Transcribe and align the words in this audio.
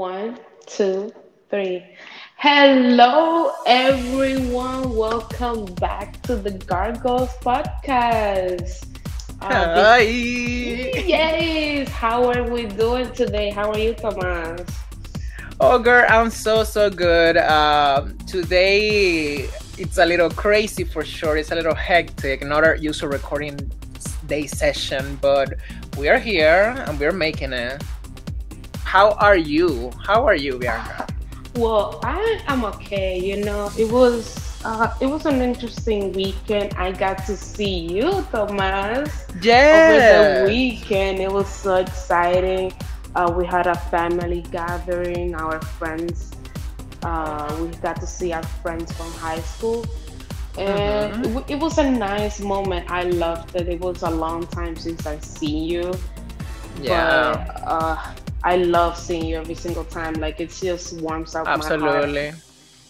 One, 0.00 0.38
two, 0.64 1.12
three. 1.50 1.84
Hello, 2.36 3.52
everyone. 3.66 4.96
Welcome 4.96 5.66
back 5.74 6.22
to 6.22 6.36
the 6.36 6.52
Gargoyles 6.52 7.36
podcast. 7.44 8.96
Uh, 9.42 9.74
Hi. 9.76 9.98
yes. 10.00 11.90
How 11.90 12.32
are 12.32 12.48
we 12.50 12.64
doing 12.64 13.12
today? 13.12 13.50
How 13.50 13.72
are 13.72 13.78
you, 13.78 13.92
Tomás? 13.92 14.74
Oh, 15.60 15.78
girl, 15.78 16.06
I'm 16.08 16.30
so 16.30 16.64
so 16.64 16.88
good. 16.88 17.36
Um, 17.36 18.16
today 18.26 19.50
it's 19.76 19.98
a 19.98 20.06
little 20.06 20.30
crazy 20.30 20.84
for 20.84 21.04
sure. 21.04 21.36
It's 21.36 21.52
a 21.52 21.54
little 21.54 21.74
hectic. 21.74 22.42
Not 22.42 22.64
our 22.64 22.74
usual 22.74 23.10
recording 23.10 23.70
day 24.26 24.46
session, 24.46 25.18
but 25.20 25.52
we 25.98 26.08
are 26.08 26.18
here 26.18 26.82
and 26.88 26.98
we're 26.98 27.12
making 27.12 27.52
it. 27.52 27.82
How 28.92 29.12
are 29.20 29.36
you? 29.36 29.92
How 30.06 30.26
are 30.26 30.36
you, 30.36 30.58
Bianka? 30.58 31.08
Well, 31.54 32.00
I 32.04 32.40
am 32.48 32.64
okay. 32.64 33.18
You 33.18 33.44
know, 33.44 33.70
it 33.78 33.90
was 33.90 34.60
uh, 34.64 34.94
it 35.00 35.06
was 35.06 35.26
an 35.26 35.40
interesting 35.42 36.12
weekend. 36.12 36.74
I 36.76 36.92
got 36.92 37.24
to 37.26 37.36
see 37.36 37.78
you, 37.96 38.26
Thomas. 38.32 39.26
Yeah. 39.40 39.66
over 39.72 40.00
the 40.02 40.42
weekend. 40.44 41.20
It 41.20 41.30
was 41.32 41.48
so 41.48 41.76
exciting. 41.76 42.72
Uh, 43.14 43.32
we 43.36 43.46
had 43.46 43.66
a 43.66 43.76
family 43.76 44.42
gathering, 44.50 45.34
our 45.34 45.60
friends. 45.60 46.32
Uh, 47.02 47.56
we 47.60 47.68
got 47.78 48.00
to 48.00 48.06
see 48.06 48.32
our 48.32 48.44
friends 48.62 48.92
from 48.92 49.12
high 49.14 49.40
school. 49.40 49.84
And 50.58 51.14
Mhm. 51.14 51.24
it, 51.24 51.44
it 51.52 51.58
was 51.60 51.78
a 51.78 51.90
nice 51.90 52.40
moment. 52.40 52.90
I 52.90 53.04
loved 53.04 53.54
it. 53.56 53.68
It 53.68 53.80
was 53.80 54.02
a 54.02 54.10
long 54.10 54.46
time 54.46 54.76
since 54.76 55.06
I 55.06 55.18
seen 55.18 55.64
you. 55.64 55.92
Yeah. 56.80 57.36
But 57.36 57.62
uh, 57.66 57.96
I 58.42 58.56
love 58.56 58.96
seeing 58.96 59.24
you 59.26 59.36
every 59.36 59.54
single 59.54 59.84
time. 59.84 60.14
Like 60.14 60.40
it 60.40 60.50
just 60.50 61.00
warms 61.00 61.34
up 61.34 61.54
my 61.54 61.70
heart. 61.70 62.10
Absolutely. 62.12 62.32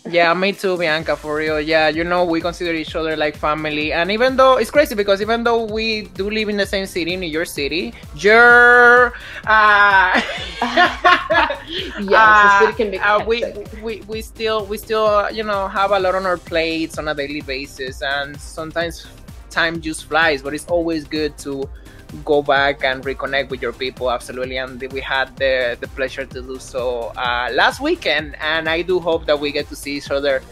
Yeah, 0.08 0.32
me 0.34 0.52
too, 0.52 0.76
Bianka, 0.76 1.16
for 1.16 1.36
real. 1.36 1.60
Yeah, 1.60 1.88
you 1.88 2.04
know, 2.04 2.24
we 2.24 2.40
consider 2.40 2.72
each 2.72 2.94
other 2.94 3.16
like 3.16 3.36
family. 3.36 3.92
And 3.92 4.10
even 4.10 4.36
though 4.36 4.56
it's 4.56 4.70
crazy 4.70 4.94
because 4.94 5.20
even 5.20 5.44
though 5.44 5.64
we 5.64 6.02
do 6.02 6.30
live 6.30 6.48
in 6.48 6.56
the 6.56 6.66
same 6.66 6.86
city, 6.86 7.16
New 7.16 7.28
York 7.28 7.48
City, 7.48 7.92
you're. 8.14 9.12
Uh, 9.46 10.20
Yes, 11.98 12.60
uh, 12.60 12.72
can 12.76 12.90
be 12.90 12.98
uh, 12.98 13.24
we, 13.24 13.44
we 13.82 14.02
we 14.08 14.22
still 14.22 14.64
we 14.66 14.76
still 14.76 15.06
uh, 15.06 15.28
you 15.30 15.42
know 15.42 15.68
have 15.68 15.90
a 15.92 15.98
lot 15.98 16.14
on 16.14 16.26
our 16.26 16.36
plates 16.36 16.98
on 16.98 17.08
a 17.08 17.14
daily 17.14 17.40
basis 17.40 18.02
and 18.02 18.38
sometimes 18.40 19.06
time 19.50 19.80
just 19.80 20.04
flies 20.06 20.42
but 20.42 20.54
it's 20.54 20.66
always 20.66 21.04
good 21.04 21.36
to 21.38 21.68
go 22.24 22.42
back 22.42 22.84
and 22.84 23.04
reconnect 23.04 23.50
with 23.50 23.62
your 23.62 23.72
people 23.72 24.10
absolutely. 24.10 24.56
And 24.56 24.80
we 24.92 25.00
had 25.00 25.36
the 25.36 25.76
the 25.80 25.88
pleasure 25.88 26.26
to 26.26 26.42
do 26.42 26.58
so 26.58 27.12
uh, 27.16 27.50
last 27.52 27.80
weekend. 27.80 28.36
And 28.40 28.68
i 28.68 28.82
do 28.82 29.00
hope 29.00 29.26
that 29.26 29.38
we 29.38 29.52
get 29.52 29.68
to 29.68 29.76
see 29.76 29.96
each 29.96 30.10
other 30.10 30.42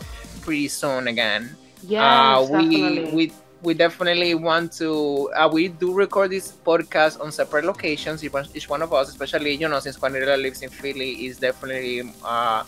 pretty 0.43 0.69
soon 0.69 1.09
again. 1.09 1.57
Yeah 1.83 2.39
uh, 2.39 2.43
we 2.43 2.69
definitely. 2.69 3.15
we 3.15 3.33
we 3.63 3.75
definitely 3.75 4.35
want 4.35 4.73
to 4.73 5.31
uh, 5.35 5.49
we 5.53 5.69
do 5.69 5.93
record 5.93 6.31
this 6.31 6.53
podcast 6.53 7.21
on 7.21 7.33
separate 7.33 7.65
locations. 7.65 8.23
Each 8.23 8.33
one, 8.33 8.47
each 8.55 8.69
one 8.69 8.83
of 8.83 8.93
us 8.93 9.09
especially 9.09 9.55
you 9.55 9.69
know 9.69 9.81
since 9.81 9.97
Quanita 9.97 10.37
lives 10.41 10.63
in 10.63 10.71
Philly 10.71 11.27
is 11.27 11.39
definitely 11.39 12.13
uh 12.25 12.63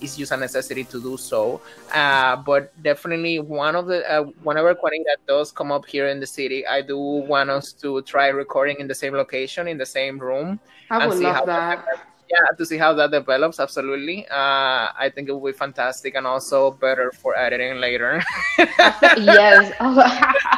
is 0.00 0.16
just 0.16 0.32
a 0.32 0.36
necessity 0.36 0.84
to 0.84 1.00
do 1.00 1.16
so 1.16 1.60
uh 1.92 2.36
but 2.36 2.70
definitely 2.82 3.38
one 3.38 3.74
of 3.76 3.86
the 3.86 3.98
uh, 4.10 4.22
whenever 4.42 4.74
Quanita 4.74 5.16
does 5.26 5.52
come 5.52 5.72
up 5.72 5.86
here 5.86 6.08
in 6.08 6.20
the 6.20 6.26
city 6.26 6.66
I 6.66 6.82
do 6.82 6.98
want 6.98 7.50
us 7.50 7.72
to 7.74 8.02
try 8.02 8.28
recording 8.28 8.76
in 8.80 8.86
the 8.86 8.94
same 8.94 9.14
location 9.14 9.68
in 9.68 9.78
the 9.78 9.86
same 9.86 10.18
room 10.18 10.60
I 10.90 11.00
and 11.00 11.08
would 11.08 11.18
see 11.18 11.24
love 11.24 11.36
how 11.36 11.44
that. 11.46 11.84
yeah 12.30 12.56
to 12.56 12.66
see 12.66 12.76
how 12.78 12.92
that 12.94 13.10
develops 13.10 13.60
absolutely 13.60 14.26
uh 14.28 14.88
I 15.04 15.10
think 15.14 15.28
it 15.28 15.32
will 15.32 15.46
be 15.46 15.52
fantastic 15.52 16.14
and 16.14 16.26
also 16.26 16.72
better 16.72 17.12
for 17.12 17.36
editing 17.36 17.76
later 17.80 18.22
yes. 19.16 19.72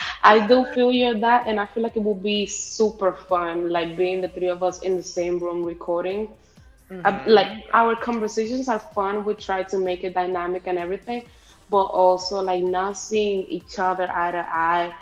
I 0.26 0.46
do 0.46 0.66
feel 0.74 0.90
you 0.92 1.18
that, 1.20 1.46
and 1.46 1.60
I 1.60 1.66
feel 1.66 1.82
like 1.82 1.96
it 1.96 2.02
will 2.02 2.14
be 2.14 2.46
super 2.46 3.12
fun, 3.12 3.70
like 3.70 3.96
being 3.96 4.20
the 4.20 4.28
three 4.28 4.48
of 4.48 4.62
us 4.62 4.82
in 4.82 4.96
the 4.96 5.02
same 5.02 5.38
room 5.38 5.64
recording. 5.64 6.28
Uh, 7.04 7.18
like 7.26 7.48
our 7.72 7.94
conversations 7.96 8.68
are 8.68 8.78
fun. 8.78 9.24
We 9.24 9.34
try 9.34 9.62
to 9.64 9.78
make 9.78 10.04
it 10.04 10.14
dynamic 10.14 10.66
and 10.66 10.78
everything, 10.78 11.22
but 11.70 11.84
also 11.84 12.40
like 12.42 12.62
not 12.62 12.96
seeing 12.96 13.44
each 13.46 13.78
other 13.78 14.08
eye 14.12 14.32
to 14.32 14.38
eye 14.48 14.94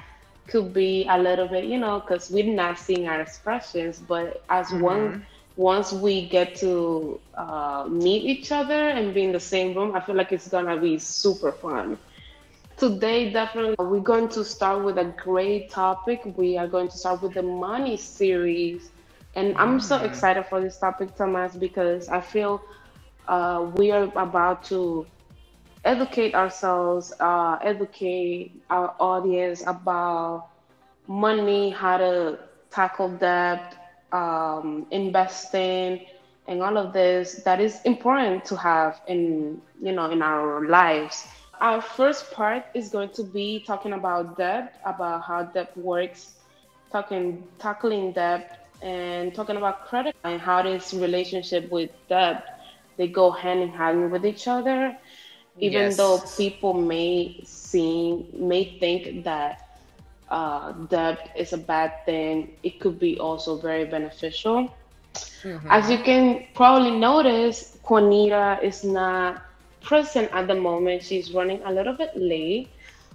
could 0.48 0.72
be 0.72 1.06
a 1.08 1.18
little 1.18 1.48
bit, 1.48 1.64
you 1.64 1.78
know, 1.78 2.00
because 2.00 2.30
we're 2.30 2.52
not 2.52 2.78
seeing 2.78 3.08
our 3.08 3.20
expressions. 3.20 3.98
But 4.00 4.44
as 4.48 4.72
one, 4.72 5.14
once 5.56 5.92
we 5.92 6.28
get 6.28 6.54
to 6.56 7.20
uh, 7.36 7.86
meet 7.88 8.24
each 8.24 8.52
other 8.52 8.88
and 8.90 9.14
be 9.14 9.24
in 9.24 9.32
the 9.32 9.40
same 9.40 9.74
room, 9.76 9.94
I 9.94 10.00
feel 10.00 10.16
like 10.16 10.32
it's 10.32 10.48
gonna 10.48 10.78
be 10.78 10.98
super 10.98 11.52
fun. 11.52 11.98
Today, 12.76 13.30
definitely, 13.32 13.74
we're 13.78 14.00
going 14.00 14.28
to 14.30 14.44
start 14.44 14.84
with 14.84 14.98
a 14.98 15.04
great 15.22 15.70
topic. 15.70 16.20
We 16.36 16.56
are 16.58 16.66
going 16.68 16.88
to 16.88 16.96
start 16.96 17.22
with 17.22 17.34
the 17.34 17.42
money 17.42 17.96
series. 17.96 18.90
And 19.34 19.56
I'm 19.58 19.80
so 19.80 19.98
excited 19.98 20.46
for 20.46 20.60
this 20.60 20.78
topic, 20.78 21.14
Thomas, 21.16 21.56
because 21.56 22.08
I 22.08 22.20
feel 22.20 22.62
uh, 23.28 23.70
we 23.76 23.90
are 23.90 24.04
about 24.16 24.64
to 24.64 25.06
educate 25.84 26.34
ourselves, 26.34 27.12
uh, 27.20 27.58
educate 27.62 28.62
our 28.70 28.94
audience 29.00 29.62
about 29.66 30.48
money, 31.06 31.70
how 31.70 31.98
to 31.98 32.38
tackle 32.70 33.08
debt, 33.16 33.74
um, 34.12 34.86
investing, 34.90 36.00
and 36.46 36.62
all 36.62 36.76
of 36.76 36.92
this 36.92 37.42
that 37.44 37.60
is 37.60 37.80
important 37.84 38.44
to 38.46 38.56
have 38.56 39.00
in 39.06 39.60
you 39.80 39.92
know 39.92 40.10
in 40.10 40.22
our 40.22 40.66
lives. 40.66 41.26
Our 41.60 41.80
first 41.80 42.32
part 42.32 42.64
is 42.74 42.88
going 42.90 43.10
to 43.10 43.22
be 43.24 43.64
talking 43.66 43.92
about 43.92 44.36
debt, 44.36 44.74
about 44.84 45.22
how 45.22 45.44
debt 45.44 45.76
works, 45.76 46.34
talking 46.92 47.44
tackling 47.58 48.12
debt, 48.12 48.63
and 48.84 49.34
talking 49.34 49.56
about 49.56 49.86
credit 49.88 50.16
and 50.24 50.40
how 50.40 50.62
this 50.62 50.94
relationship 50.94 51.70
with 51.70 51.90
debt 52.08 52.44
they 52.96 53.08
go 53.08 53.30
hand 53.30 53.60
in 53.62 53.70
hand 53.70 54.12
with 54.12 54.26
each 54.26 54.48
other. 54.48 54.96
Even 55.60 55.96
Yes. 55.96 55.96
though 55.96 56.18
people 56.36 56.74
may 56.74 57.40
seem 57.44 58.26
may 58.34 58.64
think 58.80 59.24
that 59.24 59.58
uh, 60.30 60.72
debt 60.90 61.30
is 61.36 61.52
a 61.52 61.58
bad 61.58 61.92
thing, 62.06 62.56
it 62.62 62.80
could 62.80 62.98
be 62.98 63.18
also 63.18 63.56
very 63.60 63.84
beneficial. 63.86 64.68
As 65.70 65.90
you 65.90 65.98
can 65.98 66.44
probably 66.54 66.90
notice, 66.90 67.78
Quanita 67.84 68.58
is 68.62 68.84
not 68.84 69.42
present 69.82 70.30
at 70.32 70.48
the 70.48 70.54
moment. 70.54 71.02
She's 71.02 71.32
running 71.32 71.62
a 71.64 71.72
little 71.72 71.94
bit 71.94 72.10
late, 72.16 72.68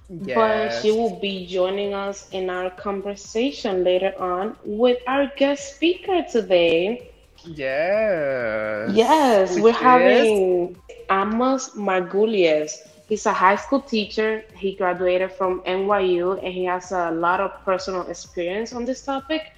but 0.10 0.70
she 0.70 0.92
will 0.92 1.20
be 1.20 1.46
joining 1.46 1.94
us 1.94 2.28
in 2.32 2.50
our 2.50 2.70
conversation 2.72 3.84
later 3.84 4.14
on 4.20 4.56
with 4.64 4.98
our 5.08 5.28
guest 5.38 5.76
speaker 5.76 6.24
today. 6.32 7.02
Yes. 7.44 8.94
Yes, 8.94 9.60
Which 9.60 9.62
we're 9.62 9.72
is- 9.72 9.78
having 9.78 10.76
Amos 11.10 11.72
Margulies. 11.76 12.72
He's 13.08 13.26
a 13.26 13.34
high 13.34 13.56
school 13.56 13.82
teacher. 13.82 14.44
He 14.56 14.76
graduated 14.76 15.32
from 15.32 15.62
NYU 15.66 16.34
and 16.44 16.54
he 16.54 16.66
has 16.66 16.92
a 16.92 17.12
lot 17.12 17.40
of 17.40 17.52
personal 17.66 18.04
experience 18.08 18.74
on 18.74 18.86
this 18.86 19.04
topic 19.04 19.52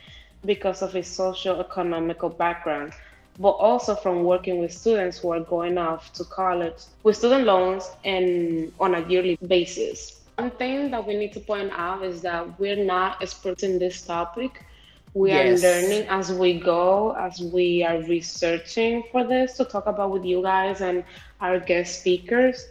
because 0.45 0.81
of 0.81 0.93
his 0.93 1.07
socio-economical 1.07 2.29
background, 2.29 2.93
but 3.39 3.51
also 3.51 3.95
from 3.95 4.23
working 4.23 4.59
with 4.59 4.71
students 4.73 5.17
who 5.19 5.31
are 5.31 5.41
going 5.41 5.77
off 5.77 6.13
to 6.13 6.23
college 6.25 6.83
with 7.03 7.17
student 7.17 7.45
loans 7.45 7.89
and 8.03 8.71
on 8.79 8.95
a 8.95 9.01
yearly 9.07 9.37
basis. 9.47 10.20
One 10.41 10.57
thing 10.61 10.91
that 10.91 11.05
we 11.07 11.15
need 11.15 11.33
to 11.33 11.41
point 11.41 11.71
out 11.75 12.03
is 12.03 12.21
that 12.23 12.59
we're 12.59 12.83
not 12.83 13.21
experts 13.21 13.63
in 13.63 13.79
this 13.79 14.01
topic. 14.05 14.65
We 15.13 15.33
Yes. 15.33 15.49
are 15.51 15.57
learning 15.67 16.07
as 16.09 16.31
we 16.33 16.59
go, 16.59 17.11
as 17.19 17.41
we 17.41 17.83
are 17.83 17.99
researching 18.01 19.03
for 19.11 19.23
this 19.27 19.57
to 19.57 19.65
talk 19.65 19.87
about 19.87 20.11
with 20.11 20.25
you 20.25 20.41
guys 20.43 20.81
and 20.81 21.03
our 21.41 21.59
guest 21.59 21.99
speakers. 22.01 22.67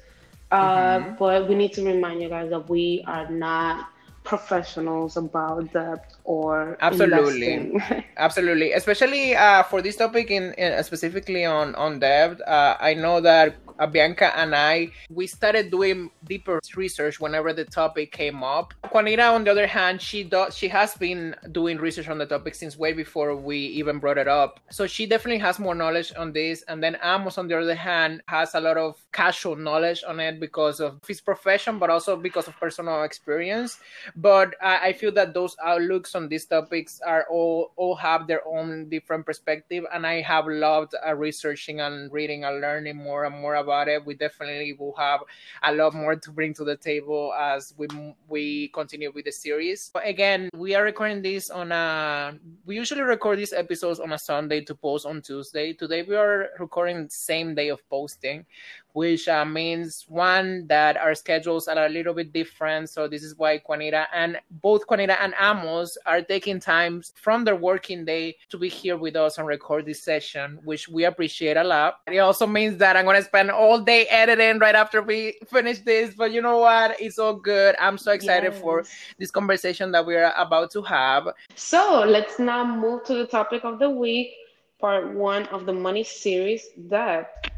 Uh, 0.50 1.00
But 1.19 1.49
we 1.49 1.55
need 1.55 1.72
to 1.75 1.82
remind 1.84 2.22
you 2.22 2.28
guys 2.28 2.50
that 2.50 2.69
we 2.69 3.05
are 3.06 3.31
not 3.31 3.87
professionals 4.25 5.17
about 5.17 5.72
debt 5.72 6.17
or 6.25 6.78
Absolutely. 6.81 7.70
Absolutely, 8.17 8.72
especially 8.72 9.34
uh, 9.37 9.62
for 9.64 9.82
this 9.82 9.96
topic 9.96 10.31
in, 10.31 10.52
in 10.55 10.82
specifically 10.84 11.44
on 11.44 11.75
on 11.76 11.99
debt. 12.00 12.40
Uh, 12.46 12.76
I 12.81 12.94
know 12.94 13.20
that 13.20 13.56
Bianka 13.87 14.32
and 14.37 14.55
I, 14.55 14.91
we 15.09 15.27
started 15.27 15.71
doing 15.71 16.11
deeper 16.25 16.61
research 16.77 17.21
whenever 17.21 17.53
the 17.53 17.65
topic 17.65 18.12
came 18.12 18.43
up. 18.43 18.75
Quanita, 18.85 19.32
on 19.32 19.44
the 19.44 19.50
other 19.50 19.67
hand, 19.67 20.00
she 20.00 20.23
does 20.23 20.56
she 20.56 20.69
has 20.69 20.94
been 20.94 21.35
doing 21.53 21.79
research 21.79 22.09
on 22.09 22.19
the 22.19 22.27
topic 22.27 22.55
since 22.55 22.77
way 22.77 22.93
before 22.93 23.35
we 23.35 23.56
even 23.59 23.99
brought 23.99 24.19
it 24.19 24.29
up. 24.29 24.61
So 24.71 24.87
she 24.87 25.06
definitely 25.06 25.38
has 25.38 25.59
more 25.59 25.75
knowledge 25.75 26.12
on 26.17 26.32
this. 26.32 26.62
And 26.69 26.82
then 26.82 26.97
Amos, 27.03 27.38
on 27.38 27.49
the 27.49 27.59
other 27.59 27.75
hand, 27.75 28.23
has 28.27 28.55
a 28.55 28.61
lot 28.61 28.77
of 28.77 28.97
casual 29.12 29.56
knowledge 29.56 30.05
on 30.06 30.21
it 30.21 30.41
because 30.41 30.81
of 30.81 31.00
his 31.06 31.21
profession, 31.21 31.79
but 31.79 31.91
also 31.91 32.17
because 32.17 32.49
of 32.49 32.59
personal 32.59 33.03
experience. 33.05 33.79
But 34.17 34.55
I, 34.61 34.88
I 34.88 34.93
feel 34.93 35.12
that 35.12 35.35
those 35.35 35.56
outlooks 35.65 36.15
on 36.15 36.29
these 36.29 36.47
topics 36.47 37.00
are 37.06 37.27
all 37.31 37.73
all 37.77 37.97
have 37.97 38.27
their 38.27 38.47
own 38.47 38.88
different 38.88 39.25
perspective, 39.25 39.85
and 39.93 40.06
I 40.06 40.21
have 40.23 40.47
loved 40.47 40.94
uh, 40.94 41.15
researching 41.15 41.81
and 41.81 42.12
reading 42.12 42.44
and 42.44 42.61
learning 42.61 42.97
more 42.97 43.25
and 43.25 43.35
more 43.41 43.55
about 43.55 43.69
it. 43.88 44.05
We 44.05 44.14
definitely 44.14 44.75
will 44.75 44.94
have 44.96 45.20
a 45.62 45.72
lot 45.72 45.94
more 45.94 46.17
to 46.17 46.31
bring 46.31 46.55
to 46.55 46.64
the 46.64 46.76
table 46.76 47.32
as 47.38 47.75
we 47.76 47.88
we 48.28 48.69
continue 48.69 49.11
with 49.12 49.25
the 49.25 49.32
series. 49.32 49.90
But 49.93 50.06
again, 50.06 50.49
we 50.55 50.75
are 50.75 50.84
recording 50.84 51.22
this 51.22 51.50
on 51.50 51.72
a. 51.72 52.38
We 52.64 52.76
usually 52.76 53.02
record 53.02 53.38
these 53.38 53.52
episodes 53.52 54.00
on 54.00 54.12
a 54.12 54.19
Sunday 54.19 54.61
to 54.62 54.75
post 54.75 55.06
on 55.06 55.22
Tuesday. 55.22 55.72
Today 55.72 56.02
we 56.02 56.17
are 56.17 56.50
recording 56.58 57.08
same 57.08 57.55
day 57.55 57.69
of 57.69 57.81
posting, 57.88 58.44
which 58.92 59.28
uh, 59.28 59.44
means 59.44 60.04
one 60.08 60.66
that 60.69 60.96
our 60.96 61.14
schedules 61.14 61.69
are 61.69 61.87
a 61.87 61.88
little 61.88 62.14
bit 62.14 62.32
different. 62.32 62.90
So 62.90 63.08
this 63.08 63.22
is 63.22 63.37
why 63.37 63.58
Quanita 63.58 64.06
and 64.14 64.38
both 64.62 64.87
Quanita 64.87 65.16
and 65.20 65.34
Amos 65.40 65.96
are 66.06 66.22
taking 66.22 66.60
time 66.60 67.02
from 67.14 67.44
their 67.44 67.56
working 67.56 68.04
day 68.04 68.37
to 68.50 68.58
be 68.58 68.69
here 68.69 68.96
with 68.96 69.16
us 69.16 69.38
and 69.38 69.46
record 69.46 69.87
this 69.87 70.02
session, 70.02 70.58
which 70.64 70.88
we 70.88 71.04
appreciate 71.04 71.56
a 71.56 71.64
lot. 71.64 72.00
It 72.06 72.19
also 72.19 72.46
means 72.46 72.78
that 72.78 72.96
I'm 72.96 73.04
gonna 73.04 73.22
spend 73.22 73.50
all 73.50 73.81
day 73.81 74.06
editing 74.06 74.58
right 74.58 74.75
after 74.75 75.02
we 75.02 75.38
finish 75.48 75.81
this. 75.81 76.14
But 76.14 76.32
you 76.32 76.43
know 76.43 76.58
what? 76.58 77.00
It's 77.00 77.19
all 77.19 77.34
good. 77.34 77.76
I'm 77.78 77.98
so 77.98 78.12
excited 78.12 78.52
yes. 78.52 78.60
for 78.60 78.84
this 79.19 79.31
conversation 79.31 79.93
that 79.93 80.04
we're 80.04 80.32
about 80.36 80.70
to 80.72 80.82
have. 80.82 81.28
So 81.54 82.04
let's 82.06 82.38
now 82.38 82.64
move 82.64 83.04
to 83.04 83.14
the 83.14 83.26
topic 83.26 83.64
of 83.64 83.78
the 83.78 83.90
week, 83.90 84.32
part 84.81 85.12
one 85.12 85.46
of 85.46 85.66
the 85.66 85.72
money 85.72 86.04
series 86.04 86.69
that 86.88 87.50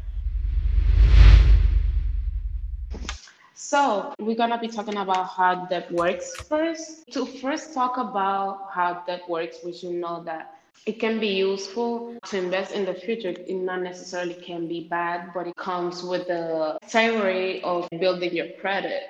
So 3.63 4.13
we're 4.19 4.35
gonna 4.35 4.59
be 4.59 4.67
talking 4.67 4.97
about 4.97 5.29
how 5.29 5.65
debt 5.67 5.89
works 5.89 6.35
first. 6.49 7.09
To 7.13 7.25
first 7.25 7.73
talk 7.73 7.95
about 7.97 8.67
how 8.69 9.05
debt 9.07 9.21
works, 9.29 9.59
we 9.63 9.71
should 9.71 9.93
know 9.93 10.21
that 10.25 10.59
it 10.85 10.99
can 10.99 11.17
be 11.17 11.27
useful 11.27 12.17
to 12.25 12.37
invest 12.37 12.73
in 12.73 12.83
the 12.83 12.93
future. 12.93 13.29
It 13.29 13.55
not 13.55 13.81
necessarily 13.81 14.33
can 14.33 14.67
be 14.67 14.89
bad, 14.89 15.31
but 15.33 15.47
it 15.47 15.55
comes 15.55 16.03
with 16.03 16.27
the 16.27 16.77
theory 16.83 17.63
of 17.63 17.87
building 18.01 18.35
your 18.35 18.49
credit. 18.59 19.03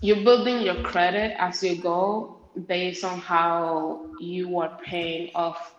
You're 0.00 0.22
building 0.22 0.62
your 0.62 0.80
credit 0.82 1.34
as 1.40 1.60
you 1.64 1.74
go 1.74 2.36
based 2.68 3.02
on 3.02 3.18
how 3.18 4.06
you 4.20 4.60
are 4.60 4.78
paying 4.84 5.32
off 5.34 5.74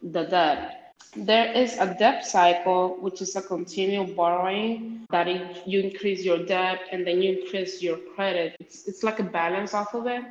the 0.00 0.22
debt. 0.22 0.87
There 1.16 1.52
is 1.52 1.76
a 1.78 1.94
debt 1.98 2.26
cycle, 2.26 2.96
which 3.00 3.22
is 3.22 3.34
a 3.36 3.42
continual 3.42 4.06
borrowing 4.06 5.06
that 5.10 5.26
you 5.66 5.80
increase 5.80 6.22
your 6.22 6.44
debt 6.44 6.80
and 6.92 7.06
then 7.06 7.22
you 7.22 7.40
increase 7.40 7.82
your 7.82 7.96
credit. 8.14 8.56
It's, 8.60 8.86
it's 8.86 9.02
like 9.02 9.18
a 9.18 9.24
balance 9.24 9.74
off 9.74 9.94
of 9.94 10.06
it. 10.06 10.24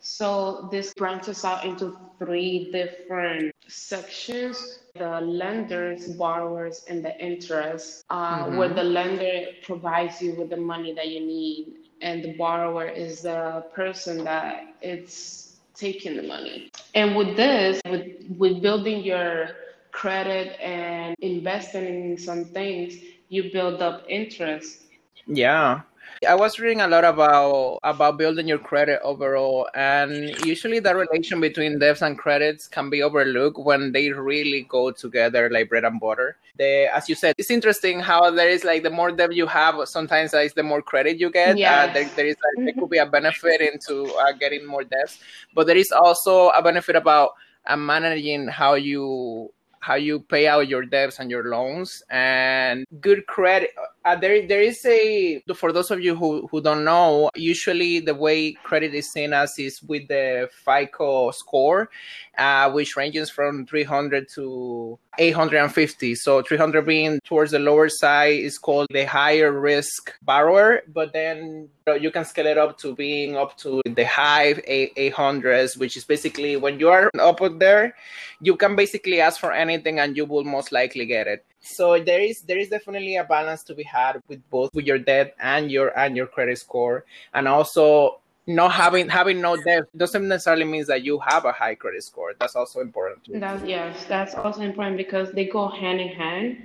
So 0.00 0.68
this 0.70 0.92
branches 0.92 1.44
out 1.44 1.64
into 1.64 1.96
three 2.18 2.70
different 2.70 3.54
sections 3.68 4.80
the 4.94 5.20
lenders, 5.20 6.06
borrowers, 6.12 6.84
and 6.88 7.04
the 7.04 7.18
interest, 7.20 8.04
uh, 8.10 8.44
mm-hmm. 8.44 8.56
where 8.56 8.68
the 8.68 8.84
lender 8.84 9.46
provides 9.64 10.22
you 10.22 10.34
with 10.34 10.50
the 10.50 10.56
money 10.56 10.94
that 10.94 11.08
you 11.08 11.18
need, 11.18 11.74
and 12.00 12.22
the 12.22 12.32
borrower 12.34 12.86
is 12.86 13.22
the 13.22 13.64
person 13.74 14.22
that 14.22 14.74
it's 14.82 15.56
taking 15.74 16.16
the 16.16 16.22
money. 16.22 16.70
And 16.94 17.16
with 17.16 17.36
this, 17.36 17.80
with, 17.86 18.06
with 18.38 18.62
building 18.62 19.02
your 19.02 19.48
credit 19.94 20.60
and 20.60 21.14
investing 21.20 21.86
in 22.10 22.18
some 22.18 22.44
things, 22.44 22.98
you 23.28 23.50
build 23.52 23.80
up 23.80 24.02
interest. 24.08 24.82
Yeah. 25.26 25.82
I 26.28 26.34
was 26.34 26.58
reading 26.58 26.80
a 26.80 26.86
lot 26.86 27.04
about 27.04 27.80
about 27.82 28.18
building 28.18 28.46
your 28.46 28.58
credit 28.58 29.00
overall, 29.02 29.68
and 29.74 30.30
usually 30.44 30.78
the 30.78 30.94
relation 30.94 31.40
between 31.40 31.78
debts 31.78 32.02
and 32.02 32.16
credits 32.16 32.68
can 32.68 32.88
be 32.88 33.02
overlooked 33.02 33.58
when 33.58 33.92
they 33.92 34.10
really 34.10 34.62
go 34.68 34.90
together 34.90 35.50
like 35.50 35.68
bread 35.68 35.84
and 35.84 35.98
butter. 35.98 36.36
The, 36.56 36.88
as 36.94 37.08
you 37.08 37.14
said, 37.14 37.34
it's 37.36 37.50
interesting 37.50 38.00
how 38.00 38.30
there 38.30 38.48
is 38.48 38.64
like 38.64 38.82
the 38.84 38.90
more 38.90 39.10
debt 39.10 39.34
you 39.34 39.46
have, 39.46 39.74
sometimes 39.88 40.32
it's 40.34 40.54
the 40.54 40.62
more 40.62 40.82
credit 40.82 41.18
you 41.18 41.30
get. 41.30 41.58
Yeah, 41.58 41.88
uh, 41.90 41.92
there, 41.92 42.08
there 42.16 42.26
is 42.26 42.36
like, 42.44 42.66
there 42.66 42.74
could 42.74 42.90
be 42.90 42.98
a 42.98 43.06
benefit 43.06 43.60
into 43.60 44.06
uh, 44.14 44.32
getting 44.32 44.64
more 44.66 44.84
debts, 44.84 45.18
but 45.54 45.66
there 45.66 45.76
is 45.76 45.90
also 45.90 46.50
a 46.50 46.62
benefit 46.62 46.96
about 46.96 47.30
uh, 47.66 47.76
managing 47.76 48.48
how 48.48 48.74
you 48.74 49.52
how 49.84 49.96
you 49.96 50.18
pay 50.18 50.48
out 50.48 50.66
your 50.66 50.86
debts 50.86 51.18
and 51.18 51.30
your 51.30 51.44
loans 51.50 52.02
and 52.08 52.86
good 53.02 53.26
credit 53.26 53.68
uh, 54.04 54.14
there 54.14 54.46
there 54.46 54.60
is 54.60 54.84
a 54.84 55.42
for 55.54 55.72
those 55.72 55.90
of 55.90 56.00
you 56.00 56.14
who, 56.14 56.46
who 56.50 56.60
don't 56.60 56.84
know 56.84 57.30
usually 57.34 58.00
the 58.00 58.14
way 58.14 58.52
credit 58.52 58.94
is 58.94 59.10
seen 59.10 59.32
as 59.32 59.58
is 59.58 59.82
with 59.82 60.06
the 60.08 60.48
fico 60.64 61.30
score 61.30 61.88
uh, 62.36 62.70
which 62.70 62.96
ranges 62.96 63.30
from 63.30 63.64
300 63.66 64.28
to 64.28 64.98
850 65.18 66.14
so 66.16 66.42
300 66.42 66.84
being 66.84 67.20
towards 67.24 67.52
the 67.52 67.58
lower 67.58 67.88
side 67.88 68.38
is 68.38 68.58
called 68.58 68.86
the 68.90 69.06
higher 69.06 69.52
risk 69.52 70.12
borrower 70.22 70.82
but 70.92 71.12
then 71.12 71.68
you 72.00 72.10
can 72.10 72.24
scale 72.24 72.46
it 72.46 72.58
up 72.58 72.76
to 72.78 72.94
being 72.94 73.36
up 73.36 73.56
to 73.56 73.80
the 73.86 74.04
high 74.04 74.54
800s 74.54 75.78
which 75.78 75.96
is 75.96 76.04
basically 76.04 76.56
when 76.56 76.78
you 76.78 76.90
are 76.90 77.10
up 77.20 77.40
there 77.58 77.94
you 78.40 78.56
can 78.56 78.76
basically 78.76 79.20
ask 79.20 79.40
for 79.40 79.52
anything 79.52 79.98
and 79.98 80.16
you 80.16 80.26
will 80.26 80.44
most 80.44 80.72
likely 80.72 81.06
get 81.06 81.26
it 81.26 81.44
so 81.64 81.98
there 81.98 82.20
is 82.20 82.42
there 82.42 82.58
is 82.58 82.68
definitely 82.68 83.16
a 83.16 83.24
balance 83.24 83.62
to 83.64 83.74
be 83.74 83.82
had 83.82 84.22
with 84.28 84.38
both 84.50 84.72
with 84.74 84.84
your 84.84 84.98
debt 84.98 85.34
and 85.40 85.70
your 85.70 85.98
and 85.98 86.16
your 86.16 86.26
credit 86.26 86.58
score 86.58 87.04
and 87.32 87.48
also 87.48 88.20
not 88.46 88.70
having 88.72 89.08
having 89.08 89.40
no 89.40 89.56
debt 89.56 89.84
doesn't 89.96 90.28
necessarily 90.28 90.64
means 90.64 90.86
that 90.86 91.02
you 91.02 91.18
have 91.26 91.46
a 91.46 91.52
high 91.52 91.74
credit 91.74 92.04
score 92.04 92.34
that's 92.38 92.54
also 92.54 92.80
important 92.80 93.24
too. 93.24 93.40
That's, 93.40 93.64
yes 93.64 94.04
that's 94.04 94.34
also 94.34 94.60
important 94.60 94.98
because 94.98 95.32
they 95.32 95.46
go 95.46 95.68
hand 95.68 96.00
in 96.00 96.08
hand 96.08 96.58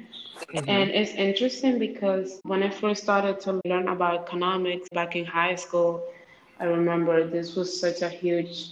mm-hmm. 0.53 0.69
and 0.69 0.89
it's 0.89 1.11
interesting 1.11 1.79
because 1.79 2.41
when 2.43 2.61
i 2.61 2.69
first 2.69 3.01
started 3.01 3.39
to 3.41 3.61
learn 3.63 3.87
about 3.87 4.27
economics 4.27 4.89
back 4.89 5.15
in 5.15 5.23
high 5.23 5.55
school 5.55 6.03
i 6.59 6.65
remember 6.65 7.25
this 7.25 7.55
was 7.55 7.79
such 7.79 8.01
a 8.01 8.09
huge 8.09 8.71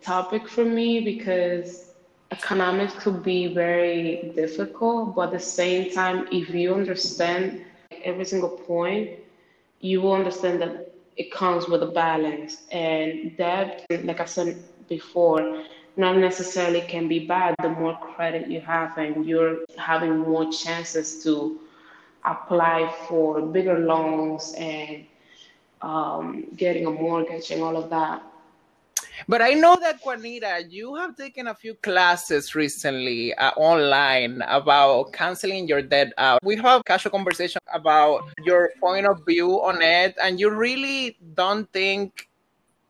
topic 0.00 0.48
for 0.48 0.64
me 0.64 1.00
because 1.00 1.93
economics 2.38 2.94
could 3.02 3.22
be 3.22 3.40
very 3.64 4.32
difficult, 4.34 5.14
but 5.14 5.28
at 5.28 5.32
the 5.38 5.46
same 5.60 5.92
time, 5.92 6.18
if 6.32 6.50
you 6.50 6.74
understand 6.74 7.64
every 8.10 8.26
single 8.32 8.54
point, 8.72 9.10
you 9.80 9.96
will 10.02 10.14
understand 10.22 10.60
that 10.62 10.72
it 11.16 11.28
comes 11.40 11.68
with 11.68 11.82
a 11.82 11.92
balance. 12.04 12.52
And 12.72 13.34
that, 13.38 13.84
like 14.08 14.20
I 14.20 14.28
said 14.36 14.50
before, 14.88 15.42
not 15.96 16.16
necessarily 16.16 16.82
can 16.94 17.06
be 17.14 17.20
bad. 17.34 17.54
The 17.62 17.68
more 17.68 17.96
credit 18.14 18.42
you 18.54 18.60
have, 18.60 18.98
and 18.98 19.24
you're 19.24 19.58
having 19.92 20.18
more 20.18 20.46
chances 20.50 21.22
to 21.24 21.32
apply 22.24 22.78
for 23.06 23.40
bigger 23.56 23.78
loans 23.78 24.54
and 24.56 25.04
um, 25.82 26.46
getting 26.56 26.86
a 26.86 26.90
mortgage 26.90 27.50
and 27.52 27.62
all 27.62 27.76
of 27.76 27.90
that. 27.90 28.22
But 29.28 29.42
I 29.42 29.50
know 29.50 29.76
that 29.80 30.02
Quanita, 30.02 30.70
you 30.70 30.94
have 30.96 31.16
taken 31.16 31.48
a 31.48 31.54
few 31.54 31.74
classes 31.74 32.54
recently 32.54 33.34
uh, 33.34 33.50
online 33.56 34.42
about 34.46 35.12
canceling 35.12 35.68
your 35.68 35.82
debt 35.82 36.12
out. 36.18 36.40
We 36.42 36.56
have 36.56 36.80
a 36.80 36.84
casual 36.84 37.12
conversation 37.12 37.60
about 37.72 38.28
your 38.44 38.70
point 38.80 39.06
of 39.06 39.24
view 39.26 39.62
on 39.62 39.82
it, 39.82 40.14
and 40.22 40.38
you 40.38 40.50
really 40.50 41.16
don't 41.34 41.70
think 41.72 42.28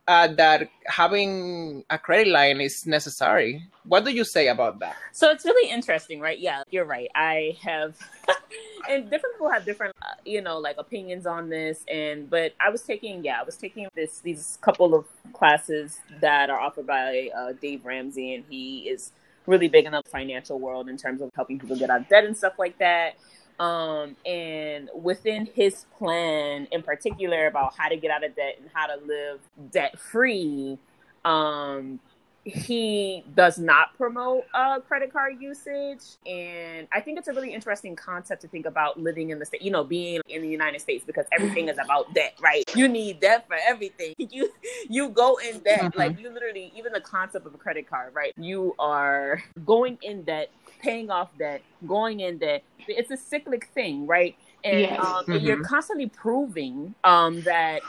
uh, 0.07 0.29
that 0.35 0.69
having 0.87 1.85
a 1.91 1.99
credit 1.99 2.29
line 2.29 2.61
is 2.61 2.87
necessary. 2.87 3.63
What 3.87 4.05
do 4.05 4.11
you 4.11 4.25
say 4.25 4.49
about 4.49 4.79
that? 4.81 4.97
So 5.13 5.31
it's 5.31 5.45
really 5.45 5.71
interesting, 5.71 6.21
right? 6.21 6.39
Yeah, 6.39 6.63
you're 6.71 6.87
right. 6.87 7.09
I 7.15 7.57
have, 7.63 7.97
and 8.89 9.11
different 9.11 9.35
people 9.35 9.51
have 9.51 9.65
different, 9.65 9.95
uh, 10.01 10.15
you 10.25 10.41
know, 10.41 10.59
like 10.59 10.77
opinions 10.79 11.27
on 11.27 11.51
this. 11.51 11.85
And 11.93 12.31
but 12.31 12.55
I 12.61 12.71
was 12.71 12.83
taking, 12.83 13.25
yeah, 13.25 13.41
I 13.41 13.45
was 13.45 13.57
taking 13.57 13.89
this 13.95 14.21
these 14.21 14.59
couple 14.63 14.95
of 14.95 15.07
classes 15.35 15.99
that 16.21 16.49
are 16.49 16.59
offered 16.59 16.87
by 16.87 17.31
uh, 17.37 17.53
Dave 17.61 17.85
Ramsey, 17.85 18.35
and 18.35 18.45
he 18.49 18.89
is 18.89 19.13
really 19.47 19.69
big 19.69 19.85
in 19.85 19.93
the 19.93 20.03
financial 20.11 20.59
world 20.59 20.89
in 20.89 20.97
terms 20.97 21.21
of 21.21 21.31
helping 21.35 21.59
people 21.59 21.77
get 21.77 21.91
out 21.91 22.01
of 22.01 22.09
debt 22.09 22.25
and 22.25 22.37
stuff 22.37 22.55
like 22.59 22.79
that. 22.79 23.17
Um, 23.61 24.17
and 24.27 24.91
within 24.95 25.47
his 25.55 25.87
plan, 25.97 26.67
in 26.73 26.83
particular, 26.83 27.47
about 27.47 27.75
how 27.77 27.89
to 27.89 27.97
get 27.97 28.11
out 28.11 28.25
of 28.25 28.35
debt 28.35 28.57
and 28.61 28.69
how 28.73 28.87
to 28.87 28.97
live 29.05 29.41
debt 29.71 29.99
free, 29.99 30.79
um, 31.25 32.01
he 32.45 33.25
does 33.35 33.59
not 33.59 33.97
promote 33.97 34.45
uh, 34.53 34.79
credit 34.81 35.13
card 35.13 35.37
usage. 35.41 36.03
And 36.27 36.87
I 36.93 37.01
think 37.01 37.19
it's 37.19 37.29
a 37.29 37.33
really 37.33 37.55
interesting 37.55 37.97
concept 37.97 38.43
to 38.43 38.49
think 38.49 38.67
about 38.67 39.01
living 39.01 39.31
in 39.31 39.39
the 39.39 39.47
state, 39.47 39.63
you 39.63 39.71
know, 39.71 39.83
being 39.83 40.21
in 40.29 40.43
the 40.43 40.49
United 40.49 40.81
States 40.81 41.05
because 41.07 41.25
everything 41.33 41.69
is 41.69 41.79
about 41.79 42.13
debt, 42.15 42.35
right? 42.43 42.63
You 42.77 42.89
need 42.89 43.21
debt 43.21 43.47
for 43.47 43.57
everything. 43.67 44.15
You 44.35 44.51
you 44.89 45.11
go 45.11 45.37
in 45.37 45.61
debt. 45.61 45.81
Mm-hmm. 45.81 45.99
Like 45.99 46.19
you 46.19 46.29
literally 46.29 46.73
even 46.77 46.93
the 46.93 47.01
concept 47.01 47.47
of 47.47 47.55
a 47.55 47.59
credit 47.59 47.89
card, 47.89 48.15
right? 48.15 48.33
You 48.37 48.75
are 48.79 49.43
going 49.65 49.99
in 50.03 50.23
debt, 50.23 50.51
paying 50.81 51.11
off 51.11 51.29
debt, 51.39 51.63
going 51.87 52.21
in 52.21 52.39
debt. 52.39 52.65
It's 52.89 53.11
a 53.11 53.17
cyclic 53.17 53.69
thing, 53.75 54.07
right? 54.07 54.35
And, 54.65 54.81
yes. 54.81 54.99
um, 54.99 55.07
mm-hmm. 55.07 55.33
and 55.33 55.43
you're 55.43 55.63
constantly 55.63 56.09
proving 56.09 56.95
um, 57.05 57.43
that 57.43 57.83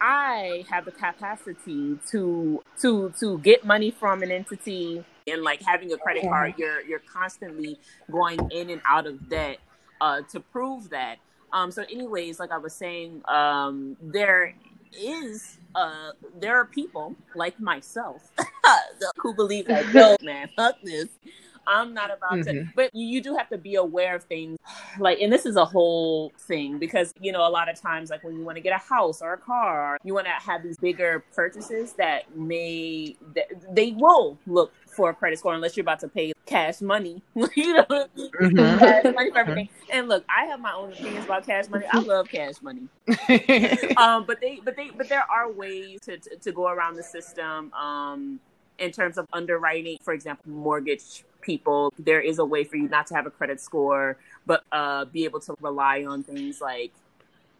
I 0.00 0.64
have 0.70 0.84
the 0.84 0.92
capacity 0.92 1.98
to 2.10 2.62
to 2.80 3.12
to 3.20 3.38
get 3.38 3.64
money 3.64 3.90
from 3.90 4.22
an 4.22 4.30
entity 4.30 5.04
and 5.26 5.42
like 5.42 5.62
having 5.62 5.92
a 5.92 5.98
credit 5.98 6.22
card, 6.22 6.54
you're 6.56 6.80
you're 6.82 7.00
constantly 7.00 7.78
going 8.10 8.40
in 8.50 8.70
and 8.70 8.80
out 8.86 9.06
of 9.06 9.28
debt 9.28 9.58
uh, 10.00 10.22
to 10.32 10.40
prove 10.40 10.90
that. 10.90 11.18
Um, 11.52 11.70
so, 11.70 11.82
anyways, 11.82 12.38
like 12.38 12.52
I 12.52 12.58
was 12.58 12.74
saying, 12.74 13.22
um, 13.26 13.96
there 14.00 14.54
is 14.96 15.58
uh, 15.74 16.12
there 16.38 16.56
are 16.56 16.64
people 16.64 17.14
like 17.34 17.60
myself 17.60 18.30
who 19.16 19.34
believe 19.34 19.68
like, 19.68 19.86
no, 19.94 20.16
man, 20.22 20.48
fuck 20.56 20.76
this. 20.82 21.08
I'm 21.66 21.94
not 21.94 22.10
about 22.10 22.32
mm-hmm. 22.32 22.66
to. 22.66 22.68
But 22.74 22.94
you 22.94 23.22
do 23.22 23.36
have 23.36 23.48
to 23.50 23.58
be 23.58 23.76
aware 23.76 24.14
of 24.14 24.24
things 24.24 24.58
like, 24.98 25.20
and 25.20 25.32
this 25.32 25.46
is 25.46 25.56
a 25.56 25.64
whole 25.64 26.32
thing 26.38 26.78
because, 26.78 27.12
you 27.20 27.32
know, 27.32 27.46
a 27.46 27.50
lot 27.50 27.68
of 27.68 27.80
times, 27.80 28.10
like 28.10 28.24
when 28.24 28.36
you 28.36 28.44
want 28.44 28.56
to 28.56 28.62
get 28.62 28.74
a 28.74 28.78
house 28.78 29.22
or 29.22 29.32
a 29.32 29.38
car, 29.38 29.98
you 30.04 30.14
want 30.14 30.26
to 30.26 30.32
have 30.32 30.62
these 30.62 30.76
bigger 30.78 31.24
purchases 31.34 31.92
that 31.94 32.36
may, 32.36 33.16
that 33.34 33.46
they 33.74 33.92
will 33.92 34.38
look 34.46 34.72
for 34.86 35.10
a 35.10 35.14
credit 35.14 35.38
score 35.38 35.54
unless 35.54 35.76
you're 35.76 35.82
about 35.82 36.00
to 36.00 36.08
pay 36.08 36.32
cash 36.46 36.80
money. 36.80 37.22
you 37.54 37.74
know, 37.74 37.84
mm-hmm. 37.84 38.78
cash 38.78 39.04
money 39.14 39.30
for 39.30 39.38
everything. 39.38 39.68
And 39.92 40.08
look, 40.08 40.24
I 40.28 40.46
have 40.46 40.60
my 40.60 40.72
own 40.72 40.92
opinions 40.92 41.24
about 41.24 41.46
cash 41.46 41.68
money. 41.68 41.86
I 41.90 41.98
love 42.00 42.28
cash 42.28 42.54
money. 42.62 42.88
um, 43.96 44.24
but 44.26 44.40
they, 44.40 44.60
but 44.64 44.76
they, 44.76 44.90
but 44.90 45.08
there 45.08 45.24
are 45.30 45.50
ways 45.50 46.00
to, 46.02 46.18
to, 46.18 46.36
to 46.36 46.52
go 46.52 46.68
around 46.68 46.96
the 46.96 47.02
system. 47.02 47.72
Um, 47.72 48.40
in 48.78 48.90
terms 48.90 49.18
of 49.18 49.26
underwriting, 49.32 49.98
for 50.02 50.14
example, 50.14 50.50
mortgage 50.50 51.24
people. 51.40 51.92
There 51.98 52.20
is 52.20 52.38
a 52.38 52.44
way 52.44 52.64
for 52.64 52.76
you 52.76 52.88
not 52.88 53.06
to 53.08 53.14
have 53.14 53.26
a 53.26 53.30
credit 53.30 53.60
score, 53.60 54.16
but 54.46 54.64
uh, 54.72 55.04
be 55.06 55.24
able 55.24 55.40
to 55.40 55.54
rely 55.60 56.04
on 56.04 56.22
things 56.22 56.60
like 56.60 56.92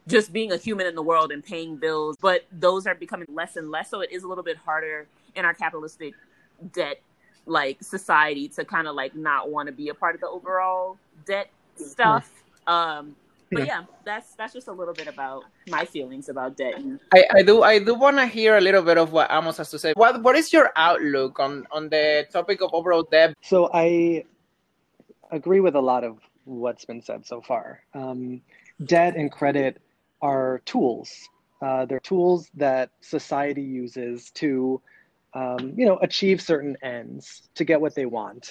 just 0.07 0.33
being 0.33 0.53
a 0.53 0.57
human 0.57 0.87
in 0.87 0.95
the 0.95 1.03
world 1.03 1.31
and 1.33 1.45
paying 1.45 1.77
bills. 1.77 2.17
But 2.21 2.47
those 2.53 2.87
are 2.87 2.95
becoming 2.95 3.29
less 3.33 3.57
and 3.57 3.71
less. 3.71 3.91
So 3.91 4.01
it 4.01 4.11
is 4.13 4.23
a 4.23 4.29
little 4.29 4.45
bit 4.45 4.57
harder 4.57 5.07
in 5.35 5.45
our 5.45 5.55
capitalistic 5.55 6.15
debt 6.73 7.01
like 7.47 7.83
society 7.83 8.49
to 8.49 8.65
kind 8.65 8.87
of 8.87 8.95
like 8.95 9.15
not 9.15 9.51
want 9.51 9.67
to 9.67 9.73
be 9.73 9.89
a 9.89 9.95
part 9.95 10.15
of 10.15 10.21
the 10.21 10.29
overall 10.29 10.99
debt 11.27 11.51
stuff. 11.77 12.31
Um, 12.67 13.17
but 13.51 13.67
yeah, 13.67 13.85
that's 14.05 14.35
that's 14.35 14.53
just 14.53 14.69
a 14.69 14.73
little 14.73 14.95
bit 14.95 15.09
about 15.09 15.45
my 15.69 15.85
feelings 15.85 16.29
about 16.29 16.57
debt. 16.57 16.81
I, 17.13 17.25
I 17.35 17.43
do 17.43 17.63
I 17.63 17.79
do 17.79 17.95
want 17.95 18.17
to 18.19 18.27
hear 18.27 18.57
a 18.57 18.61
little 18.61 18.83
bit 18.83 18.99
of 18.99 19.13
what 19.13 19.31
Amos 19.31 19.57
has 19.59 19.71
to 19.71 19.79
say. 19.79 19.93
What 19.97 20.23
what 20.23 20.37
is 20.37 20.53
your 20.53 20.71
outlook 20.77 21.41
on 21.41 21.67
on 21.73 21.89
the 21.89 22.27
topic 22.33 22.63
of 22.63 22.71
overall 22.73 23.03
debt? 23.03 23.37
So 23.43 23.71
I 23.73 24.25
agree 25.31 25.61
with 25.61 25.75
a 25.75 25.81
lot 25.81 26.05
of 26.05 26.19
what's 26.45 26.85
been 26.85 27.03
said 27.03 27.27
so 27.27 27.41
far. 27.41 27.83
Um, 27.95 28.41
debt 28.85 29.17
and 29.17 29.31
credit 29.31 29.81
are 30.23 30.63
tools. 30.65 31.29
Uh, 31.63 31.85
they're 31.85 32.01
tools 32.01 32.51
that 32.55 32.91
society 33.01 33.63
uses 33.63 34.31
to, 34.31 34.81
um, 35.35 35.75
you 35.77 35.85
know, 35.85 35.99
achieve 35.99 36.41
certain 36.41 36.77
ends 36.83 37.49
to 37.55 37.65
get 37.65 37.81
what 37.81 37.95
they 37.95 38.07
want. 38.07 38.51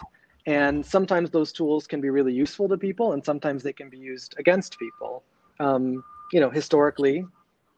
And 0.50 0.84
sometimes 0.84 1.29
those 1.29 1.51
tools 1.51 1.86
can 1.86 2.01
be 2.01 2.10
really 2.10 2.34
useful 2.34 2.68
to 2.70 2.75
people, 2.75 3.13
and 3.13 3.24
sometimes 3.24 3.62
they 3.62 3.72
can 3.72 3.88
be 3.88 4.00
used 4.00 4.34
against 4.39 4.79
people. 4.79 5.22
Um, 5.60 6.03
you 6.34 6.39
know, 6.39 6.50
historically, 6.50 7.24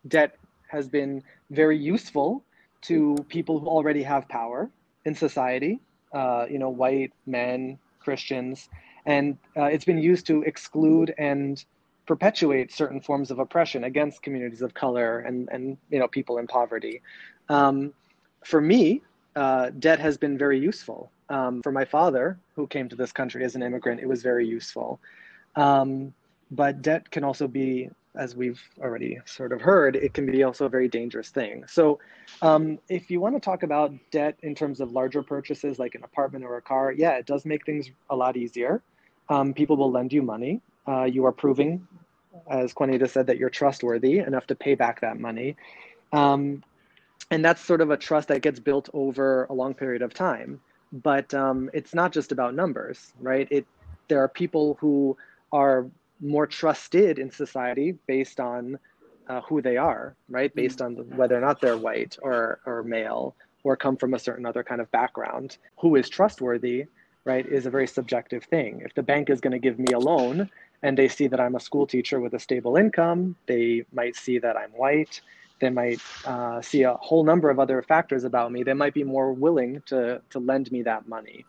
debt 0.08 0.38
has 0.70 0.88
been 0.88 1.22
very 1.50 1.78
useful 1.78 2.46
to 2.84 3.18
people 3.28 3.60
who 3.60 3.68
already 3.68 4.02
have 4.04 4.30
power 4.30 4.70
in 5.04 5.14
society. 5.14 5.82
Uh, 6.14 6.46
you 6.50 6.60
know, 6.60 6.70
white 6.70 7.12
men, 7.26 7.78
Christians, 8.00 8.70
and 9.06 9.38
uh, 9.58 9.66
it's 9.66 9.84
been 9.84 10.00
used 10.00 10.26
to 10.28 10.42
exclude 10.44 11.14
and 11.18 11.66
perpetuate 12.06 12.72
certain 12.72 13.02
forms 13.02 13.32
of 13.32 13.40
oppression 13.40 13.84
against 13.84 14.24
communities 14.24 14.62
of 14.62 14.74
color 14.74 15.20
and 15.20 15.50
and 15.52 15.78
you 15.90 16.00
know 16.00 16.08
people 16.08 16.38
in 16.38 16.48
poverty. 16.48 17.02
Um, 17.50 17.94
for 18.46 18.62
me, 18.62 19.02
uh, 19.36 19.72
debt 19.78 20.00
has 20.00 20.18
been 20.18 20.38
very 20.38 20.58
useful 20.58 21.12
um, 21.32 21.62
for 21.62 21.72
my 21.72 21.86
father, 21.86 22.38
who 22.56 22.68
came 22.68 22.90
to 22.90 22.96
this 22.96 23.14
country 23.14 23.44
as 23.46 23.56
an 23.56 23.64
immigrant, 23.64 24.02
it 24.02 24.08
was 24.08 24.22
very 24.22 24.46
useful. 24.46 25.00
Um, 25.56 26.14
but 26.52 26.82
debt 26.82 27.10
can 27.10 27.24
also 27.24 27.48
be, 27.48 27.90
as 28.16 28.36
we've 28.36 28.62
already 28.82 29.18
sort 29.26 29.54
of 29.54 29.62
heard, 29.62 29.96
it 29.96 30.14
can 30.14 30.30
be 30.30 30.44
also 30.44 30.66
a 30.66 30.70
very 30.70 30.90
dangerous 30.90 31.30
thing. 31.30 31.64
So, 31.68 32.00
um, 32.42 32.80
if 32.90 33.10
you 33.10 33.22
want 33.22 33.36
to 33.36 33.40
talk 33.40 33.64
about 33.64 33.94
debt 34.12 34.38
in 34.44 34.54
terms 34.54 34.82
of 34.82 34.92
larger 34.92 35.24
purchases 35.24 35.80
like 35.80 35.96
an 35.96 36.04
apartment 36.04 36.44
or 36.44 36.58
a 36.58 36.62
car, 36.62 36.92
yeah, 36.92 37.12
it 37.12 37.26
does 37.26 37.46
make 37.46 37.66
things 37.66 37.90
a 38.10 38.16
lot 38.16 38.36
easier. 38.36 38.82
Um, 39.30 39.54
people 39.54 39.78
will 39.78 39.92
lend 39.92 40.12
you 40.12 40.22
money. 40.22 40.60
Uh, 40.86 41.06
you 41.06 41.26
are 41.26 41.32
proving, 41.32 41.88
as 42.50 42.74
Quanita 42.74 43.10
said, 43.10 43.28
that 43.28 43.38
you're 43.38 43.50
trustworthy 43.50 44.20
enough 44.20 44.48
to 44.48 44.56
pay 44.56 44.76
back 44.76 45.00
that 45.00 45.18
money. 45.18 45.56
Um, 46.12 46.62
and 47.30 47.46
that's 47.46 47.62
sort 47.62 47.80
of 47.80 47.92
a 47.92 47.96
trust 47.96 48.28
that 48.28 48.42
gets 48.42 48.60
built 48.60 48.90
over 48.94 49.46
a 49.46 49.54
long 49.54 49.74
period 49.74 50.02
of 50.02 50.14
time 50.14 50.60
but 50.92 51.34
um, 51.34 51.70
it's 51.74 51.94
not 51.94 52.12
just 52.12 52.32
about 52.32 52.56
numbers, 52.56 53.14
right? 53.20 53.48
It 53.52 53.66
there 54.08 54.22
are 54.22 54.28
people 54.28 54.78
who 54.80 55.18
are 55.52 55.88
more 56.20 56.46
trusted 56.46 57.18
in 57.18 57.32
society 57.32 57.98
based 58.08 58.40
on 58.40 58.78
uh, 59.28 59.42
who 59.42 59.62
they 59.62 59.78
are, 59.78 60.16
right? 60.30 60.54
Based 60.54 60.80
mm. 60.80 60.86
on 60.86 60.96
whether 61.18 61.38
or 61.38 61.42
not 61.42 61.62
they're 61.62 61.78
white 61.78 62.18
or 62.22 62.60
or 62.66 62.84
male 62.84 63.36
or 63.64 63.76
come 63.76 63.96
from 63.96 64.14
a 64.14 64.20
certain 64.20 64.46
other 64.46 64.64
kind 64.64 64.82
of 64.82 64.92
background. 64.92 65.58
Who 65.80 65.96
is 65.96 66.10
trustworthy, 66.10 66.86
right, 67.26 67.46
is 67.46 67.66
a 67.66 67.70
very 67.70 67.88
subjective 67.88 68.44
thing. 68.46 68.82
If 68.84 68.94
the 68.96 69.04
bank 69.04 69.30
is 69.30 69.40
going 69.40 69.54
to 69.54 69.60
give 69.60 69.78
me 69.80 69.94
a 69.94 70.00
loan 70.00 70.50
and 70.84 70.98
they 70.98 71.08
see 71.08 71.28
that 71.28 71.40
I'm 71.40 71.56
a 71.56 71.60
school 71.60 71.86
teacher 71.86 72.20
with 72.20 72.34
a 72.34 72.40
stable 72.40 72.76
income, 72.76 73.36
they 73.46 73.86
might 73.94 74.16
see 74.16 74.40
that 74.40 74.58
I'm 74.58 74.72
white 74.72 75.22
they 75.62 75.70
might 75.70 76.02
uh, 76.26 76.62
see 76.62 76.84
a 76.84 76.96
whole 76.96 77.24
number 77.24 77.50
of 77.50 77.60
other 77.60 77.82
factors 77.82 78.26
about 78.26 78.52
me. 78.52 78.64
They 78.64 78.74
might 78.74 78.94
be 78.94 79.06
more 79.06 79.32
willing 79.32 79.82
to 79.86 80.22
to 80.30 80.40
lend 80.40 80.72
me 80.72 80.82
that 80.84 81.08
money. 81.08 81.46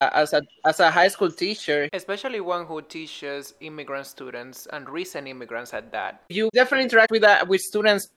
As 0.00 0.32
a 0.32 0.42
as 0.64 0.80
a 0.80 0.90
high 0.90 1.08
school 1.08 1.30
teacher, 1.30 1.88
especially 1.92 2.40
one 2.40 2.66
who 2.66 2.82
teaches 2.82 3.54
immigrant 3.60 4.06
students 4.06 4.66
and 4.72 4.88
recent 4.88 5.28
immigrants 5.28 5.72
at 5.72 5.92
that, 5.92 6.24
you 6.28 6.50
definitely 6.52 6.84
interact 6.84 7.10
with 7.10 7.22
that 7.22 7.46
with 7.48 7.60
students 7.60 8.10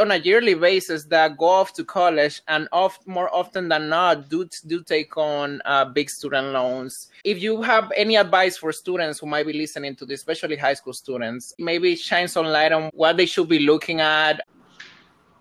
on 0.00 0.10
a 0.10 0.16
yearly 0.16 0.54
basis 0.54 1.04
that 1.04 1.38
go 1.38 1.46
off 1.46 1.72
to 1.74 1.84
college 1.84 2.42
and 2.48 2.68
oft, 2.72 3.06
more 3.06 3.32
often 3.32 3.68
than 3.68 3.88
not 3.88 4.28
do 4.28 4.48
do 4.66 4.82
take 4.82 5.16
on 5.16 5.62
uh, 5.64 5.84
big 5.84 6.10
student 6.10 6.48
loans. 6.48 7.08
If 7.24 7.40
you 7.40 7.62
have 7.62 7.92
any 7.96 8.16
advice 8.16 8.56
for 8.56 8.72
students 8.72 9.20
who 9.20 9.26
might 9.26 9.46
be 9.46 9.52
listening 9.52 9.94
to 9.96 10.06
this, 10.06 10.20
especially 10.20 10.56
high 10.56 10.74
school 10.74 10.92
students, 10.92 11.54
maybe 11.58 11.94
shine 11.94 12.26
some 12.26 12.46
light 12.46 12.72
on 12.72 12.90
what 12.94 13.16
they 13.16 13.26
should 13.26 13.48
be 13.48 13.60
looking 13.60 14.00
at 14.00 14.40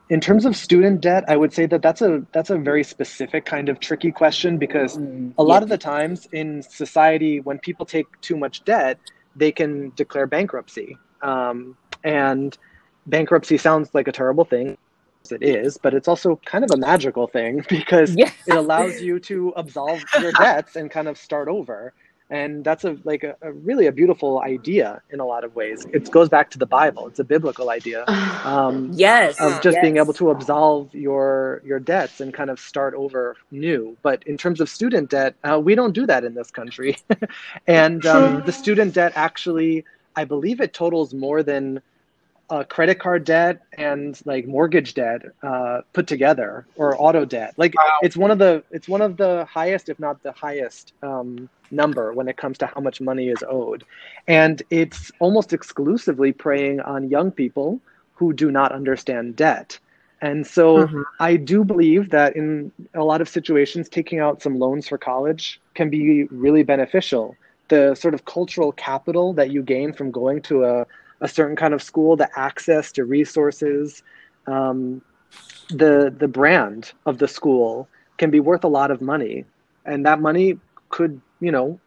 in 0.10 0.20
terms 0.20 0.46
of 0.46 0.56
student 0.56 1.02
debt, 1.02 1.24
I 1.28 1.38
would 1.38 1.54
say 1.54 1.68
that 1.68 1.82
that's 1.82 2.02
a 2.02 2.26
that's 2.32 2.50
a 2.50 2.58
very 2.58 2.84
specific 2.84 3.46
kind 3.46 3.70
of 3.70 3.80
tricky 3.80 4.12
question 4.12 4.58
because 4.58 4.98
mm, 4.98 5.34
a 5.38 5.44
lot 5.44 5.58
yeah. 5.58 5.64
of 5.64 5.70
the 5.70 5.78
times 5.78 6.28
in 6.32 6.64
society, 6.64 7.40
when 7.42 7.60
people 7.60 7.86
take 7.86 8.08
too 8.22 8.36
much 8.36 8.64
debt, 8.66 9.00
they 9.36 9.52
can 9.52 9.92
declare 9.96 10.26
bankruptcy. 10.26 10.98
Um, 11.22 11.78
and 12.04 12.58
bankruptcy 13.06 13.58
sounds 13.58 13.94
like 13.94 14.08
a 14.08 14.12
terrible 14.12 14.46
thing. 14.46 14.78
It 15.32 15.44
is, 15.44 15.78
but 15.78 15.94
it's 15.94 16.08
also 16.08 16.40
kind 16.46 16.64
of 16.64 16.72
a 16.72 16.78
magical 16.78 17.28
thing 17.28 17.64
because 17.70 18.16
it 18.18 18.34
allows 18.48 19.00
you 19.00 19.20
to 19.20 19.54
absolve 19.56 20.04
your 20.20 20.32
debts 20.40 20.76
and 20.76 20.90
kind 20.90 21.08
of 21.08 21.20
start 21.20 21.48
over 21.48 21.94
and 22.30 22.64
that's 22.64 22.84
a 22.84 22.98
like 23.04 23.24
a, 23.24 23.36
a, 23.42 23.52
really 23.52 23.88
a 23.88 23.92
beautiful 23.92 24.42
idea 24.42 25.02
in 25.10 25.20
a 25.20 25.26
lot 25.26 25.44
of 25.44 25.56
ways. 25.56 25.86
It 25.92 26.10
goes 26.12 26.30
back 26.30 26.50
to 26.52 26.58
the 26.58 26.66
bible. 26.66 27.08
It's 27.08 27.20
a 27.20 27.24
biblical 27.24 27.70
idea 27.70 28.06
um, 28.44 28.92
yes. 28.94 29.40
of 29.40 29.62
just 29.62 29.76
yes. 29.76 29.82
being 29.82 29.98
able 29.98 30.14
to 30.14 30.30
absolve 30.30 30.94
your 30.94 31.62
your 31.66 31.80
debts 31.80 32.22
and 32.22 32.34
kind 32.34 32.50
of 32.50 32.60
start 32.60 32.94
over 32.94 33.36
new. 33.52 33.98
But 34.02 34.24
in 34.28 34.38
terms 34.38 34.62
of 34.62 34.70
student 34.70 35.10
debt 35.10 35.36
uh, 35.44 35.60
we 35.60 35.76
don't 35.76 35.94
do 35.94 36.06
that 36.06 36.24
in 36.24 36.34
this 36.34 36.52
country. 36.52 36.98
And 37.68 38.06
um, 38.06 38.44
the 38.46 38.52
student 38.52 38.94
debt 38.94 39.14
actually 39.16 39.86
i 40.16 40.24
believe 40.26 40.60
it 40.60 40.74
totals 40.74 41.14
more 41.14 41.44
than 41.44 41.82
uh, 42.50 42.64
credit 42.64 43.00
card 43.00 43.24
debt 43.24 43.62
and 43.78 44.20
like 44.26 44.48
mortgage 44.48 44.94
debt 44.94 45.22
uh, 45.44 45.82
put 45.94 46.08
together 46.08 46.66
or 46.76 47.00
auto 47.00 47.26
debt 47.26 47.54
like 47.58 47.76
wow. 47.76 48.00
it's 48.02 48.18
one 48.18 48.32
of 48.32 48.40
the 48.40 48.64
it's 48.72 48.88
one 48.88 49.02
of 49.02 49.18
the 49.18 49.46
highest 49.46 49.90
if 49.90 50.00
not 50.00 50.22
the 50.24 50.32
highest 50.32 50.94
um, 51.04 51.50
number 51.72 52.14
when 52.14 52.28
it 52.28 52.38
comes 52.38 52.58
to 52.60 52.66
how 52.68 52.82
much 52.82 53.02
money 53.02 53.30
is 53.30 53.44
owed. 53.48 53.84
And 54.28 54.62
it's 54.70 55.12
almost 55.20 55.54
exclusively 55.54 56.32
preying 56.32 56.80
on 56.82 57.10
young 57.10 57.32
people 57.32 57.80
who 58.14 58.34
do 58.34 58.52
not 58.52 58.72
understand 58.72 59.36
debt. 59.36 59.80
And 60.22 60.46
so 60.46 60.86
mm-hmm. 60.86 61.02
I 61.20 61.38
do 61.38 61.64
believe 61.64 62.10
that 62.10 62.36
in 62.36 62.72
a 62.94 63.04
lot 63.04 63.22
of 63.22 63.30
situations, 63.30 63.88
taking 63.88 64.20
out 64.20 64.42
some 64.42 64.60
loans 64.60 64.88
for 64.88 64.98
college 64.98 65.62
can 65.76 65.90
be 65.90 66.26
really 66.26 66.64
beneficial. 66.64 67.38
The 67.70 67.96
sort 67.96 68.14
of 68.14 68.26
cultural 68.26 68.72
capital 68.74 69.32
that 69.34 69.52
you 69.52 69.62
gain 69.62 69.94
from 69.94 70.12
going 70.12 70.42
to 70.44 70.66
a, 70.66 70.86
a 71.22 71.28
certain 71.28 71.56
kind 71.56 71.74
of 71.74 71.82
school, 71.82 72.16
the 72.16 72.30
access 72.38 72.92
to 72.94 73.06
resources, 73.06 74.04
um, 74.48 75.02
the 75.70 76.14
the 76.18 76.28
brand 76.28 76.94
of 77.06 77.18
the 77.18 77.28
school 77.28 77.88
can 78.18 78.32
be 78.32 78.40
worth 78.40 78.64
a 78.64 78.68
lot 78.68 78.92
of 78.92 79.02
money, 79.02 79.46
and 79.86 80.06
that 80.06 80.20
money 80.20 80.58
could, 80.90 81.22
you 81.40 81.52
know, 81.52 81.80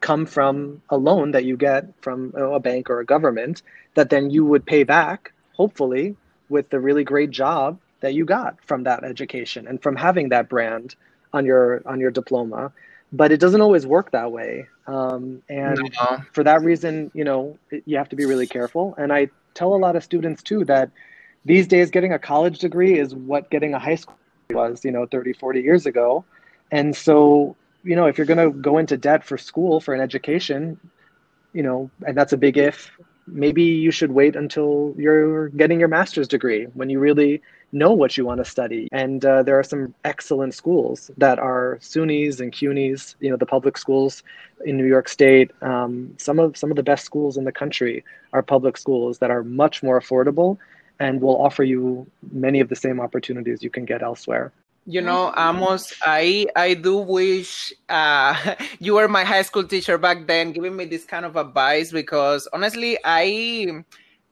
come 0.00 0.26
from 0.26 0.82
a 0.90 0.96
loan 0.96 1.32
that 1.32 1.44
you 1.44 1.56
get 1.56 1.86
from 2.02 2.32
a 2.36 2.60
bank 2.60 2.90
or 2.90 3.00
a 3.00 3.04
government 3.04 3.62
that 3.94 4.10
then 4.10 4.30
you 4.30 4.44
would 4.44 4.64
pay 4.66 4.84
back, 4.84 5.32
hopefully, 5.54 6.16
with 6.48 6.68
the 6.70 6.78
really 6.78 7.04
great 7.04 7.30
job 7.30 7.78
that 8.00 8.14
you 8.14 8.24
got 8.24 8.56
from 8.64 8.84
that 8.84 9.02
education 9.02 9.66
and 9.66 9.82
from 9.82 9.96
having 9.96 10.28
that 10.28 10.48
brand 10.48 10.94
on 11.32 11.44
your 11.44 11.82
on 11.86 12.00
your 12.00 12.10
diploma. 12.10 12.70
But 13.16 13.32
it 13.32 13.38
doesn't 13.38 13.60
always 13.60 13.86
work 13.86 14.10
that 14.10 14.32
way, 14.32 14.66
um, 14.86 15.42
and 15.48 15.78
no. 16.00 16.22
for 16.32 16.42
that 16.42 16.62
reason, 16.62 17.10
you 17.14 17.24
know, 17.24 17.58
you 17.86 17.96
have 17.96 18.08
to 18.08 18.16
be 18.16 18.24
really 18.24 18.46
careful. 18.46 18.94
And 18.98 19.12
I 19.12 19.28
tell 19.54 19.74
a 19.74 19.80
lot 19.86 19.94
of 19.94 20.02
students 20.02 20.42
too 20.42 20.64
that 20.64 20.90
these 21.44 21.68
days 21.68 21.90
getting 21.90 22.12
a 22.12 22.18
college 22.18 22.58
degree 22.58 22.98
is 22.98 23.14
what 23.14 23.50
getting 23.50 23.72
a 23.72 23.78
high 23.78 23.94
school 23.94 24.16
was, 24.50 24.84
you 24.84 24.90
know, 24.90 25.06
30, 25.06 25.34
40 25.34 25.60
years 25.60 25.86
ago. 25.86 26.24
And 26.72 26.96
so 26.96 27.56
you 27.84 27.94
know, 27.94 28.06
if 28.06 28.18
you're 28.18 28.26
going 28.26 28.38
to 28.38 28.50
go 28.58 28.78
into 28.78 28.96
debt 28.96 29.22
for 29.22 29.38
school 29.38 29.80
for 29.80 29.94
an 29.94 30.00
education, 30.00 30.80
you 31.52 31.62
know, 31.62 31.90
and 32.06 32.16
that's 32.16 32.32
a 32.32 32.36
big 32.36 32.56
if, 32.56 32.90
maybe 33.26 33.62
you 33.62 33.90
should 33.90 34.10
wait 34.10 34.34
until 34.34 34.94
you're 34.98 35.50
getting 35.50 35.78
your 35.78 35.88
master's 35.88 36.26
degree 36.26 36.64
when 36.74 36.90
you 36.90 36.98
really 36.98 37.42
know 37.74 37.92
what 37.92 38.16
you 38.16 38.24
want 38.24 38.38
to 38.38 38.44
study. 38.44 38.88
And 38.92 39.24
uh, 39.24 39.42
there 39.42 39.58
are 39.58 39.64
some 39.64 39.94
excellent 40.04 40.54
schools 40.54 41.10
that 41.18 41.38
are 41.38 41.78
SUNYs 41.82 42.40
and 42.40 42.52
CUNYs, 42.52 43.16
you 43.20 43.30
know, 43.30 43.36
the 43.36 43.46
public 43.46 43.76
schools 43.76 44.22
in 44.64 44.76
New 44.76 44.86
York 44.86 45.08
State. 45.08 45.50
Um, 45.60 46.14
some 46.16 46.38
of 46.38 46.56
some 46.56 46.70
of 46.70 46.76
the 46.76 46.82
best 46.82 47.04
schools 47.04 47.36
in 47.36 47.44
the 47.44 47.52
country 47.52 48.04
are 48.32 48.42
public 48.42 48.76
schools 48.76 49.18
that 49.18 49.30
are 49.30 49.42
much 49.42 49.82
more 49.82 50.00
affordable 50.00 50.56
and 51.00 51.20
will 51.20 51.42
offer 51.42 51.64
you 51.64 52.06
many 52.32 52.60
of 52.60 52.68
the 52.68 52.76
same 52.76 53.00
opportunities 53.00 53.62
you 53.62 53.70
can 53.70 53.84
get 53.84 54.02
elsewhere. 54.02 54.52
You 54.86 55.00
know, 55.00 55.32
Amos, 55.36 55.94
I 56.02 56.46
I 56.54 56.74
do 56.74 56.98
wish 56.98 57.72
uh, 57.88 58.54
you 58.78 58.94
were 58.94 59.08
my 59.08 59.24
high 59.24 59.42
school 59.42 59.64
teacher 59.64 59.98
back 59.98 60.26
then, 60.26 60.52
giving 60.52 60.76
me 60.76 60.84
this 60.84 61.04
kind 61.04 61.24
of 61.24 61.36
advice 61.36 61.90
because 61.90 62.46
honestly, 62.52 62.98
I 63.02 63.84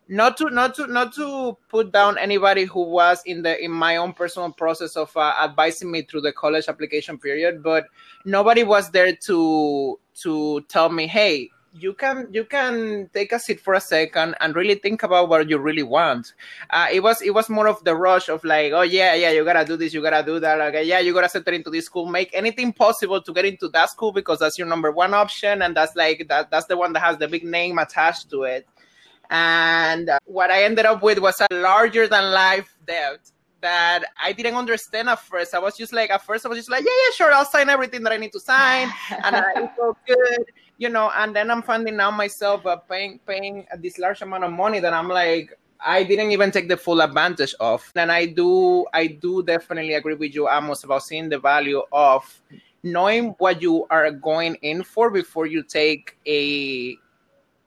not 0.09 0.37
to 0.37 0.51
not 0.51 0.75
to 0.75 0.87
not 0.87 1.15
to 1.15 1.57
put 1.69 1.93
down 1.93 2.19
anybody 2.19 2.65
who 2.65 2.83
was 2.83 3.23
in 3.25 3.43
the 3.43 3.63
in 3.63 3.71
my 3.71 3.97
own 3.97 4.13
personal 4.13 4.53
process 4.53 4.97
of 4.97 5.17
uh, 5.17 5.35
advising 5.43 5.91
me 5.91 6.03
through 6.03 6.23
the 6.23 6.33
college 6.33 6.69
application 6.69 7.19
period, 7.19 7.63
but 7.63 7.87
nobody 8.25 8.65
was 8.65 8.91
there 8.91 9.15
to 9.15 9.99
to 10.23 10.61
tell 10.69 10.91
me, 10.91 11.07
hey, 11.07 11.51
you 11.75 11.95
can 11.95 12.29
you 12.31 12.45
can 12.45 13.09
take 13.15 13.33
a 13.33 13.39
seat 13.39 13.61
for 13.61 13.75
a 13.75 13.81
second 13.81 14.35
and 14.41 14.55
really 14.55 14.75
think 14.75 15.03
about 15.03 15.29
what 15.29 15.49
you 15.49 15.59
really 15.59 15.83
want. 15.83 16.35
Uh, 16.71 16.89
it 16.93 17.03
was 17.03 17.23
it 17.23 17.31
was 17.31 17.49
more 17.49 17.67
of 17.67 17.83
the 17.85 17.95
rush 17.95 18.29
of 18.29 18.45
like, 18.45 18.73
oh 18.73 18.83
yeah, 18.83 19.15
yeah, 19.15 19.31
you 19.31 19.45
gotta 19.45 19.65
do 19.65 19.77
this, 19.77 19.95
you 19.95 20.03
gotta 20.03 20.25
do 20.25 20.39
that. 20.39 20.59
Like, 20.59 20.75
yeah, 20.87 20.99
you 20.99 21.15
gotta 21.15 21.29
settle 21.29 21.55
into 21.55 21.71
this 21.71 21.87
school, 21.87 22.07
make 22.07 22.31
anything 22.35 22.73
possible 22.73 23.23
to 23.23 23.33
get 23.33 23.45
into 23.45 23.69
that 23.69 23.91
school 23.91 24.13
because 24.13 24.41
that's 24.41 24.59
your 24.59 24.67
number 24.67 24.91
one 24.91 25.15
option, 25.15 25.63
and 25.63 25.75
that's 25.77 25.97
like 25.97 26.27
that 26.29 26.51
that's 26.51 26.67
the 26.67 26.77
one 26.77 26.93
that 26.93 27.01
has 27.01 27.17
the 27.17 27.29
big 27.29 27.45
name 27.45 27.79
attached 27.79 28.29
to 28.31 28.43
it. 28.43 28.67
And 29.33 30.11
what 30.27 30.51
I 30.51 30.65
ended 30.65 30.85
up 30.85 31.03
with 31.03 31.19
was 31.19 31.41
a 31.41 31.55
larger 31.55 32.07
than 32.07 32.33
life 32.33 32.77
debt 32.87 33.19
that 33.63 34.05
I 34.23 34.33
didn't 34.33 34.57
understand 34.57 35.09
at 35.09 35.21
first. 35.21 35.55
I 35.55 35.59
was 35.59 35.75
just 35.75 35.95
like, 35.95 36.11
at 36.11 36.23
first, 36.23 36.45
I 36.45 36.51
was 36.51 36.59
just 36.59 36.71
like, 36.71 36.85
yeah, 36.85 36.91
yeah, 36.91 37.13
sure, 37.15 37.33
I'll 37.33 37.47
sign 37.47 37.71
everything 37.71 38.03
that 38.03 38.13
I 38.13 38.19
need 38.19 38.33
to 38.33 38.41
sign, 38.41 38.91
and 39.25 39.37
it 39.57 39.71
felt 39.77 39.97
good, 40.07 40.45
you 40.77 40.91
know. 40.91 41.11
And 41.17 41.35
then 41.35 41.51
I'm 41.51 41.63
finding 41.63 41.99
out 41.99 42.13
myself 42.13 42.67
uh, 42.67 42.77
paying 42.77 43.21
paying 43.27 43.67
this 43.79 43.99
large 43.99 44.21
amount 44.21 44.45
of 44.45 44.53
money 44.53 44.81
that 44.81 44.93
I'm 44.93 45.09
like, 45.09 45.59
I 45.81 46.05
didn't 46.05 46.31
even 46.33 46.51
take 46.51 46.69
the 46.69 46.77
full 46.77 47.01
advantage 47.01 47.55
of. 47.59 47.91
And 47.97 48.13
I 48.13 48.27
do, 48.27 48.85
I 48.93 49.07
do 49.07 49.43
definitely 49.43 49.95
agree 49.95 50.15
with 50.15 50.35
you, 50.35 50.47
Amos, 50.51 50.85
about 50.85 51.05
seeing 51.05 51.31
the 51.31 51.39
value 51.39 51.83
of 51.91 52.23
knowing 52.83 53.31
what 53.39 53.63
you 53.63 53.87
are 53.89 54.11
going 54.11 54.57
in 54.57 54.83
for 54.83 55.11
before 55.11 55.47
you 55.47 55.63
take 55.63 56.19
a 56.27 56.97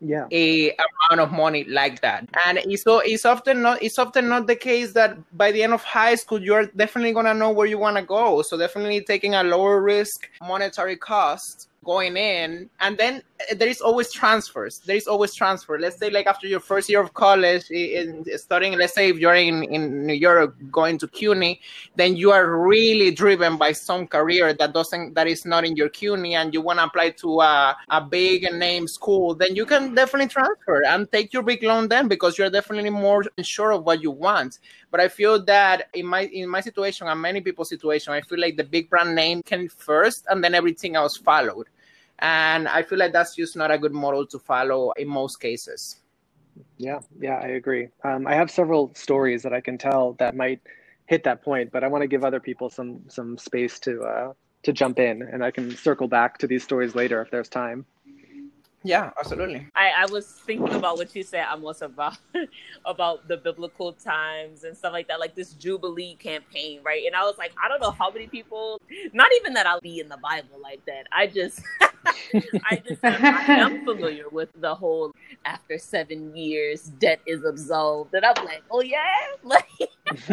yeah. 0.02 0.28
a 0.32 0.72
amount 1.10 1.22
of 1.22 1.32
money 1.32 1.64
like 1.66 2.02
that. 2.02 2.28
And 2.46 2.60
it's, 2.60 2.84
so 2.84 3.00
it's 3.00 3.26
often 3.26 3.62
not 3.62 3.82
it's 3.82 3.98
often 3.98 4.30
not 4.30 4.48
the 4.48 4.56
case 4.56 4.94
that 4.94 5.18
by 5.38 5.52
the 5.52 5.64
end 5.64 5.74
of 5.74 5.84
high 5.84 6.16
school 6.16 6.42
you're 6.42 6.68
definitely 6.68 7.14
to 7.26 7.34
know 7.34 7.52
where 7.52 7.68
you 7.68 7.78
want 7.78 7.98
to 7.98 8.04
go. 8.04 8.42
So 8.42 8.58
definitely 8.58 9.02
taking 9.02 9.36
a 9.36 9.44
lower 9.44 9.82
risk 9.82 10.30
monetary 10.42 10.98
cost 10.98 11.70
going 11.86 12.18
in 12.18 12.70
and 12.80 12.98
then 12.98 13.22
eh, 13.40 13.54
there 13.56 13.70
is 13.70 13.82
always 13.82 14.12
transfers. 14.12 14.80
There 14.80 14.96
is 14.96 15.08
always 15.08 15.34
transfer. 15.34 15.80
Let's 15.80 15.98
say 15.98 16.10
like 16.10 16.28
after 16.28 16.48
your 16.48 16.60
first 16.60 16.90
year 16.90 17.02
of 17.02 17.14
college 17.14 17.70
in 17.72 18.26
studying 18.38 18.78
let's 18.78 18.94
say 18.94 19.10
if 19.10 19.18
you're 19.18 19.36
in, 19.36 19.64
in 19.64 20.06
new 20.06 20.14
york 20.14 20.56
going 20.72 20.98
to 20.98 21.08
cuny 21.08 21.60
then 21.96 22.16
you 22.16 22.32
are 22.32 22.58
really 22.60 23.12
driven 23.12 23.58
by 23.58 23.72
some 23.72 24.08
career 24.08 24.54
that 24.54 24.74
doesn't 24.74 25.14
that 25.14 25.28
is 25.28 25.46
not 25.46 25.66
in 25.66 25.76
your 25.76 25.90
cuny 25.90 26.36
and 26.36 26.54
you 26.54 26.62
want 26.62 26.80
to 26.80 26.86
apply 26.86 27.10
to 27.10 27.42
a, 27.42 27.76
a 27.90 28.02
big 28.02 28.52
name 28.54 28.88
school 28.88 29.36
then 29.36 29.56
you 29.56 29.66
can 29.66 29.94
definitely 29.94 30.28
transfer 30.28 30.84
and 30.86 31.12
take 31.12 31.34
your 31.34 31.44
big 31.44 31.62
loan 31.64 31.88
then 31.88 32.08
because 32.08 32.38
you're 32.38 32.50
definitely 32.50 32.90
more 32.90 33.24
sure 33.42 33.72
of 33.72 33.84
what 33.84 34.02
you 34.02 34.12
want. 34.12 34.60
But 34.92 35.00
i 35.00 35.08
feel 35.08 35.44
that 35.46 35.90
in 35.94 36.06
my 36.06 36.22
in 36.22 36.50
my 36.50 36.62
situation 36.62 37.08
and 37.08 37.20
many 37.22 37.42
people's 37.42 37.70
situation 37.70 38.14
i 38.14 38.22
feel 38.22 38.40
like 38.40 38.56
the 38.58 38.64
big 38.64 38.90
brand 38.90 39.14
name 39.14 39.42
came 39.44 39.68
first 39.68 40.26
and 40.30 40.44
then 40.44 40.56
everything 40.56 40.96
else 40.96 41.18
followed 41.18 41.68
and 42.20 42.68
I 42.68 42.84
feel 42.84 42.98
like 42.98 43.14
that's 43.14 43.36
just 43.36 43.56
not 43.56 43.72
a 43.72 43.78
good 43.78 43.94
model 43.94 44.26
to 44.28 44.40
follow 44.40 44.92
in 44.98 45.08
most 45.08 45.38
cases. 45.38 46.02
Yeah, 46.78 47.00
yeah, 47.20 47.36
I 47.36 47.48
agree. 47.48 47.90
Um, 48.04 48.28
I 48.28 48.36
have 48.36 48.50
several 48.50 48.94
stories 48.96 49.44
that 49.44 49.54
I 49.54 49.62
can 49.62 49.78
tell 49.78 50.14
that 50.14 50.36
might 50.36 50.62
hit 51.06 51.24
that 51.24 51.44
point, 51.44 51.72
but 51.72 51.84
I 51.84 51.88
want 51.88 52.02
to 52.02 52.08
give 52.08 52.24
other 52.24 52.40
people 52.40 52.70
some 52.70 53.02
some 53.08 53.38
space 53.38 53.80
to 53.82 54.02
uh, 54.02 54.34
to 54.64 54.74
jump 54.74 55.00
in, 55.00 55.22
and 55.22 55.44
I 55.44 55.52
can 55.52 55.76
circle 55.76 56.08
back 56.08 56.38
to 56.40 56.48
these 56.48 56.64
stories 56.64 56.96
later 56.96 57.22
if 57.22 57.32
there's 57.32 57.50
time. 57.50 57.86
Yeah, 58.86 59.10
absolutely. 59.20 59.66
I, 59.76 59.90
I 59.98 60.06
was 60.12 60.28
thinking 60.28 60.76
about 60.76 60.98
what 60.98 61.16
you 61.16 61.24
said 61.24 61.48
Amos 61.52 61.82
about 61.82 62.18
about 62.86 63.28
the 63.28 63.36
biblical 63.36 63.94
times 63.94 64.64
and 64.64 64.78
stuff 64.78 64.94
like 64.94 65.08
that, 65.08 65.20
like 65.20 65.34
this 65.34 65.54
Jubilee 65.54 66.16
campaign, 66.20 66.82
right? 66.84 67.04
And 67.08 67.16
I 67.16 67.24
was 67.24 67.36
like, 67.40 67.52
I 67.62 67.68
don't 67.68 67.82
know 67.82 67.90
how 67.90 68.12
many 68.12 68.28
people, 68.28 68.80
not 69.12 69.32
even 69.38 69.56
that 69.56 69.66
I'll 69.66 69.82
be 69.82 70.00
in 70.00 70.08
the 70.08 70.18
Bible 70.18 70.62
like 70.62 70.86
that. 70.86 71.08
I 71.12 71.26
just 71.26 71.62
I 72.06 72.82
just 72.88 73.04
am, 73.04 73.26
I 73.26 73.54
am 73.60 73.86
familiar 73.86 74.30
with 74.30 74.50
the 74.60 74.76
whole 74.76 75.14
after 75.46 75.78
seven 75.78 76.36
years 76.36 76.84
debt 77.00 77.20
is 77.26 77.44
absolved. 77.44 78.14
And 78.14 78.26
I'm 78.26 78.46
like, 78.46 78.64
oh 78.72 78.82
yeah? 78.82 79.04
Like 79.44 79.68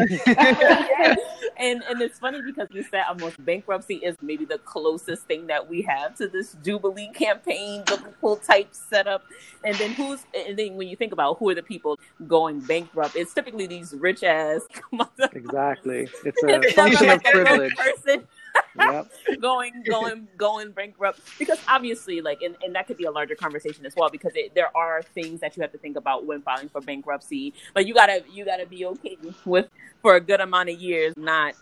and 1.57 1.83
and 1.83 2.03
it's 2.03 2.19
funny 2.19 2.41
because 2.43 2.69
you 2.73 2.83
said 2.83 3.05
Amos 3.11 3.37
bankruptcy 3.39 3.97
is 3.97 4.17
maybe 4.23 4.45
the 4.45 4.59
closest 4.59 5.25
thing 5.25 5.47
that 5.49 5.69
we 5.69 5.83
have 5.83 6.15
to 6.17 6.29
this 6.29 6.57
Jubilee 6.65 7.11
campaign, 7.15 7.83
biblical 7.87 8.37
type 8.37 8.69
setup. 8.73 9.23
And 9.65 9.75
then 9.77 9.93
who's 9.93 10.25
and 10.35 10.59
then 10.59 10.77
when 10.77 10.89
you 10.89 10.97
think 10.97 11.13
about 11.13 11.39
who 11.39 11.51
are 11.51 11.55
the 11.55 11.63
people 11.63 11.99
going 12.27 12.61
bankrupt, 12.61 13.17
it's 13.17 13.35
typically 13.35 13.67
these 13.67 13.95
rich 13.95 14.23
ass 14.23 14.63
Exactly. 15.33 16.09
It's 16.25 16.43
a 16.43 16.73
function 16.73 17.11
of 17.11 17.23
privilege. 17.23 17.75
Person 17.75 18.27
going 19.41 19.83
going 19.88 20.29
going 20.37 20.73
bankrupt. 20.73 21.21
Because 21.38 21.59
obviously 21.69 22.21
like 22.21 22.43
and, 22.43 22.57
and 22.62 22.75
that 22.75 22.87
could 22.87 22.97
be 22.97 23.05
a 23.05 23.11
larger 23.11 23.35
conversation 23.35 23.87
as 23.87 23.95
well 23.97 24.09
because 24.11 24.33
it, 24.35 24.55
there 24.55 24.75
are 24.77 25.03
things 25.03 25.41
that 25.41 25.57
you 25.57 25.62
have 25.62 25.73
to 25.73 25.79
think 25.79 25.97
about 25.97 26.27
when 26.27 26.43
filing 26.43 26.69
for 26.69 26.81
bankruptcy. 26.81 27.55
But 27.75 27.87
you 27.87 27.95
gotta 27.95 28.25
you 28.33 28.45
gotta 28.45 28.67
be 28.67 28.87
okay 28.87 29.17
with 29.45 29.69
for 30.01 30.17
a 30.17 30.21
good 30.21 30.41
amount 30.41 30.71
of 30.71 30.81
years 30.81 31.15
not 31.17 31.55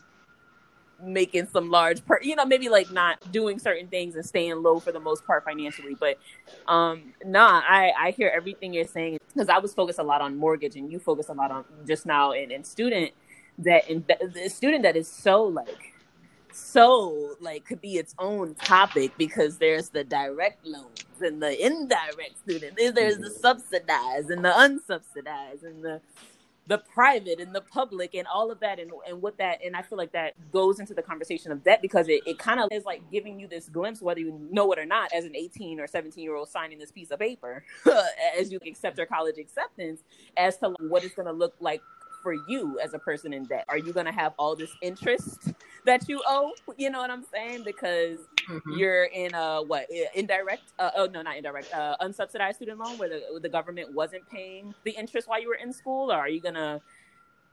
making 1.03 1.46
some 1.46 1.70
large 1.70 2.05
per 2.05 2.20
you 2.20 2.37
know 2.37 2.44
maybe 2.44 2.68
like 2.68 2.90
not 2.90 3.33
doing 3.33 3.59
certain 3.59 3.88
things 3.88 4.14
and 4.16 4.24
staying 4.24 4.62
low 4.62 4.79
for 4.79 4.92
the 4.92 5.00
most 5.00 5.26
part 5.26 5.44
financially. 5.44 5.96
But 5.98 6.18
um 6.68 7.14
nah 7.24 7.62
i 7.66 7.92
i 7.98 8.11
hear 8.11 8.31
everything 8.35 8.74
you're 8.74 8.85
saying. 8.85 9.18
Because 9.33 9.48
i 9.48 9.59
was 9.59 9.74
focused 9.74 9.98
a 9.98 10.03
lot 10.03 10.20
on 10.20 10.37
mortgage 10.37 10.76
and 10.76 10.90
you 10.90 10.98
focus 10.98 11.29
a 11.29 11.33
lot 11.33 11.50
on 11.50 11.64
just 11.87 12.07
now 12.07 12.33
and, 12.33 12.53
and 12.53 12.66
student 12.66 13.12
that 13.59 13.88
and 13.88 14.05
the 14.07 14.48
student 14.48 14.83
that 14.83 14.96
is 14.96 15.09
so 15.09 15.44
like 15.44 15.89
so 16.52 17.36
like 17.40 17.64
could 17.64 17.80
be 17.80 17.96
its 17.96 18.14
own 18.18 18.54
topic 18.54 19.12
because 19.18 19.58
there's 19.58 19.88
the 19.90 20.04
direct 20.04 20.64
loans 20.66 21.04
and 21.20 21.42
the 21.42 21.64
indirect 21.64 22.38
student 22.38 22.76
there's 22.76 23.18
the 23.18 23.28
mm-hmm. 23.28 23.40
subsidized 23.40 24.30
and 24.30 24.44
the 24.44 24.50
unsubsidized 24.50 25.64
and 25.64 25.84
the 25.84 26.00
the 26.66 26.78
private 26.78 27.40
and 27.40 27.52
the 27.52 27.60
public 27.62 28.14
and 28.14 28.28
all 28.28 28.52
of 28.52 28.60
that 28.60 28.78
and, 28.78 28.92
and 29.08 29.20
what 29.20 29.36
that 29.38 29.58
and 29.64 29.74
i 29.74 29.82
feel 29.82 29.98
like 29.98 30.12
that 30.12 30.34
goes 30.52 30.78
into 30.78 30.94
the 30.94 31.02
conversation 31.02 31.50
of 31.50 31.64
debt 31.64 31.82
because 31.82 32.08
it, 32.08 32.20
it 32.26 32.38
kind 32.38 32.60
of 32.60 32.68
is 32.70 32.84
like 32.84 33.02
giving 33.10 33.40
you 33.40 33.48
this 33.48 33.68
glimpse 33.68 34.00
whether 34.00 34.20
you 34.20 34.38
know 34.52 34.70
it 34.72 34.78
or 34.78 34.86
not 34.86 35.12
as 35.12 35.24
an 35.24 35.34
18 35.34 35.80
or 35.80 35.88
17 35.88 36.22
year 36.22 36.36
old 36.36 36.48
signing 36.48 36.78
this 36.78 36.92
piece 36.92 37.10
of 37.10 37.18
paper 37.18 37.64
as 38.38 38.52
you 38.52 38.58
accept 38.66 38.96
your 38.98 39.06
college 39.06 39.36
acceptance 39.36 40.02
as 40.36 40.58
to 40.58 40.72
what 40.80 41.02
it's 41.02 41.14
going 41.14 41.26
to 41.26 41.32
look 41.32 41.54
like 41.58 41.82
for 42.22 42.35
you 42.48 42.78
as 42.80 42.94
a 42.94 42.98
person 42.98 43.33
in 43.33 43.44
debt? 43.44 43.64
Are 43.68 43.78
you 43.78 43.92
going 43.92 44.06
to 44.06 44.12
have 44.12 44.33
all 44.38 44.54
this 44.54 44.70
interest 44.83 45.52
that 45.87 46.09
you 46.09 46.22
owe? 46.26 46.52
You 46.76 46.90
know 46.90 47.00
what 47.00 47.11
I'm 47.11 47.24
saying? 47.33 47.64
Because 47.64 48.18
mm-hmm. 48.48 48.78
you're 48.78 49.04
in 49.04 49.35
a 49.35 49.62
what 49.62 49.87
indirect? 50.14 50.72
Uh, 50.78 50.90
oh 50.96 51.06
no, 51.06 51.22
not 51.22 51.37
indirect. 51.37 51.72
Uh, 51.72 51.96
unsubsidized 52.00 52.56
student 52.56 52.78
loan 52.78 52.98
where 52.98 53.09
the 53.09 53.40
the 53.40 53.48
government 53.48 53.92
wasn't 53.94 54.28
paying 54.28 54.74
the 54.85 54.92
interest 54.92 55.28
while 55.28 55.40
you 55.40 55.48
were 55.48 55.54
in 55.54 55.72
school, 55.72 56.12
or 56.12 56.16
are 56.16 56.28
you 56.28 56.40
gonna 56.40 56.80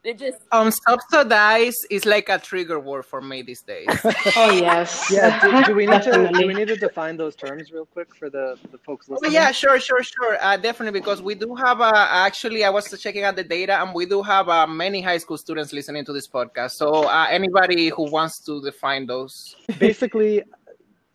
it 0.03 0.17
just 0.17 0.38
um 0.51 0.71
subsidize 0.71 1.75
is 1.89 2.05
like 2.05 2.29
a 2.29 2.38
trigger 2.38 2.79
word 2.79 3.05
for 3.05 3.21
me 3.21 3.41
these 3.41 3.62
days. 3.62 3.88
oh 4.36 4.51
yes. 4.51 5.12
Yeah. 5.12 5.39
Do, 5.41 5.63
do 5.63 5.75
we 5.75 5.86
need 5.86 6.01
to 6.03 6.29
do 6.33 6.47
we 6.47 6.53
need 6.53 6.67
to 6.67 6.75
define 6.75 7.17
those 7.17 7.36
terms 7.36 7.71
real 7.71 7.86
quick 7.86 8.15
for 8.15 8.29
the 8.29 8.57
the 8.71 8.77
folks 8.77 9.10
listening? 9.10 9.31
Oh, 9.31 9.33
yeah, 9.33 9.51
sure, 9.51 9.79
sure, 9.79 10.03
sure. 10.03 10.38
Uh, 10.41 10.57
definitely 10.57 10.99
because 10.99 11.21
we 11.21 11.36
do 11.36 11.55
have 11.55 11.81
uh, 11.81 12.07
actually 12.10 12.63
I 12.63 12.69
was 12.69 12.86
checking 13.01 13.23
out 13.23 13.36
the 13.36 13.43
data 13.43 13.81
and 13.81 13.93
we 13.93 14.05
do 14.05 14.21
have 14.21 14.49
uh, 14.49 14.67
many 14.67 15.01
high 15.01 15.17
school 15.17 15.38
students 15.38 15.73
listening 15.73 16.05
to 16.05 16.13
this 16.13 16.27
podcast. 16.27 16.71
So 16.71 17.05
uh, 17.05 17.27
anybody 17.29 17.89
who 17.89 18.10
wants 18.10 18.39
to 18.45 18.62
define 18.62 19.07
those. 19.07 19.55
Basically, 19.79 20.43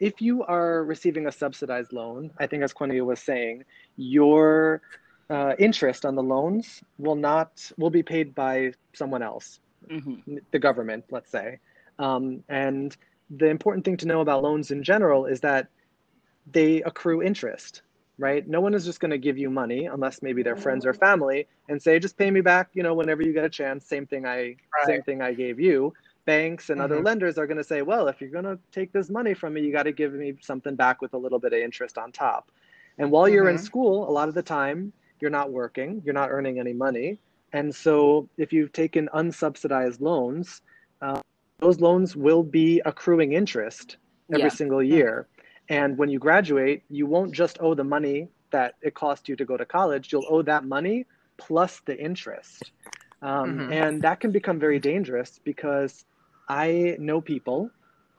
if 0.00 0.20
you 0.20 0.42
are 0.44 0.84
receiving 0.84 1.28
a 1.28 1.32
subsidized 1.32 1.92
loan, 1.92 2.30
I 2.38 2.46
think 2.48 2.64
as 2.64 2.72
Quanita 2.72 3.04
was 3.04 3.20
saying, 3.20 3.64
your 3.96 4.82
uh, 5.30 5.54
interest 5.58 6.04
on 6.04 6.14
the 6.14 6.22
loans 6.22 6.82
will 6.98 7.14
not 7.16 7.70
will 7.78 7.90
be 7.90 8.02
paid 8.02 8.35
by 8.35 8.72
someone 8.92 9.22
else, 9.22 9.61
mm-hmm. 9.90 10.37
the 10.50 10.58
government, 10.58 11.04
let's 11.11 11.30
say. 11.30 11.58
Um, 11.98 12.42
and 12.48 12.96
the 13.30 13.46
important 13.46 13.85
thing 13.85 13.96
to 13.98 14.06
know 14.06 14.20
about 14.20 14.42
loans 14.42 14.70
in 14.70 14.82
general 14.82 15.26
is 15.26 15.40
that 15.40 15.68
they 16.50 16.82
accrue 16.82 17.22
interest, 17.22 17.82
right? 18.18 18.46
No 18.46 18.61
one 18.61 18.74
is 18.74 18.85
just 18.85 19.00
going 19.00 19.11
to 19.11 19.18
give 19.18 19.38
you 19.38 19.48
money 19.48 19.87
unless 19.87 20.22
maybe 20.22 20.42
they're 20.42 20.56
friends 20.56 20.85
or 20.85 20.92
family 20.92 21.46
and 21.68 21.80
say, 21.80 21.98
just 21.98 22.18
pay 22.18 22.30
me 22.30 22.40
back, 22.40 22.70
you 22.74 22.82
know, 22.82 22.94
whenever 22.94 23.22
you 23.22 23.32
get 23.32 23.44
a 23.44 23.50
chance. 23.50 23.87
Same 23.87 24.06
thing 24.06 24.26
I 24.26 24.37
right. 24.37 24.56
same 24.87 25.02
thing 25.02 25.22
I 25.22 25.32
gave 25.32 25.61
you. 25.61 25.94
Banks 26.24 26.70
and 26.70 26.78
mm-hmm. 26.78 26.92
other 26.92 27.02
lenders 27.02 27.38
are 27.38 27.46
going 27.46 27.56
to 27.56 27.64
say, 27.64 27.82
well, 27.82 28.08
if 28.08 28.20
you're 28.20 28.30
going 28.30 28.44
to 28.44 28.58
take 28.70 28.92
this 28.92 29.08
money 29.11 29.35
from 29.35 29.54
me, 29.54 29.62
you 29.62 29.72
got 29.72 29.85
to 29.85 29.92
give 29.92 30.12
me 30.12 30.35
something 30.40 30.74
back 30.74 31.00
with 31.00 31.14
a 31.14 31.18
little 31.18 31.38
bit 31.38 31.52
of 31.52 31.61
interest 31.61 31.98
on 31.98 32.12
top. 32.12 32.50
And 32.98 33.11
while 33.11 33.28
you're 33.28 33.46
mm-hmm. 33.46 33.56
in 33.56 33.62
school, 33.62 34.08
a 34.08 34.12
lot 34.12 34.28
of 34.28 34.35
the 34.35 34.42
time 34.42 34.92
you're 35.22 35.30
not 35.30 35.50
working, 35.52 36.02
you're 36.04 36.12
not 36.12 36.30
earning 36.30 36.58
any 36.58 36.74
money. 36.74 37.18
And 37.52 37.74
so 37.74 38.28
if 38.37 38.52
you've 38.52 38.72
taken 38.72 39.08
unsubsidized 39.14 40.00
loans, 40.00 40.61
uh, 41.00 41.20
those 41.61 41.80
loans 41.80 42.16
will 42.16 42.42
be 42.42 42.82
accruing 42.85 43.32
interest 43.32 43.96
every 44.30 44.42
yeah. 44.42 44.48
single 44.48 44.82
year. 44.82 45.28
And 45.68 45.96
when 45.96 46.11
you 46.11 46.18
graduate, 46.18 46.82
you 46.90 47.06
won't 47.06 47.32
just 47.32 47.58
owe 47.61 47.74
the 47.74 47.85
money 47.85 48.28
that 48.50 48.74
it 48.82 48.94
cost 48.94 49.28
you 49.28 49.37
to 49.37 49.44
go 49.44 49.56
to 49.56 49.64
college, 49.64 50.12
you'll 50.12 50.26
owe 50.28 50.42
that 50.42 50.64
money 50.64 51.06
plus 51.38 51.80
the 51.87 51.98
interest. 51.98 52.72
Um, 53.22 53.58
mm-hmm. 53.58 53.72
And 53.72 54.02
that 54.02 54.20
can 54.20 54.32
become 54.32 54.58
very 54.58 54.80
dangerous 54.80 55.40
because 55.44 56.04
I 56.48 56.96
know 56.98 57.20
people 57.20 57.70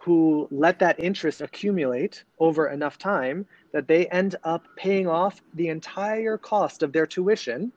who 0.04 0.50
let 0.52 0.80
that 0.80 1.00
interest 1.00 1.40
accumulate 1.40 2.26
over 2.40 2.68
enough 2.68 2.98
time 2.98 3.46
that 3.72 3.88
they 3.88 4.06
end 4.08 4.36
up 4.44 4.66
paying 4.76 5.08
off 5.08 5.42
the 5.54 5.70
entire 5.70 6.38
cost 6.38 6.84
of 6.84 6.92
their 6.92 7.06
tuition 7.06 7.72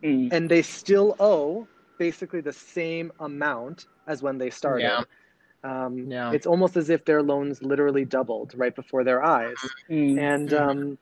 mm. 0.00 0.32
and 0.32 0.48
they 0.48 0.62
still 0.62 1.16
owe 1.18 1.66
basically 1.98 2.40
the 2.40 2.52
same 2.52 3.12
amount 3.18 3.86
as 4.06 4.22
when 4.22 4.38
they 4.38 4.50
started. 4.50 4.84
Yeah. 4.84 5.02
Um, 5.64 6.10
yeah. 6.10 6.30
It's 6.30 6.46
almost 6.46 6.76
as 6.76 6.90
if 6.90 7.04
their 7.04 7.22
loans 7.24 7.60
literally 7.60 8.04
doubled 8.04 8.52
right 8.54 8.74
before 8.74 9.02
their 9.02 9.24
eyes. 9.24 9.56
Mm. 9.90 10.20
And, 10.20 10.48
mm. 10.50 10.60
um, 10.60 10.98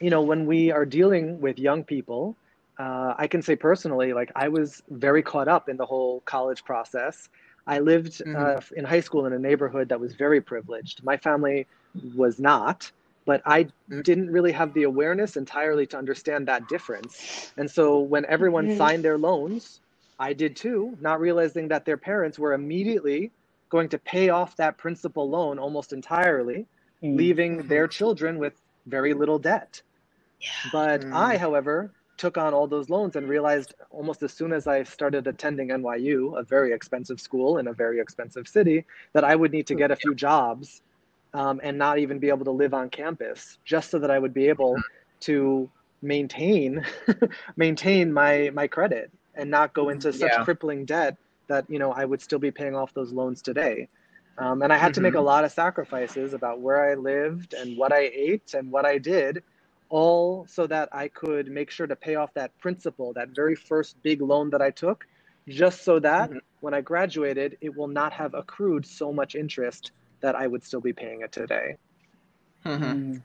you 0.00 0.10
know, 0.10 0.20
when 0.20 0.44
we 0.44 0.70
are 0.70 0.84
dealing 0.84 1.40
with 1.40 1.58
young 1.58 1.82
people, 1.82 2.36
uh, 2.78 3.14
I 3.16 3.26
can 3.26 3.40
say 3.40 3.56
personally, 3.56 4.12
like 4.12 4.32
I 4.36 4.48
was 4.48 4.82
very 4.90 5.22
caught 5.22 5.48
up 5.48 5.70
in 5.70 5.78
the 5.78 5.86
whole 5.86 6.20
college 6.26 6.62
process. 6.64 7.30
I 7.70 7.78
lived 7.78 8.14
mm-hmm. 8.18 8.34
uh, 8.36 8.60
in 8.76 8.84
high 8.84 8.98
school 8.98 9.26
in 9.26 9.32
a 9.32 9.38
neighborhood 9.38 9.88
that 9.90 10.00
was 10.00 10.12
very 10.14 10.40
privileged. 10.40 11.04
My 11.04 11.16
family 11.16 11.68
was 12.16 12.40
not, 12.40 12.90
but 13.26 13.40
I 13.46 13.64
mm-hmm. 13.64 14.00
didn't 14.00 14.30
really 14.30 14.50
have 14.50 14.74
the 14.74 14.82
awareness 14.82 15.36
entirely 15.36 15.86
to 15.86 15.96
understand 15.96 16.48
that 16.48 16.68
difference. 16.68 17.52
And 17.56 17.70
so 17.70 18.00
when 18.00 18.24
everyone 18.26 18.66
mm-hmm. 18.66 18.76
signed 18.76 19.04
their 19.04 19.18
loans, 19.18 19.80
I 20.18 20.32
did 20.32 20.56
too, 20.56 20.98
not 21.00 21.20
realizing 21.20 21.68
that 21.68 21.84
their 21.84 21.96
parents 21.96 22.40
were 22.40 22.54
immediately 22.54 23.30
going 23.68 23.88
to 23.90 23.98
pay 23.98 24.30
off 24.30 24.56
that 24.56 24.76
principal 24.76 25.30
loan 25.30 25.60
almost 25.60 25.92
entirely, 25.92 26.66
mm-hmm. 27.02 27.16
leaving 27.16 27.68
their 27.68 27.86
children 27.86 28.38
with 28.38 28.54
very 28.86 29.14
little 29.14 29.38
debt. 29.38 29.80
Yeah. 30.40 30.50
But 30.72 31.04
I, 31.04 31.36
mm. 31.36 31.38
however, 31.38 31.92
took 32.20 32.36
on 32.36 32.52
all 32.52 32.66
those 32.66 32.90
loans 32.90 33.16
and 33.16 33.26
realized 33.26 33.72
almost 33.90 34.22
as 34.22 34.30
soon 34.30 34.52
as 34.52 34.66
I 34.66 34.82
started 34.82 35.26
attending 35.26 35.68
NYU, 35.68 36.38
a 36.38 36.42
very 36.42 36.70
expensive 36.72 37.18
school 37.18 37.56
in 37.56 37.66
a 37.66 37.72
very 37.72 37.98
expensive 37.98 38.46
city, 38.46 38.84
that 39.14 39.24
I 39.24 39.34
would 39.34 39.52
need 39.52 39.66
to 39.68 39.74
get 39.74 39.90
a 39.90 39.96
few 39.96 40.14
jobs 40.14 40.82
um, 41.32 41.62
and 41.64 41.78
not 41.78 41.98
even 41.98 42.18
be 42.18 42.28
able 42.28 42.44
to 42.44 42.50
live 42.50 42.74
on 42.74 42.90
campus 42.90 43.56
just 43.64 43.90
so 43.90 43.98
that 43.98 44.10
I 44.10 44.18
would 44.18 44.34
be 44.34 44.48
able 44.48 44.76
to 45.20 45.70
maintain 46.02 46.84
maintain 47.56 48.12
my 48.12 48.50
my 48.52 48.66
credit 48.66 49.10
and 49.34 49.50
not 49.50 49.72
go 49.72 49.88
into 49.88 50.12
such 50.12 50.30
yeah. 50.32 50.44
crippling 50.44 50.84
debt 50.84 51.16
that 51.46 51.64
you 51.70 51.78
know 51.78 51.90
I 51.90 52.04
would 52.04 52.20
still 52.20 52.38
be 52.38 52.50
paying 52.50 52.76
off 52.76 52.92
those 52.92 53.12
loans 53.12 53.40
today. 53.40 53.88
Um, 54.36 54.60
and 54.62 54.72
I 54.72 54.76
had 54.76 54.88
mm-hmm. 54.88 54.94
to 54.94 55.00
make 55.00 55.14
a 55.14 55.16
mm-hmm. 55.16 55.26
lot 55.26 55.44
of 55.44 55.52
sacrifices 55.52 56.34
about 56.34 56.60
where 56.60 56.90
I 56.90 56.94
lived 56.94 57.54
and 57.54 57.78
what 57.78 57.92
I 57.92 58.10
ate 58.12 58.52
and 58.52 58.70
what 58.70 58.84
I 58.84 58.98
did 58.98 59.42
all 59.90 60.46
so 60.48 60.66
that 60.68 60.88
I 60.92 61.08
could 61.08 61.48
make 61.48 61.70
sure 61.70 61.86
to 61.86 61.96
pay 61.96 62.14
off 62.14 62.32
that 62.34 62.56
principal, 62.58 63.12
that 63.14 63.30
very 63.30 63.54
first 63.54 64.02
big 64.02 64.22
loan 64.22 64.50
that 64.50 64.62
I 64.62 64.70
took, 64.70 65.06
just 65.48 65.82
so 65.82 65.98
that 65.98 66.30
mm-hmm. 66.30 66.38
when 66.60 66.72
I 66.72 66.80
graduated, 66.80 67.58
it 67.60 67.76
will 67.76 67.88
not 67.88 68.12
have 68.12 68.34
accrued 68.34 68.86
so 68.86 69.12
much 69.12 69.34
interest 69.34 69.92
that 70.20 70.34
I 70.34 70.46
would 70.46 70.64
still 70.64 70.80
be 70.80 70.92
paying 70.92 71.22
it 71.22 71.32
today. 71.32 71.76
Mm-hmm. 72.64 73.16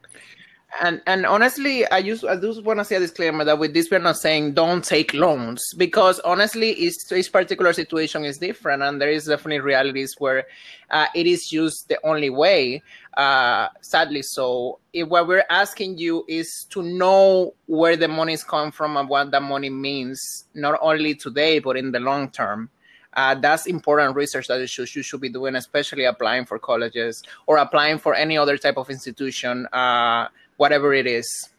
And 0.81 1.01
and 1.07 1.25
honestly 1.25 1.89
i 1.89 2.01
just 2.01 2.25
i 2.25 2.35
just 2.35 2.63
want 2.63 2.79
to 2.79 2.85
say 2.85 2.97
a 2.97 2.99
disclaimer 2.99 3.45
that 3.45 3.57
with 3.57 3.73
this 3.73 3.89
we're 3.89 3.99
not 3.99 4.17
saying 4.17 4.53
don't 4.53 4.83
take 4.83 5.13
loans 5.13 5.61
because 5.77 6.19
honestly 6.21 6.71
each, 6.71 6.95
each 7.15 7.31
particular 7.31 7.71
situation 7.71 8.25
is 8.25 8.38
different 8.38 8.83
and 8.83 9.01
there 9.01 9.09
is 9.09 9.25
definitely 9.25 9.59
realities 9.59 10.15
where 10.17 10.45
uh, 10.91 11.07
it 11.15 11.27
is 11.27 11.47
just 11.47 11.88
the 11.88 11.97
only 12.05 12.29
way 12.29 12.81
uh, 13.17 13.69
sadly 13.79 14.21
so. 14.21 14.79
If 14.91 15.07
what 15.07 15.27
we're 15.27 15.45
asking 15.49 15.97
you 15.97 16.25
is 16.27 16.65
to 16.71 16.83
know 16.83 17.53
where 17.67 17.95
the 17.95 18.09
money 18.09 18.33
is 18.33 18.43
coming 18.43 18.71
from 18.71 18.97
and 18.97 19.07
what 19.07 19.31
that 19.31 19.41
money 19.41 19.69
means 19.69 20.45
not 20.53 20.77
only 20.81 21.15
today 21.15 21.59
but 21.59 21.77
in 21.77 21.91
the 21.91 21.99
long 21.99 22.29
term 22.29 22.69
uh, 23.15 23.35
that's 23.35 23.65
important 23.65 24.15
research 24.15 24.47
that 24.47 24.59
you 24.59 24.67
should, 24.67 24.93
you 24.93 25.01
should 25.01 25.21
be 25.21 25.29
doing, 25.29 25.55
especially 25.55 26.03
applying 26.03 26.45
for 26.45 26.59
colleges 26.59 27.23
or 27.47 27.57
applying 27.57 27.97
for 27.97 28.13
any 28.13 28.38
other 28.38 28.57
type 28.57 28.77
of 28.77 28.89
institution 28.89 29.65
uh, 29.71 30.27
whatever 30.57 30.93
it 30.93 31.07
is. 31.07 31.49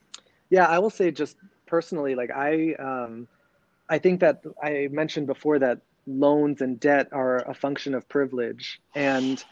Yeah, 0.51 0.67
I 0.67 0.79
will 0.79 0.91
say 0.91 1.11
just 1.11 1.37
personally, 1.67 2.15
like 2.15 2.31
I, 2.31 2.75
um, 2.75 3.29
I 3.89 3.99
think 3.99 4.21
that 4.21 4.43
I 4.63 4.89
mentioned 4.91 5.27
before 5.27 5.59
that 5.59 5.81
loans 6.07 6.61
and 6.61 6.79
debt 6.79 7.09
are 7.13 7.39
a 7.49 7.55
function 7.55 7.95
of 7.95 8.09
privilege, 8.09 8.81
and 8.95 9.45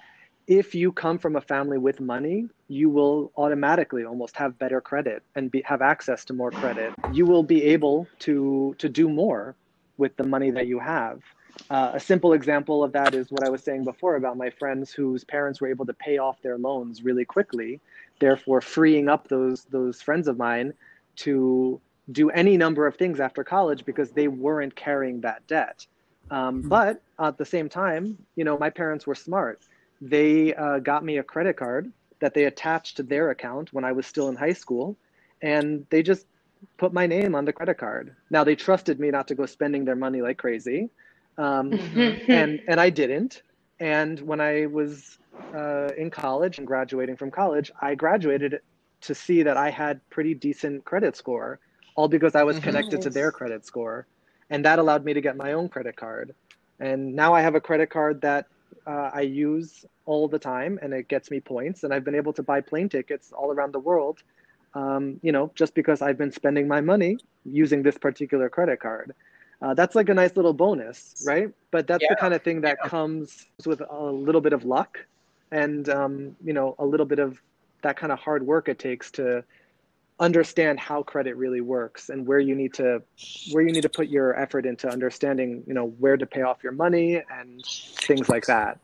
if 0.46 0.74
you 0.74 0.92
come 0.92 1.18
from 1.18 1.36
a 1.36 1.40
family 1.40 1.78
with 1.78 2.00
money, 2.00 2.48
you 2.68 2.90
will 2.90 3.32
automatically 3.36 4.04
almost 4.04 4.36
have 4.36 4.58
better 4.58 4.80
credit 4.80 5.22
and 5.34 5.50
be, 5.50 5.62
have 5.62 5.80
access 5.80 6.24
to 6.26 6.34
more 6.34 6.50
credit. 6.50 6.92
You 7.12 7.24
will 7.24 7.42
be 7.42 7.62
able 7.64 8.06
to 8.20 8.74
to 8.78 8.88
do 8.88 9.08
more 9.08 9.56
with 9.96 10.16
the 10.16 10.24
money 10.24 10.50
that 10.50 10.66
you 10.66 10.78
have. 10.80 11.20
Uh, 11.70 11.92
a 11.94 12.00
simple 12.00 12.32
example 12.32 12.82
of 12.82 12.92
that 12.92 13.14
is 13.14 13.30
what 13.30 13.44
I 13.44 13.48
was 13.48 13.62
saying 13.62 13.84
before 13.84 14.16
about 14.16 14.36
my 14.36 14.50
friends 14.50 14.92
whose 14.92 15.24
parents 15.24 15.60
were 15.60 15.68
able 15.68 15.86
to 15.86 15.94
pay 15.94 16.18
off 16.18 16.42
their 16.42 16.58
loans 16.58 17.04
really 17.04 17.24
quickly 17.24 17.80
therefore 18.18 18.60
freeing 18.60 19.08
up 19.08 19.28
those 19.28 19.64
those 19.64 20.00
friends 20.00 20.28
of 20.28 20.36
mine 20.36 20.72
to 21.16 21.80
do 22.12 22.30
any 22.30 22.56
number 22.56 22.86
of 22.86 22.96
things 22.96 23.20
after 23.20 23.42
college 23.42 23.84
because 23.84 24.10
they 24.10 24.28
weren't 24.28 24.74
carrying 24.76 25.20
that 25.22 25.46
debt. 25.46 25.86
Um, 26.30 26.60
mm-hmm. 26.60 26.68
But 26.68 27.02
at 27.18 27.38
the 27.38 27.44
same 27.44 27.68
time, 27.68 28.18
you 28.36 28.44
know, 28.44 28.58
my 28.58 28.70
parents 28.70 29.06
were 29.06 29.14
smart. 29.14 29.62
They 30.00 30.54
uh, 30.54 30.80
got 30.80 31.04
me 31.04 31.18
a 31.18 31.22
credit 31.22 31.56
card 31.56 31.90
that 32.20 32.34
they 32.34 32.44
attached 32.44 32.96
to 32.96 33.02
their 33.02 33.30
account 33.30 33.72
when 33.72 33.84
I 33.84 33.92
was 33.92 34.06
still 34.06 34.28
in 34.28 34.36
high 34.36 34.52
school, 34.52 34.96
and 35.40 35.86
they 35.90 36.02
just 36.02 36.26
put 36.76 36.92
my 36.92 37.06
name 37.06 37.34
on 37.34 37.44
the 37.44 37.52
credit 37.52 37.78
card. 37.78 38.14
Now 38.30 38.44
they 38.44 38.56
trusted 38.56 39.00
me 39.00 39.10
not 39.10 39.28
to 39.28 39.34
go 39.34 39.46
spending 39.46 39.84
their 39.84 39.96
money 39.96 40.20
like 40.20 40.38
crazy, 40.38 40.90
um, 41.38 41.72
and 42.28 42.60
and 42.66 42.80
I 42.80 42.90
didn't. 42.90 43.42
And 43.80 44.20
when 44.20 44.40
I 44.40 44.66
was 44.66 45.18
uh, 45.54 45.88
in 45.96 46.10
college 46.10 46.58
and 46.58 46.66
graduating 46.66 47.16
from 47.16 47.30
college, 47.30 47.70
I 47.80 47.94
graduated 47.94 48.60
to 49.02 49.14
see 49.14 49.42
that 49.42 49.56
I 49.56 49.70
had 49.70 50.00
pretty 50.10 50.34
decent 50.34 50.84
credit 50.84 51.16
score, 51.16 51.58
all 51.96 52.08
because 52.08 52.34
I 52.34 52.44
was 52.44 52.56
mm-hmm. 52.56 52.64
connected 52.64 53.02
to 53.02 53.10
their 53.10 53.30
credit 53.32 53.66
score, 53.66 54.06
and 54.50 54.64
that 54.64 54.78
allowed 54.78 55.04
me 55.04 55.12
to 55.12 55.20
get 55.20 55.36
my 55.36 55.52
own 55.52 55.68
credit 55.68 55.96
card. 55.96 56.34
And 56.80 57.14
now 57.14 57.34
I 57.34 57.40
have 57.40 57.54
a 57.54 57.60
credit 57.60 57.90
card 57.90 58.20
that 58.22 58.46
uh, 58.86 59.10
I 59.12 59.22
use 59.22 59.84
all 60.06 60.28
the 60.28 60.38
time, 60.38 60.78
and 60.82 60.92
it 60.92 61.08
gets 61.08 61.30
me 61.30 61.40
points. 61.40 61.84
And 61.84 61.92
I've 61.92 62.04
been 62.04 62.14
able 62.14 62.32
to 62.34 62.42
buy 62.42 62.60
plane 62.60 62.88
tickets 62.88 63.32
all 63.32 63.50
around 63.52 63.72
the 63.72 63.78
world, 63.78 64.22
um, 64.74 65.20
you 65.22 65.32
know, 65.32 65.50
just 65.54 65.74
because 65.74 66.02
I've 66.02 66.18
been 66.18 66.32
spending 66.32 66.68
my 66.68 66.80
money 66.80 67.18
using 67.44 67.82
this 67.82 67.96
particular 67.98 68.48
credit 68.48 68.80
card. 68.80 69.14
Uh, 69.62 69.74
that's 69.74 69.94
like 69.94 70.08
a 70.08 70.14
nice 70.14 70.36
little 70.36 70.52
bonus, 70.52 71.14
right? 71.26 71.48
But 71.70 71.86
that's 71.86 72.02
Yeah. 72.02 72.08
the 72.10 72.16
kind 72.16 72.34
of 72.34 72.42
thing 72.42 72.60
that 72.62 72.78
Yeah. 72.82 72.88
comes 72.88 73.46
with 73.66 73.80
a 73.80 74.02
little 74.04 74.40
bit 74.40 74.52
of 74.52 74.64
luck 74.64 74.98
and 75.50 75.88
um, 75.88 76.36
you 76.44 76.52
know 76.52 76.74
a 76.78 76.84
little 76.84 77.06
bit 77.06 77.18
of 77.18 77.40
that 77.82 77.96
kind 77.96 78.12
of 78.12 78.18
hard 78.18 78.46
work 78.46 78.68
it 78.68 78.78
takes 78.78 79.10
to 79.12 79.44
understand 80.20 80.78
how 80.78 81.02
credit 81.02 81.36
really 81.36 81.60
works 81.60 82.08
and 82.08 82.26
where 82.26 82.38
you 82.38 82.54
need 82.54 82.72
to 82.74 83.02
where 83.52 83.62
you 83.62 83.72
need 83.72 83.82
to 83.82 83.88
put 83.88 84.08
your 84.08 84.38
effort 84.38 84.64
into 84.66 84.88
understanding 84.88 85.62
you 85.66 85.74
know 85.74 85.86
where 85.98 86.16
to 86.16 86.26
pay 86.26 86.42
off 86.42 86.62
your 86.62 86.72
money 86.72 87.20
and 87.30 87.64
things 87.64 88.28
like 88.28 88.46
that 88.46 88.78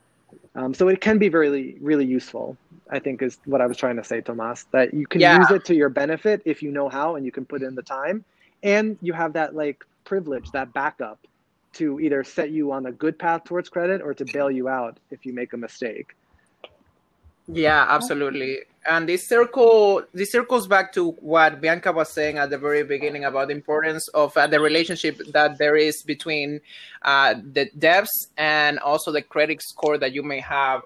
um, 0.55 0.73
so 0.73 0.87
it 0.89 0.99
can 1.01 1.17
be 1.17 1.29
really 1.29 1.77
really 1.81 2.05
useful 2.05 2.57
i 2.91 2.99
think 2.99 3.21
is 3.21 3.37
what 3.45 3.61
i 3.61 3.65
was 3.65 3.77
trying 3.77 3.95
to 3.95 4.03
say 4.03 4.21
tomas 4.21 4.65
that 4.73 4.93
you 4.93 5.07
can 5.07 5.21
Yeah. 5.21 5.37
use 5.37 5.51
it 5.51 5.63
to 5.65 5.75
your 5.75 5.89
benefit 5.89 6.41
if 6.45 6.61
you 6.61 6.71
know 6.71 6.89
how 6.89 7.15
and 7.15 7.25
you 7.25 7.31
can 7.31 7.45
put 7.45 7.61
in 7.63 7.75
the 7.75 7.81
time 7.83 8.25
and 8.61 8.97
you 9.01 9.13
have 9.13 9.33
that 9.33 9.55
like 9.55 9.83
privilege 10.03 10.51
that 10.51 10.73
backup 10.73 11.19
to 11.73 11.99
either 11.99 12.23
set 12.23 12.51
you 12.51 12.71
on 12.71 12.85
a 12.85 12.91
good 12.91 13.17
path 13.17 13.43
towards 13.45 13.69
credit 13.69 14.01
or 14.01 14.13
to 14.13 14.25
bail 14.33 14.51
you 14.51 14.67
out 14.67 14.97
if 15.09 15.25
you 15.25 15.33
make 15.33 15.53
a 15.53 15.57
mistake 15.57 16.15
Yeah, 17.47 17.85
absolutely. 17.89 18.59
And 18.89 19.07
this 19.07 19.27
circle, 19.27 20.03
this 20.13 20.31
circles 20.31 20.67
back 20.67 20.93
to 20.93 21.11
what 21.19 21.61
Bianka 21.61 21.93
was 21.93 22.11
saying 22.11 22.37
at 22.37 22.49
the 22.49 22.57
very 22.57 22.83
beginning 22.83 23.25
about 23.25 23.49
the 23.49 23.53
importance 23.53 24.07
of 24.09 24.35
uh, 24.37 24.47
the 24.47 24.59
relationship 24.59 25.19
that 25.33 25.57
there 25.57 25.75
is 25.75 26.01
between 26.03 26.61
uh, 27.01 27.35
the 27.53 27.69
debts 27.77 28.27
and 28.37 28.79
also 28.79 29.11
the 29.11 29.21
credit 29.21 29.61
score 29.61 29.97
that 29.97 30.13
you 30.13 30.23
may 30.23 30.39
have 30.39 30.81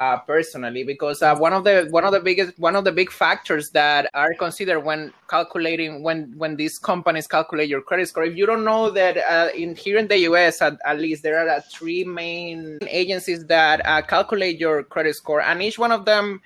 uh, 0.00 0.18
personally. 0.18 0.82
Because 0.82 1.22
uh, 1.22 1.36
one 1.36 1.52
of 1.52 1.62
the 1.62 1.86
one 1.90 2.04
of 2.04 2.12
the 2.12 2.20
biggest 2.20 2.58
one 2.58 2.74
of 2.74 2.84
the 2.84 2.90
big 2.90 3.12
factors 3.12 3.70
that 3.70 4.10
are 4.14 4.34
considered 4.34 4.80
when 4.80 5.12
calculating 5.28 6.02
when 6.02 6.32
when 6.36 6.56
these 6.56 6.78
companies 6.78 7.28
calculate 7.28 7.68
your 7.68 7.82
credit 7.82 8.08
score. 8.08 8.24
If 8.24 8.36
you 8.36 8.46
don't 8.46 8.64
know 8.64 8.90
that 8.90 9.18
uh, 9.18 9.50
in 9.54 9.76
here 9.76 9.98
in 9.98 10.08
the 10.08 10.18
U.S. 10.30 10.60
At, 10.60 10.78
at 10.84 10.98
least 10.98 11.22
there 11.22 11.38
are 11.38 11.48
uh, 11.48 11.60
three 11.70 12.02
main 12.02 12.78
agencies 12.88 13.46
that 13.46 13.86
uh, 13.86 14.02
calculate 14.02 14.58
your 14.58 14.82
credit 14.82 15.14
score, 15.14 15.42
and 15.42 15.62
each 15.62 15.78
one 15.78 15.92
of 15.92 16.04
them 16.04 16.40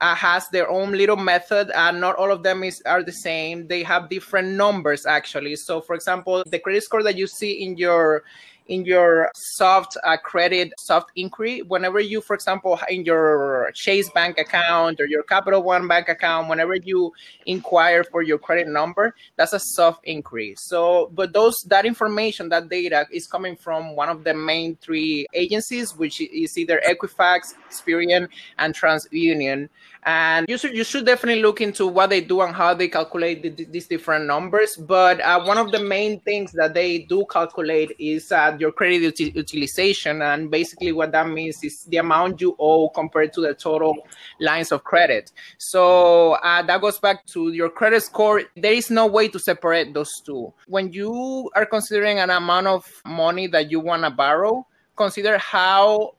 uh, 0.00 0.14
has 0.14 0.48
their 0.48 0.70
own 0.70 0.92
little 0.92 1.16
method 1.16 1.70
and 1.74 2.00
not 2.00 2.16
all 2.16 2.30
of 2.30 2.42
them 2.42 2.64
is 2.64 2.82
are 2.86 3.02
the 3.02 3.12
same 3.12 3.66
they 3.66 3.82
have 3.82 4.08
different 4.08 4.48
numbers 4.48 5.04
actually 5.04 5.54
so 5.54 5.80
for 5.80 5.94
example 5.94 6.42
the 6.46 6.58
credit 6.58 6.82
score 6.82 7.02
that 7.02 7.16
you 7.16 7.26
see 7.26 7.62
in 7.62 7.76
your 7.76 8.24
in 8.70 8.84
your 8.84 9.30
soft 9.34 9.96
uh, 10.04 10.16
credit 10.16 10.72
soft 10.78 11.10
inquiry 11.16 11.60
whenever 11.62 11.98
you 11.98 12.20
for 12.20 12.34
example 12.34 12.78
in 12.88 13.04
your 13.04 13.70
chase 13.74 14.08
bank 14.10 14.38
account 14.38 15.00
or 15.00 15.06
your 15.06 15.24
capital 15.24 15.60
one 15.62 15.88
bank 15.88 16.08
account 16.08 16.48
whenever 16.48 16.76
you 16.76 17.12
inquire 17.46 18.04
for 18.04 18.22
your 18.22 18.38
credit 18.38 18.68
number 18.68 19.12
that's 19.36 19.52
a 19.52 19.58
soft 19.58 20.04
inquiry 20.04 20.54
so 20.56 21.10
but 21.14 21.32
those 21.32 21.56
that 21.66 21.84
information 21.84 22.48
that 22.48 22.68
data 22.68 23.04
is 23.12 23.26
coming 23.26 23.56
from 23.56 23.96
one 23.96 24.08
of 24.08 24.22
the 24.22 24.32
main 24.32 24.76
three 24.76 25.26
agencies 25.34 25.96
which 25.96 26.20
is 26.20 26.56
either 26.56 26.80
equifax 26.88 27.54
experian 27.68 28.28
and 28.58 28.72
transunion 28.72 29.68
and 30.04 30.48
you 30.48 30.56
should 30.56 30.74
you 30.74 30.84
should 30.84 31.04
definitely 31.04 31.42
look 31.42 31.60
into 31.60 31.86
what 31.86 32.08
they 32.08 32.20
do 32.20 32.40
and 32.40 32.54
how 32.54 32.72
they 32.72 32.88
calculate 32.88 33.42
the, 33.42 33.64
these 33.66 33.86
different 33.86 34.26
numbers. 34.26 34.76
But 34.76 35.20
uh, 35.20 35.42
one 35.44 35.58
of 35.58 35.72
the 35.72 35.80
main 35.80 36.20
things 36.20 36.52
that 36.52 36.72
they 36.72 37.00
do 37.00 37.26
calculate 37.30 37.94
is 37.98 38.32
uh, 38.32 38.56
your 38.60 38.72
credit 38.72 39.02
uti- 39.02 39.32
utilization, 39.34 40.22
and 40.22 40.50
basically 40.50 40.92
what 40.92 41.12
that 41.12 41.28
means 41.28 41.62
is 41.64 41.84
the 41.84 41.96
amount 41.96 42.40
you 42.40 42.54
owe 42.58 42.88
compared 42.90 43.32
to 43.32 43.40
the 43.40 43.54
total 43.54 43.96
lines 44.40 44.72
of 44.72 44.84
credit. 44.84 45.32
So 45.58 46.32
uh, 46.34 46.62
that 46.62 46.80
goes 46.80 46.98
back 46.98 47.26
to 47.26 47.52
your 47.52 47.70
credit 47.70 48.02
score. 48.02 48.42
There 48.56 48.72
is 48.72 48.90
no 48.90 49.06
way 49.06 49.28
to 49.28 49.38
separate 49.38 49.94
those 49.94 50.12
two. 50.24 50.52
When 50.66 50.92
you 50.92 51.50
are 51.54 51.66
considering 51.66 52.18
an 52.18 52.30
amount 52.30 52.66
of 52.66 52.86
money 53.04 53.46
that 53.48 53.70
you 53.70 53.80
want 53.80 54.04
to 54.04 54.10
borrow, 54.10 54.66
consider 54.96 55.38
how 55.38 56.14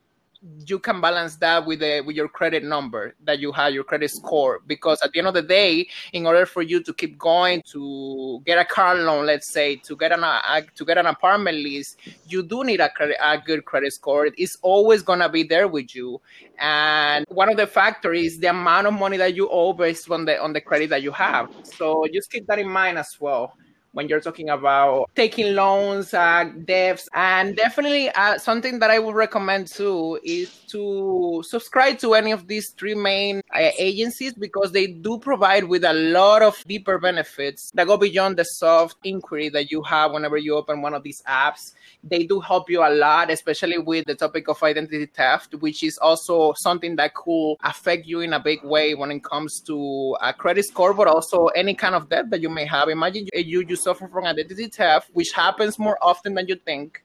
you 0.65 0.79
can 0.79 0.99
balance 1.01 1.35
that 1.35 1.65
with 1.65 1.79
the 1.79 2.01
with 2.05 2.15
your 2.15 2.27
credit 2.27 2.63
number 2.63 3.15
that 3.23 3.39
you 3.39 3.51
have 3.51 3.73
your 3.73 3.83
credit 3.83 4.09
score 4.09 4.61
because 4.65 4.99
at 5.03 5.11
the 5.11 5.19
end 5.19 5.27
of 5.27 5.35
the 5.35 5.41
day 5.41 5.87
in 6.13 6.25
order 6.25 6.47
for 6.47 6.63
you 6.63 6.81
to 6.81 6.93
keep 6.93 7.17
going 7.19 7.61
to 7.63 8.41
get 8.45 8.57
a 8.57 8.65
car 8.65 8.95
loan 8.95 9.25
let's 9.27 9.51
say 9.51 9.75
to 9.75 9.95
get 9.95 10.11
an 10.11 10.23
a, 10.23 10.63
to 10.75 10.83
get 10.83 10.97
an 10.97 11.05
apartment 11.05 11.57
lease 11.57 11.95
you 12.27 12.41
do 12.41 12.63
need 12.63 12.79
a 12.79 12.89
credit 12.89 13.17
a 13.21 13.37
good 13.37 13.65
credit 13.65 13.93
score. 13.93 14.29
It's 14.37 14.57
always 14.61 15.01
going 15.01 15.19
to 15.19 15.29
be 15.29 15.43
there 15.43 15.67
with 15.67 15.95
you. 15.95 16.21
And 16.59 17.25
one 17.29 17.49
of 17.49 17.57
the 17.57 17.67
factors 17.67 18.19
is 18.19 18.39
the 18.39 18.47
amount 18.47 18.87
of 18.87 18.93
money 18.93 19.17
that 19.17 19.35
you 19.35 19.49
owe 19.49 19.73
based 19.73 20.09
on 20.09 20.25
the 20.25 20.41
on 20.41 20.53
the 20.53 20.61
credit 20.61 20.89
that 20.89 21.01
you 21.01 21.11
have. 21.11 21.49
So 21.63 22.05
just 22.13 22.31
keep 22.31 22.47
that 22.47 22.59
in 22.59 22.69
mind 22.69 22.97
as 22.97 23.17
well 23.19 23.53
when 23.93 24.07
you're 24.07 24.21
talking 24.21 24.49
about 24.49 25.09
taking 25.15 25.53
loans, 25.55 26.13
uh, 26.13 26.49
debts, 26.65 27.09
and 27.13 27.55
definitely 27.55 28.09
uh, 28.11 28.37
something 28.37 28.79
that 28.79 28.89
I 28.89 28.99
would 28.99 29.15
recommend 29.15 29.67
too 29.67 30.19
is 30.23 30.49
to 30.69 31.43
subscribe 31.45 31.99
to 31.99 32.13
any 32.13 32.31
of 32.31 32.47
these 32.47 32.69
three 32.71 32.95
main 32.95 33.41
uh, 33.53 33.69
agencies 33.77 34.33
because 34.33 34.71
they 34.71 34.87
do 34.87 35.19
provide 35.19 35.65
with 35.65 35.83
a 35.83 35.93
lot 35.93 36.41
of 36.41 36.63
deeper 36.67 36.97
benefits 36.99 37.71
that 37.73 37.87
go 37.87 37.97
beyond 37.97 38.37
the 38.37 38.43
soft 38.43 38.97
inquiry 39.03 39.49
that 39.49 39.71
you 39.71 39.81
have 39.83 40.11
whenever 40.11 40.37
you 40.37 40.55
open 40.55 40.81
one 40.81 40.93
of 40.93 41.03
these 41.03 41.21
apps. 41.27 41.73
They 42.03 42.23
do 42.23 42.39
help 42.39 42.69
you 42.69 42.81
a 42.83 42.89
lot, 42.89 43.29
especially 43.29 43.77
with 43.77 44.05
the 44.05 44.15
topic 44.15 44.47
of 44.47 44.61
identity 44.63 45.05
theft, 45.05 45.55
which 45.55 45.83
is 45.83 45.97
also 45.97 46.53
something 46.57 46.95
that 46.95 47.13
could 47.13 47.55
affect 47.63 48.07
you 48.07 48.21
in 48.21 48.33
a 48.33 48.39
big 48.39 48.63
way 48.63 48.95
when 48.95 49.11
it 49.11 49.23
comes 49.23 49.59
to 49.61 50.15
a 50.21 50.33
credit 50.33 50.65
score, 50.65 50.93
but 50.93 51.07
also 51.07 51.47
any 51.47 51.75
kind 51.75 51.93
of 51.93 52.09
debt 52.09 52.29
that 52.29 52.41
you 52.41 52.49
may 52.49 52.65
have. 52.65 52.89
Imagine 52.89 53.27
you, 53.33 53.61
you 53.67 53.75
suffer 53.81 54.07
from 54.07 54.25
identity 54.25 54.67
theft, 54.67 55.09
which 55.13 55.31
happens 55.31 55.79
more 55.79 55.97
often 56.01 56.33
than 56.33 56.47
you 56.47 56.55
think. 56.55 57.03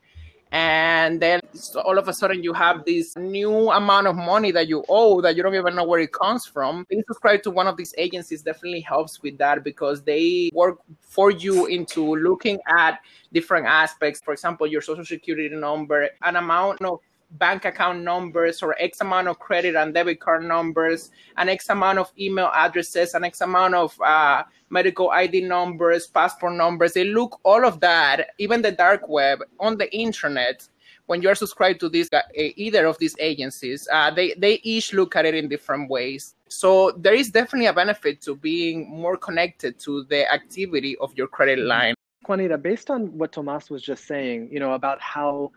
And 0.53 1.21
then 1.21 1.41
all 1.85 1.99
of 1.99 2.09
a 2.09 2.13
sudden 2.13 2.43
you 2.43 2.53
have 2.53 2.85
this 2.85 3.17
new 3.17 3.71
amount 3.71 4.07
of 4.07 4.15
money 4.15 4.53
that 4.53 4.69
you 4.69 4.85
owe 4.89 5.21
that 5.21 5.37
you 5.37 5.43
don't 5.43 5.55
even 5.55 5.75
know 5.75 5.85
where 5.85 6.01
it 6.01 6.13
comes 6.13 6.47
from. 6.47 6.87
Being 6.89 7.03
subscribed 7.07 7.43
to 7.45 7.51
one 7.51 7.67
of 7.67 7.77
these 7.77 7.93
agencies 7.99 8.43
definitely 8.43 8.81
helps 8.81 9.21
with 9.23 9.37
that 9.39 9.65
because 9.65 10.03
they 10.03 10.51
work 10.55 10.79
for 11.01 11.31
you 11.31 11.67
into 11.67 12.15
looking 12.17 12.61
at 12.69 13.01
different 13.33 13.67
aspects. 13.67 14.21
For 14.21 14.33
example, 14.33 14.67
your 14.69 14.83
social 14.83 15.05
security 15.05 15.55
number, 15.55 16.11
an 16.23 16.37
amount 16.37 16.81
of 16.83 17.01
bank 17.33 17.65
account 17.65 18.03
numbers 18.03 18.63
or 18.63 18.77
X 18.79 19.01
amount 19.01 19.29
of 19.29 19.39
credit 19.39 19.75
and 19.75 19.93
debit 19.93 20.21
card 20.21 20.45
numbers, 20.45 21.11
an 21.37 21.49
X 21.49 21.69
amount 21.69 21.99
of 21.99 22.13
email 22.19 22.51
addresses, 22.55 23.15
an 23.15 23.25
X 23.25 23.41
amount 23.41 23.75
of 23.75 24.01
uh, 24.01 24.43
medical 24.71 25.11
ID 25.11 25.43
numbers, 25.43 26.07
passport 26.07 26.55
numbers. 26.55 26.93
They 26.93 27.05
look 27.05 27.41
all 27.45 27.65
of 27.65 27.81
that, 27.81 28.31
even 28.39 28.63
the 28.63 28.73
dark 28.73 29.09
web 29.09 29.41
on 29.61 29.77
the 29.77 29.95
internet. 29.95 30.67
When 31.07 31.23
you're 31.23 31.37
subscribed 31.37 31.79
to 31.81 31.89
this, 31.89 32.09
uh, 32.13 32.23
either 32.35 32.87
of 32.87 32.99
these 32.99 33.15
agencies, 33.21 33.87
uh, 33.93 34.11
they 34.11 34.35
they 34.35 34.55
each 34.65 34.93
look 34.93 35.15
at 35.15 35.25
it 35.25 35.35
in 35.35 35.49
different 35.49 35.89
ways. 35.89 36.35
So 36.49 36.93
there 36.97 37.15
is 37.15 37.31
definitely 37.31 37.67
a 37.67 37.73
benefit 37.73 38.21
to 38.23 38.35
being 38.35 38.91
more 38.91 39.17
connected 39.17 39.79
to 39.81 40.05
the 40.05 40.31
activity 40.33 40.97
of 40.99 41.17
your 41.17 41.29
credit 41.29 41.61
line. 41.61 41.95
Quanita, 42.27 42.61
based 42.61 42.91
on 42.91 43.17
what 43.17 43.31
Tomás 43.31 43.71
was 43.71 43.83
just 43.83 44.07
saying, 44.07 44.49
you 44.51 44.59
know, 44.59 44.73
about 44.73 45.01
how 45.01 45.53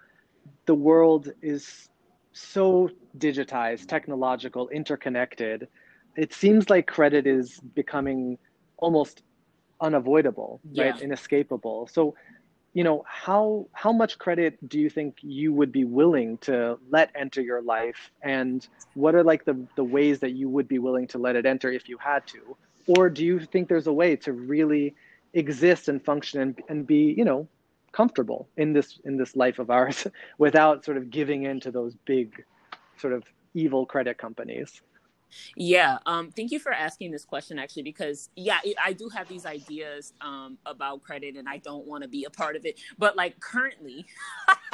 the 0.70 0.76
world 0.76 1.24
is 1.42 1.90
so 2.32 2.92
digitized, 3.18 3.88
technological, 3.88 4.70
interconnected, 4.70 5.68
it 6.16 6.32
seems 6.32 6.70
like 6.70 6.86
credit 6.86 7.26
is 7.26 7.60
becoming 7.74 8.38
almost 8.78 9.24
unavoidable, 9.82 10.62
right? 10.78 11.02
Inescapable. 11.02 11.90
So, 11.92 12.14
you 12.78 12.84
know, 12.84 13.04
how 13.26 13.66
how 13.74 13.92
much 13.92 14.20
credit 14.20 14.52
do 14.72 14.78
you 14.80 14.92
think 14.92 15.18
you 15.24 15.52
would 15.58 15.72
be 15.72 15.86
willing 15.86 16.38
to 16.50 16.78
let 16.96 17.10
enter 17.16 17.42
your 17.42 17.64
life 17.64 18.02
and 18.22 18.58
what 18.94 19.16
are 19.16 19.24
like 19.32 19.46
the 19.46 19.56
the 19.76 19.88
ways 19.98 20.20
that 20.20 20.34
you 20.40 20.48
would 20.56 20.68
be 20.68 20.78
willing 20.78 21.08
to 21.14 21.18
let 21.18 21.36
it 21.36 21.46
enter 21.48 21.72
if 21.80 21.90
you 21.90 21.98
had 22.12 22.22
to? 22.36 22.42
Or 22.96 23.10
do 23.10 23.26
you 23.26 23.40
think 23.52 23.70
there's 23.70 23.88
a 23.88 23.98
way 24.04 24.12
to 24.18 24.34
really 24.34 24.86
exist 25.34 25.90
and 25.90 26.00
function 26.06 26.42
and, 26.44 26.52
and 26.70 26.86
be, 26.86 27.16
you 27.18 27.26
know, 27.26 27.50
comfortable 27.92 28.48
in 28.58 28.74
this 28.74 29.00
in 29.06 29.18
this 29.18 29.36
life 29.36 29.60
of 29.60 29.70
ours 29.70 30.08
without 30.38 30.86
sort 30.86 30.98
of 30.98 31.10
giving 31.10 31.44
in 31.44 31.60
to 31.60 31.72
those 31.72 31.96
big 32.06 32.44
sort 32.98 33.14
of 33.14 33.24
evil 33.54 33.86
credit 33.86 34.18
companies 34.18 34.82
Yeah, 35.56 36.00
um, 36.06 36.32
thank 36.32 36.52
you 36.52 36.60
for 36.60 36.72
asking 36.74 37.12
this 37.12 37.26
question 37.26 37.60
actually, 37.60 37.84
because 37.84 38.30
yeah, 38.36 38.60
I- 38.66 38.76
I 38.90 38.94
do 38.94 39.10
have 39.10 39.28
these 39.28 39.46
ideas 39.46 40.14
um, 40.22 40.58
about 40.66 41.04
credit, 41.04 41.36
and 41.36 41.48
I 41.48 41.58
don't 41.58 41.86
want 41.86 42.04
to 42.04 42.10
be 42.10 42.24
a 42.26 42.30
part 42.32 42.56
of 42.56 42.66
it. 42.66 42.80
But 42.98 43.16
like 43.16 43.40
currently. 43.40 44.06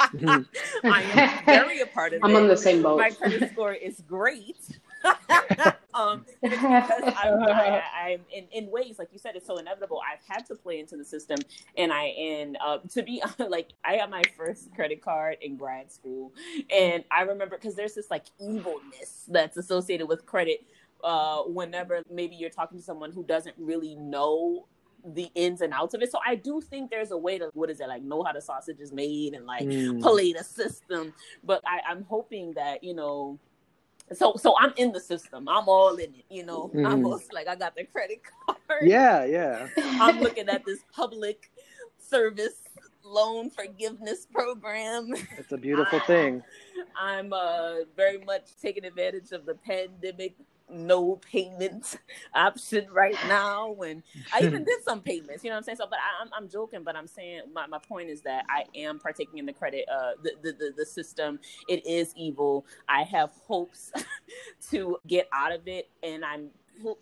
I 0.84 1.02
am 1.14 1.44
very 1.46 1.80
a 1.80 1.86
part 1.86 2.14
of 2.14 2.20
I'm 2.24 2.30
it. 2.30 2.36
on 2.36 2.48
the 2.48 2.56
same 2.56 2.82
boat. 2.82 2.98
My 2.98 3.10
credit 3.10 3.50
score 3.52 3.74
is 3.74 4.00
great. 4.08 4.56
um, 5.96 6.24
because 6.42 7.02
I'm, 7.04 7.42
I, 7.42 7.82
I'm 7.94 8.20
in, 8.32 8.46
in 8.52 8.70
ways 8.70 8.98
like 8.98 9.08
you 9.12 9.18
said, 9.18 9.36
it's 9.36 9.46
so 9.46 9.56
inevitable. 9.58 10.00
I've 10.10 10.20
had 10.28 10.46
to 10.46 10.54
play 10.54 10.78
into 10.78 10.96
the 10.96 11.04
system, 11.04 11.38
and 11.76 11.92
I 11.92 12.04
and 12.06 12.58
uh, 12.64 12.78
to 12.94 13.02
be 13.02 13.22
like 13.48 13.70
I 13.84 13.96
got 13.98 14.10
my 14.10 14.22
first 14.36 14.74
credit 14.74 15.02
card 15.02 15.38
in 15.40 15.56
grad 15.56 15.90
school, 15.92 16.32
and 16.74 17.04
I 17.10 17.22
remember 17.22 17.56
because 17.56 17.74
there's 17.74 17.94
this 17.94 18.10
like 18.10 18.26
evilness 18.40 19.24
that's 19.28 19.56
associated 19.56 20.06
with 20.06 20.26
credit. 20.26 20.60
Uh, 21.04 21.42
whenever 21.42 22.02
maybe 22.10 22.34
you're 22.34 22.50
talking 22.50 22.78
to 22.78 22.82
someone 22.82 23.12
who 23.12 23.22
doesn't 23.22 23.54
really 23.58 23.94
know 23.96 24.66
the 25.04 25.28
ins 25.34 25.60
and 25.60 25.72
outs 25.72 25.94
of 25.94 26.02
it. 26.02 26.10
So 26.10 26.18
I 26.26 26.34
do 26.34 26.60
think 26.60 26.90
there's 26.90 27.10
a 27.10 27.16
way 27.18 27.38
to 27.38 27.50
what 27.52 27.70
is 27.70 27.80
it 27.80 27.86
like 27.88 28.02
know 28.02 28.24
how 28.24 28.32
the 28.32 28.40
sausage 28.40 28.80
is 28.80 28.92
made 28.92 29.34
and 29.34 29.46
like 29.46 29.68
Mm. 29.68 30.00
play 30.00 30.32
the 30.32 30.42
system. 30.42 31.12
But 31.44 31.62
I, 31.66 31.80
I'm 31.88 32.04
hoping 32.04 32.54
that 32.54 32.82
you 32.82 32.94
know. 32.94 33.38
So 34.12 34.34
so 34.36 34.54
I'm 34.58 34.72
in 34.76 34.92
the 34.92 35.00
system. 35.00 35.48
I'm 35.48 35.68
all 35.68 35.96
in 35.96 36.14
it. 36.14 36.24
You 36.30 36.44
know, 36.44 36.68
Mhm. 36.68 36.86
I'm 36.86 37.04
almost 37.04 37.32
like 37.32 37.48
I 37.48 37.56
got 37.56 37.74
the 37.74 37.84
credit 37.84 38.22
card. 38.46 38.82
Yeah, 38.82 39.24
yeah. 39.24 39.68
I'm 39.76 40.20
looking 40.20 40.48
at 40.48 40.64
this 40.64 40.80
public 40.94 41.50
service 41.98 42.62
loan 43.02 43.50
forgiveness 43.50 44.26
program. 44.26 45.12
It's 45.38 45.52
a 45.52 45.56
beautiful 45.56 46.00
thing. 46.00 46.42
I'm 47.00 47.32
uh, 47.32 47.84
very 47.96 48.18
much 48.18 48.50
taking 48.60 48.84
advantage 48.84 49.32
of 49.32 49.46
the 49.46 49.54
pandemic 49.54 50.34
no 50.70 51.16
payment 51.16 51.98
option 52.34 52.86
right 52.90 53.16
now. 53.26 53.74
And 53.86 54.02
I 54.32 54.42
even 54.42 54.64
did 54.66 54.82
some 54.84 55.00
payments, 55.02 55.44
you 55.44 55.50
know 55.50 55.54
what 55.54 55.58
I'm 55.58 55.64
saying. 55.64 55.76
So, 55.76 55.86
but 55.88 55.98
I, 55.98 56.22
I'm 56.22 56.30
I'm 56.36 56.48
joking. 56.48 56.82
But 56.82 56.96
I'm 56.96 57.06
saying 57.06 57.42
my, 57.52 57.66
my 57.66 57.78
point 57.78 58.10
is 58.10 58.22
that 58.22 58.44
I 58.48 58.64
am 58.74 58.98
partaking 58.98 59.38
in 59.38 59.46
the 59.46 59.52
credit 59.52 59.86
uh 59.88 60.12
the 60.22 60.32
the, 60.42 60.52
the, 60.52 60.72
the 60.78 60.86
system. 60.86 61.38
It 61.68 61.86
is 61.86 62.12
evil. 62.16 62.66
I 62.88 63.02
have 63.04 63.30
hopes 63.46 63.92
to 64.70 64.98
get 65.06 65.28
out 65.32 65.52
of 65.52 65.66
it, 65.68 65.88
and 66.02 66.24
I'm 66.24 66.50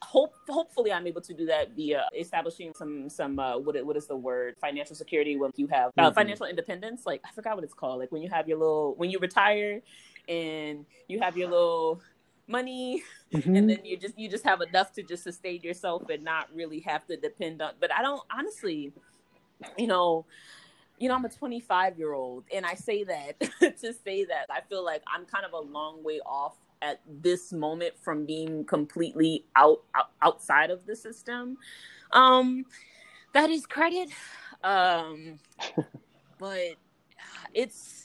hope 0.02 0.34
hopefully 0.48 0.92
I'm 0.92 1.06
able 1.06 1.20
to 1.22 1.34
do 1.34 1.46
that 1.46 1.72
via 1.74 2.04
establishing 2.16 2.72
some 2.76 3.08
some 3.08 3.38
uh, 3.38 3.58
what 3.58 3.84
what 3.84 3.96
is 3.96 4.06
the 4.06 4.16
word 4.16 4.54
financial 4.60 4.94
security 4.94 5.36
when 5.36 5.50
you 5.56 5.66
have 5.68 5.90
uh, 5.98 6.10
Mhm. 6.10 6.14
financial 6.14 6.46
independence. 6.46 7.06
Like 7.06 7.22
I 7.24 7.32
forgot 7.32 7.56
what 7.56 7.64
it's 7.64 7.74
called. 7.74 7.98
Like 7.98 8.12
when 8.12 8.22
you 8.22 8.28
have 8.30 8.48
your 8.48 8.58
little 8.58 8.94
when 8.96 9.10
you 9.10 9.18
retire 9.18 9.82
and 10.28 10.86
you 11.08 11.20
have 11.20 11.36
your 11.36 11.48
little 11.50 12.00
money 12.46 13.02
Mhm. 13.32 13.44
and 13.58 13.70
then 13.70 13.84
you 13.84 13.96
just 13.96 14.18
you 14.18 14.28
just 14.28 14.44
have 14.44 14.60
enough 14.60 14.92
to 14.92 15.02
just 15.02 15.22
sustain 15.24 15.60
yourself 15.62 16.08
and 16.08 16.22
not 16.22 16.48
really 16.54 16.80
have 16.80 17.06
to 17.06 17.16
depend 17.16 17.60
on 17.62 17.72
but 17.80 17.92
i 17.92 18.02
don't 18.02 18.22
honestly 18.30 18.92
you 19.78 19.86
know 19.86 20.26
you 20.98 21.08
know 21.08 21.14
i'm 21.14 21.24
a 21.24 21.28
25 21.28 21.98
year 21.98 22.12
old 22.12 22.44
and 22.54 22.64
i 22.66 22.74
say 22.74 23.04
that 23.04 23.40
to 23.80 23.92
say 23.92 24.24
that 24.24 24.46
i 24.50 24.60
feel 24.68 24.84
like 24.84 25.02
i'm 25.12 25.24
kind 25.24 25.44
of 25.44 25.52
a 25.52 25.60
long 25.60 26.02
way 26.04 26.20
off 26.26 26.56
at 26.82 27.00
this 27.22 27.52
moment 27.52 27.94
from 27.98 28.26
being 28.26 28.64
completely 28.64 29.44
out, 29.56 29.82
out 29.94 30.10
outside 30.22 30.70
of 30.70 30.84
the 30.86 30.94
system 30.94 31.56
um 32.12 32.64
that 33.32 33.50
is 33.50 33.66
credit 33.66 34.10
um 34.62 35.38
but 36.38 36.74
it's 37.54 38.03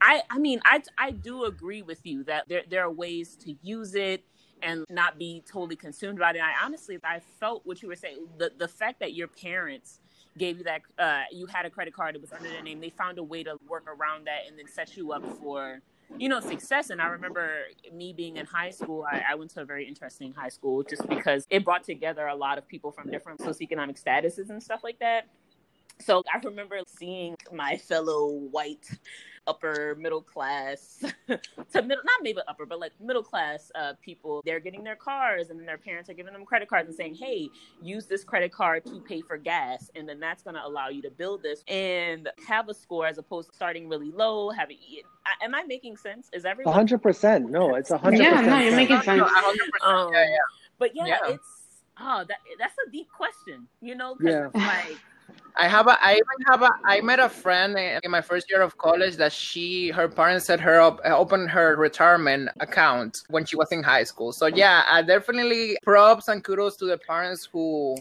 I 0.00 0.22
I 0.30 0.38
mean 0.38 0.60
I 0.64 0.82
I 0.98 1.10
do 1.10 1.44
agree 1.44 1.82
with 1.82 2.04
you 2.04 2.24
that 2.24 2.48
there 2.48 2.62
there 2.68 2.84
are 2.84 2.90
ways 2.90 3.36
to 3.42 3.54
use 3.62 3.94
it 3.94 4.24
and 4.62 4.84
not 4.88 5.18
be 5.18 5.42
totally 5.50 5.76
consumed 5.76 6.18
by 6.18 6.30
it. 6.30 6.36
And 6.36 6.44
I 6.44 6.52
honestly 6.64 6.98
I 7.04 7.20
felt 7.40 7.62
what 7.64 7.82
you 7.82 7.88
were 7.88 7.96
saying 7.96 8.26
the 8.38 8.50
the 8.56 8.68
fact 8.68 9.00
that 9.00 9.14
your 9.14 9.28
parents 9.28 10.00
gave 10.36 10.58
you 10.58 10.64
that 10.64 10.82
uh 10.98 11.22
you 11.30 11.46
had 11.46 11.64
a 11.64 11.70
credit 11.70 11.94
card 11.94 12.14
that 12.14 12.20
was 12.20 12.32
under 12.32 12.48
their 12.48 12.62
name 12.62 12.80
they 12.80 12.90
found 12.90 13.18
a 13.18 13.22
way 13.22 13.42
to 13.42 13.56
work 13.68 13.84
around 13.86 14.26
that 14.26 14.40
and 14.48 14.58
then 14.58 14.66
set 14.66 14.96
you 14.96 15.12
up 15.12 15.24
for 15.38 15.80
you 16.18 16.28
know 16.28 16.40
success 16.40 16.90
and 16.90 17.00
i 17.00 17.06
remember 17.06 17.60
me 17.92 18.12
being 18.12 18.36
in 18.36 18.44
high 18.44 18.70
school 18.70 19.06
I, 19.10 19.22
I 19.30 19.34
went 19.36 19.52
to 19.52 19.62
a 19.62 19.64
very 19.64 19.86
interesting 19.86 20.32
high 20.32 20.48
school 20.48 20.82
just 20.82 21.08
because 21.08 21.46
it 21.50 21.64
brought 21.64 21.84
together 21.84 22.26
a 22.26 22.34
lot 22.34 22.58
of 22.58 22.66
people 22.66 22.90
from 22.90 23.10
different 23.10 23.40
socioeconomic 23.40 24.02
statuses 24.02 24.50
and 24.50 24.62
stuff 24.62 24.82
like 24.82 24.98
that 24.98 25.28
so 26.00 26.22
I 26.32 26.38
remember 26.44 26.80
seeing 26.86 27.36
my 27.52 27.76
fellow 27.76 28.28
white 28.28 28.86
upper 29.46 29.94
middle 29.98 30.22
class 30.22 30.98
to 31.28 31.82
middle 31.82 32.02
not 32.04 32.22
maybe 32.22 32.38
upper 32.48 32.64
but 32.64 32.80
like 32.80 32.92
middle 33.00 33.22
class 33.22 33.70
uh, 33.74 33.92
people 34.02 34.40
they're 34.44 34.60
getting 34.60 34.82
their 34.82 34.96
cars 34.96 35.50
and 35.50 35.58
then 35.58 35.66
their 35.66 35.78
parents 35.78 36.08
are 36.08 36.14
giving 36.14 36.32
them 36.32 36.44
credit 36.44 36.68
cards 36.68 36.88
and 36.88 36.96
saying 36.96 37.14
hey 37.14 37.48
use 37.82 38.06
this 38.06 38.24
credit 38.24 38.52
card 38.52 38.84
to 38.86 39.00
pay 39.00 39.20
for 39.20 39.36
gas 39.36 39.90
and 39.96 40.08
then 40.08 40.18
that's 40.18 40.42
going 40.42 40.54
to 40.54 40.64
allow 40.64 40.88
you 40.88 41.02
to 41.02 41.10
build 41.10 41.42
this 41.42 41.62
and 41.68 42.28
have 42.46 42.68
a 42.68 42.74
score 42.74 43.06
as 43.06 43.18
opposed 43.18 43.50
to 43.50 43.54
starting 43.54 43.88
really 43.88 44.10
low 44.12 44.50
having 44.50 44.78
I- 45.26 45.44
am 45.44 45.54
i 45.54 45.62
making 45.64 45.96
sense 45.96 46.30
is 46.32 46.44
A 46.44 46.48
everyone 46.48 46.74
hundred 46.74 47.02
percent. 47.02 47.50
No, 47.50 47.74
it's 47.74 47.90
a 47.90 47.98
hundred 47.98 48.20
Yeah, 48.20 48.30
percent. 48.30 48.46
no, 48.48 48.58
you're 48.58 48.76
making 48.76 48.96
sense. 49.02 49.04
sense. 49.06 49.30
No, 49.82 49.86
100%. 49.86 50.06
um, 50.06 50.12
yeah, 50.12 50.22
yeah. 50.30 50.36
but 50.78 50.94
yeah, 50.96 51.06
Yeah. 51.06 51.18
it's 51.34 51.48
oh 52.00 52.24
that 52.28 52.38
that's 52.58 52.74
a 52.86 52.90
deep 52.90 53.08
question 53.10 53.66
you 53.80 53.94
know 53.94 54.14
'cause 54.16 54.26
Yeah. 54.26 54.48
like 54.54 54.98
I 55.56 55.68
have 55.68 55.86
a, 55.86 55.96
I 56.02 56.14
even 56.14 56.46
have 56.46 56.62
a, 56.62 56.70
I 56.84 57.00
met 57.00 57.20
a 57.20 57.28
friend 57.28 57.78
in 58.02 58.10
my 58.10 58.20
first 58.20 58.50
year 58.50 58.60
of 58.60 58.76
college 58.76 59.16
that 59.16 59.32
she, 59.32 59.88
her 59.90 60.08
parents 60.08 60.46
set 60.46 60.58
her 60.60 60.80
up, 60.80 61.00
opened 61.04 61.50
her 61.50 61.76
retirement 61.76 62.48
account 62.60 63.22
when 63.28 63.44
she 63.44 63.56
was 63.56 63.70
in 63.70 63.82
high 63.82 64.02
school. 64.02 64.32
So 64.32 64.46
yeah, 64.46 64.82
I 64.88 65.02
definitely 65.02 65.76
props 65.84 66.28
and 66.28 66.42
kudos 66.42 66.76
to 66.78 66.86
the 66.86 66.98
parents 66.98 67.48
who 67.52 67.96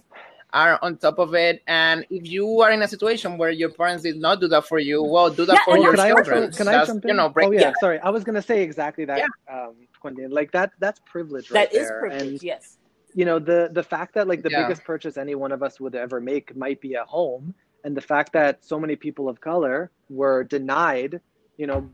are 0.52 0.80
on 0.82 0.98
top 0.98 1.20
of 1.20 1.36
it. 1.36 1.62
And 1.68 2.06
if 2.10 2.28
you 2.28 2.62
are 2.62 2.72
in 2.72 2.82
a 2.82 2.88
situation 2.88 3.38
where 3.38 3.52
your 3.52 3.70
parents 3.70 4.04
did 4.04 4.18
not 4.18 4.40
do 4.40 4.48
that 4.48 4.66
for 4.66 4.80
you, 4.80 5.04
well, 5.04 5.30
do 5.30 5.46
that 5.46 5.54
Yeah, 5.56 5.64
for 5.66 5.76
and 5.76 5.84
your 5.84 5.92
Can 5.94 6.00
I 6.00 6.10
also 6.12 6.24
children. 6.32 6.52
can 6.52 6.68
I 6.68 6.72
That's, 6.74 6.88
jump 6.88 7.06
in? 7.06 7.10
You 7.12 7.16
know, 7.18 7.30
break. 7.30 7.48
oh 7.48 7.52
yeah, 7.52 7.62
Yeah. 7.62 7.74
sorry. 7.80 8.00
I 8.00 8.10
was 8.10 8.24
gonna 8.24 8.42
say 8.42 8.64
exactly 8.64 9.06
that, 9.06 9.22
um, 9.52 9.76
Quanita. 10.04 10.32
Like 10.32 10.52
that 10.54 10.72
that's 10.80 11.00
privilege 11.06 11.52
right 11.52 11.70
that 11.72 11.78
is 11.78 11.88
there. 11.88 12.00
privilege 12.00 12.30
And 12.32 12.44
yes 12.44 12.78
you 13.14 13.26
know 13.26 13.40
the 13.40 13.70
the 13.74 13.84
fact 13.84 14.16
that 14.16 14.28
like 14.28 14.44
the 14.44 14.50
Yeah. 14.50 14.52
biggest 14.52 14.84
purchase 14.84 15.18
any 15.18 15.36
one 15.36 15.52
of 15.52 15.64
us 15.64 15.80
would 15.80 15.96
ever 15.96 16.20
make 16.22 16.56
might 16.56 16.80
be 16.82 16.94
a 16.96 17.06
home 17.06 17.54
and 17.84 17.96
the 17.98 18.02
fact 18.02 18.34
that 18.34 18.64
so 18.64 18.80
many 18.80 18.96
people 18.96 19.30
of 19.30 19.42
color 19.42 19.92
were 20.10 20.44
denied 20.44 21.22
you 21.58 21.68
know 21.68 21.90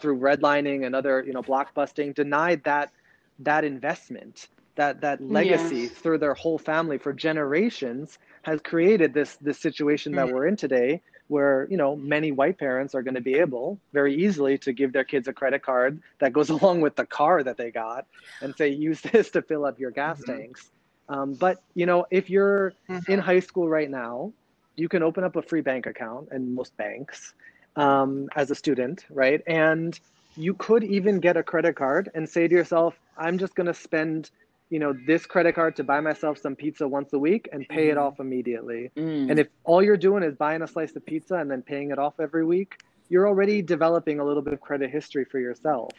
through 0.00 0.18
redlining 0.18 0.86
and 0.86 0.94
other 0.94 1.24
you 1.26 1.32
know 1.32 1.42
blockbusting 1.42 2.14
denied 2.14 2.62
that 2.64 2.90
that 3.38 3.64
investment 3.64 4.48
that 4.76 5.00
that 5.00 5.20
legacy 5.20 5.88
Yes. 5.88 6.02
through 6.02 6.18
their 6.18 6.34
whole 6.34 6.58
family 6.58 6.98
for 6.98 7.12
generations 7.12 8.18
has 8.44 8.60
created 8.62 9.14
this 9.14 9.36
this 9.40 9.60
situation 9.60 10.14
that 10.14 10.28
Mhm. 10.28 10.30
we're 10.30 10.46
in 10.46 10.56
today 10.56 11.00
where 11.30 11.66
you 11.70 11.76
know 11.76 11.96
many 11.96 12.32
white 12.32 12.58
parents 12.58 12.94
are 12.94 13.02
going 13.02 13.14
to 13.14 13.20
be 13.20 13.34
able 13.36 13.80
very 13.92 14.14
easily 14.16 14.58
to 14.58 14.72
give 14.72 14.92
their 14.92 15.04
kids 15.04 15.28
a 15.28 15.32
credit 15.32 15.62
card 15.62 16.02
that 16.20 16.32
goes 16.32 16.50
along 16.56 16.80
with 16.80 16.96
the 16.96 17.06
car 17.06 17.42
that 17.42 17.56
they 17.56 17.70
got 17.70 18.06
and 18.42 18.54
say 18.56 18.68
use 18.68 19.00
this 19.02 19.30
to 19.30 19.42
fill 19.42 19.64
up 19.64 19.78
your 19.78 19.90
gas 19.92 20.20
Mhm. 20.20 20.26
tanks 20.26 20.70
um, 21.08 21.34
but 21.34 21.58
you 21.74 21.86
know 21.86 22.04
if 22.10 22.30
you're 22.30 22.74
Mhm. 22.90 23.08
in 23.08 23.18
high 23.20 23.40
school 23.40 23.68
right 23.68 23.90
now 23.90 24.32
you 24.76 24.88
can 24.88 25.02
open 25.02 25.24
up 25.24 25.36
a 25.36 25.42
free 25.42 25.62
bank 25.62 25.86
account 25.86 26.28
in 26.32 26.54
most 26.54 26.76
banks 26.76 27.34
um, 27.76 28.28
as 28.36 28.50
a 28.50 28.54
student 28.54 29.04
right 29.10 29.42
and 29.46 30.00
you 30.36 30.54
could 30.54 30.84
even 30.84 31.20
get 31.20 31.36
a 31.36 31.42
credit 31.42 31.76
card 31.76 32.10
and 32.14 32.28
say 32.28 32.48
to 32.48 32.54
yourself 32.54 32.94
i'm 33.16 33.38
just 33.38 33.54
going 33.54 33.66
to 33.66 33.74
spend 33.74 34.30
you 34.70 34.78
know 34.78 34.94
this 35.06 35.26
credit 35.26 35.54
card 35.54 35.76
to 35.76 35.84
buy 35.84 36.00
myself 36.00 36.38
some 36.38 36.56
pizza 36.56 36.86
once 36.88 37.12
a 37.12 37.18
week 37.18 37.48
and 37.52 37.68
pay 37.68 37.88
it 37.90 37.96
Mhm. 37.96 38.02
off 38.02 38.20
immediately 38.20 38.90
Mm. 38.96 39.30
and 39.30 39.38
if 39.38 39.48
all 39.64 39.82
you're 39.82 39.96
doing 39.96 40.22
is 40.22 40.34
buying 40.36 40.62
a 40.62 40.68
slice 40.68 40.94
of 40.96 41.04
pizza 41.06 41.34
and 41.36 41.50
then 41.50 41.62
paying 41.62 41.90
it 41.90 41.98
off 41.98 42.14
every 42.20 42.44
week, 42.44 42.76
you're 43.08 43.28
already 43.28 43.62
developing 43.62 44.20
a 44.20 44.24
little 44.24 44.42
bit 44.42 44.54
of 44.54 44.60
credit 44.60 44.90
history 44.90 45.24
for 45.24 45.38
yourself. 45.38 45.92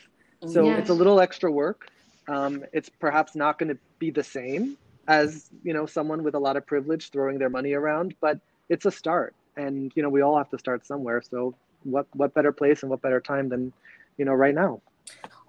So 0.46 0.70
Yes. 0.70 0.80
it's 0.80 0.90
a 0.90 0.94
little 0.94 1.20
extra 1.20 1.52
work. 1.52 1.88
Um, 2.28 2.64
it's 2.74 2.90
perhaps 2.90 3.36
not 3.36 3.60
going 3.60 3.70
to 3.70 3.80
be 4.00 4.12
the 4.12 4.24
same 4.24 4.78
as 5.08 5.50
you 5.64 5.74
know 5.74 5.86
someone 5.86 6.24
with 6.24 6.36
a 6.36 6.40
lot 6.40 6.56
of 6.58 6.66
privilege 6.66 7.10
throwing 7.12 7.38
their 7.40 7.50
money 7.50 7.74
around, 7.74 8.16
but 8.22 8.40
it's 8.70 8.86
a 8.86 8.92
start. 8.92 9.36
And 9.58 9.92
you 9.96 10.04
know 10.04 10.10
we 10.10 10.22
all 10.22 10.38
have 10.38 10.50
to 10.52 10.58
start 10.60 10.86
somewhere. 10.86 11.22
So 11.22 11.56
what 11.84 12.08
what 12.14 12.34
better 12.34 12.52
place 12.52 12.84
and 12.84 12.90
what 12.90 13.02
better 13.02 13.20
time 13.20 13.50
than 13.50 13.74
you 14.18 14.26
know 14.26 14.34
right 14.34 14.56
now? 14.56 14.82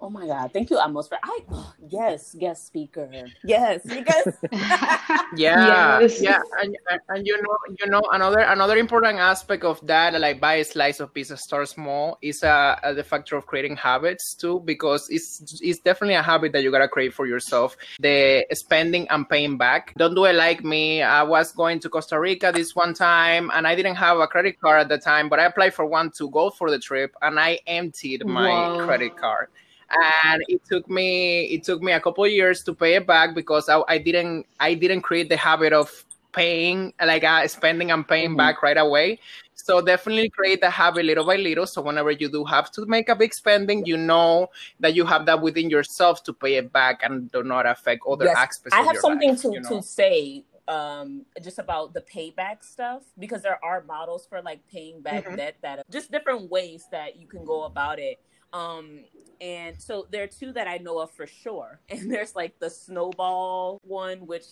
Oh 0.03 0.09
my 0.09 0.27
God! 0.27 0.51
Thank 0.51 0.69
you, 0.69 0.77
Amos. 0.77 1.07
For 1.07 1.17
I 1.23 1.39
yes, 1.89 2.35
guest 2.37 2.67
speaker. 2.67 3.09
Yes, 3.41 3.85
you 3.85 4.03
guys. 4.03 4.27
Yeah, 5.35 5.99
Yes. 5.99 6.21
yeah, 6.21 6.41
and, 6.61 6.75
and 6.91 7.01
and 7.09 7.25
you 7.25 7.41
know, 7.41 7.57
you 7.79 7.87
know, 7.89 8.01
another 8.11 8.41
another 8.41 8.77
important 8.77 9.17
aspect 9.19 9.63
of 9.63 9.79
that, 9.87 10.19
like 10.19 10.41
buy 10.41 10.55
a 10.55 10.63
slice 10.65 10.99
of 10.99 11.13
pizza, 11.13 11.37
start 11.37 11.69
small, 11.69 12.17
is 12.21 12.43
uh, 12.43 12.75
uh, 12.83 12.93
the 12.93 13.03
factor 13.03 13.37
of 13.37 13.45
creating 13.47 13.77
habits 13.77 14.35
too, 14.35 14.59
because 14.65 15.07
it's 15.09 15.59
it's 15.61 15.79
definitely 15.79 16.15
a 16.15 16.21
habit 16.21 16.51
that 16.51 16.63
you 16.63 16.69
gotta 16.69 16.89
create 16.89 17.13
for 17.13 17.25
yourself. 17.25 17.75
The 17.99 18.45
spending 18.51 19.07
and 19.09 19.27
paying 19.27 19.57
back. 19.57 19.93
Don't 19.97 20.13
do 20.15 20.25
it 20.25 20.35
like 20.35 20.63
me. 20.63 21.01
I 21.01 21.23
was 21.23 21.51
going 21.53 21.79
to 21.79 21.89
Costa 21.89 22.19
Rica 22.19 22.51
this 22.53 22.75
one 22.75 22.93
time, 22.93 23.49
and 23.55 23.65
I 23.65 23.73
didn't 23.73 23.95
have 23.95 24.19
a 24.19 24.27
credit 24.27 24.59
card 24.59 24.81
at 24.81 24.89
the 24.89 24.97
time, 24.99 25.29
but 25.29 25.39
I 25.39 25.45
applied 25.45 25.73
for 25.73 25.85
one 25.85 26.11
to 26.17 26.29
go 26.29 26.49
for 26.51 26.69
the 26.69 26.77
trip, 26.77 27.15
and 27.21 27.39
I 27.39 27.59
emptied 27.65 28.25
my 28.27 28.67
Wow. 28.67 28.85
credit 28.85 29.15
card 29.17 29.47
and 30.01 30.43
it 30.47 30.61
took 30.65 30.89
me 30.89 31.45
it 31.45 31.63
took 31.63 31.81
me 31.81 31.91
a 31.91 31.99
couple 31.99 32.23
of 32.23 32.31
years 32.31 32.63
to 32.63 32.73
pay 32.73 32.95
it 32.95 33.05
back 33.07 33.35
because 33.35 33.69
I, 33.69 33.81
I 33.87 33.97
didn't 33.97 34.45
I 34.59 34.73
didn't 34.73 35.01
create 35.01 35.29
the 35.29 35.37
habit 35.37 35.73
of 35.73 36.05
paying 36.33 36.93
like 37.03 37.23
uh, 37.23 37.47
spending 37.47 37.91
and 37.91 38.07
paying 38.07 38.35
Mhm. 38.35 38.37
back 38.37 38.63
right 38.63 38.77
away. 38.77 39.19
So 39.55 39.81
definitely 39.81 40.29
create 40.29 40.61
the 40.61 40.69
habit 40.69 41.05
little 41.05 41.25
by 41.25 41.35
little. 41.35 41.67
So 41.67 41.81
whenever 41.81 42.11
you 42.11 42.27
do 42.29 42.43
have 42.45 42.71
to 42.71 42.85
make 42.87 43.07
a 43.09 43.15
big 43.15 43.33
spending, 43.33 43.85
you 43.85 43.97
know 43.97 44.47
that 44.79 44.95
you 44.95 45.05
have 45.05 45.25
that 45.27 45.41
within 45.41 45.69
yourself 45.69 46.23
to 46.23 46.33
pay 46.33 46.55
it 46.55 46.73
back 46.73 47.01
and 47.03 47.31
do 47.31 47.43
not 47.43 47.65
affect 47.67 48.01
other 48.09 48.25
Yes. 48.25 48.37
aspects. 48.37 48.73
I 48.73 48.79
of 48.79 48.85
have 48.85 48.93
your 48.93 49.01
something 49.01 49.29
life, 49.29 49.41
to, 49.41 49.53
you 49.53 49.59
know? 49.61 49.77
to 49.77 49.83
say 49.83 50.43
um 50.69 51.25
just 51.43 51.59
about 51.59 51.93
the 51.93 52.01
payback 52.01 52.63
stuff 52.63 53.03
because 53.19 53.41
there 53.41 53.59
are 53.63 53.83
models 53.83 54.25
for 54.25 54.41
like 54.41 54.65
paying 54.71 55.01
back 55.01 55.25
Mhm. 55.25 55.35
debt 55.35 55.55
that 55.61 55.83
just 55.91 56.09
different 56.09 56.49
ways 56.49 56.87
that 56.89 57.17
you 57.17 57.27
can 57.27 57.43
go 57.43 57.63
about 57.65 57.99
it 57.99 58.17
um 58.53 58.99
and 59.41 59.81
so 59.81 60.07
there 60.11 60.23
are 60.23 60.27
two 60.27 60.53
that 60.53 60.67
i 60.67 60.77
know 60.77 60.99
of 60.99 61.11
for 61.11 61.27
sure 61.27 61.79
and 61.89 62.11
there's 62.11 62.35
like 62.35 62.57
the 62.59 62.69
snowball 62.69 63.79
one 63.83 64.25
which 64.25 64.45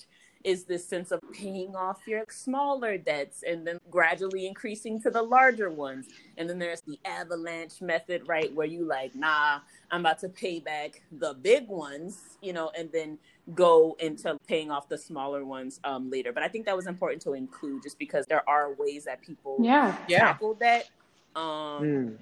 is 0.43 0.63
this 0.65 0.87
sense 0.87 1.11
of 1.11 1.19
paying 1.31 1.75
off 1.75 2.01
your 2.07 2.23
smaller 2.29 2.97
debts 2.97 3.43
and 3.43 3.65
then 3.65 3.79
gradually 3.89 4.47
increasing 4.47 5.01
to 5.01 5.09
the 5.09 5.21
larger 5.21 5.69
ones. 5.69 6.07
And 6.37 6.49
then 6.49 6.59
there's 6.59 6.81
the 6.81 6.99
avalanche 7.05 7.81
method, 7.81 8.27
right? 8.27 8.53
Where 8.53 8.67
you 8.67 8.85
like, 8.85 9.15
nah, 9.15 9.59
I'm 9.89 10.01
about 10.01 10.19
to 10.19 10.29
pay 10.29 10.59
back 10.59 11.01
the 11.11 11.33
big 11.33 11.67
ones, 11.67 12.37
you 12.41 12.53
know, 12.53 12.71
and 12.77 12.91
then 12.91 13.17
go 13.55 13.95
into 13.99 14.37
paying 14.47 14.71
off 14.71 14.87
the 14.87 14.97
smaller 14.97 15.45
ones 15.45 15.79
um, 15.83 16.09
later. 16.09 16.31
But 16.31 16.43
I 16.43 16.47
think 16.47 16.65
that 16.65 16.75
was 16.75 16.87
important 16.87 17.21
to 17.23 17.33
include 17.33 17.83
just 17.83 17.99
because 17.99 18.25
there 18.27 18.47
are 18.49 18.73
ways 18.73 19.05
that 19.05 19.21
people 19.21 19.57
yeah. 19.59 19.97
tackle 20.07 20.55
that. 20.55 20.89
Um, 21.35 21.83
mm. 21.83 22.17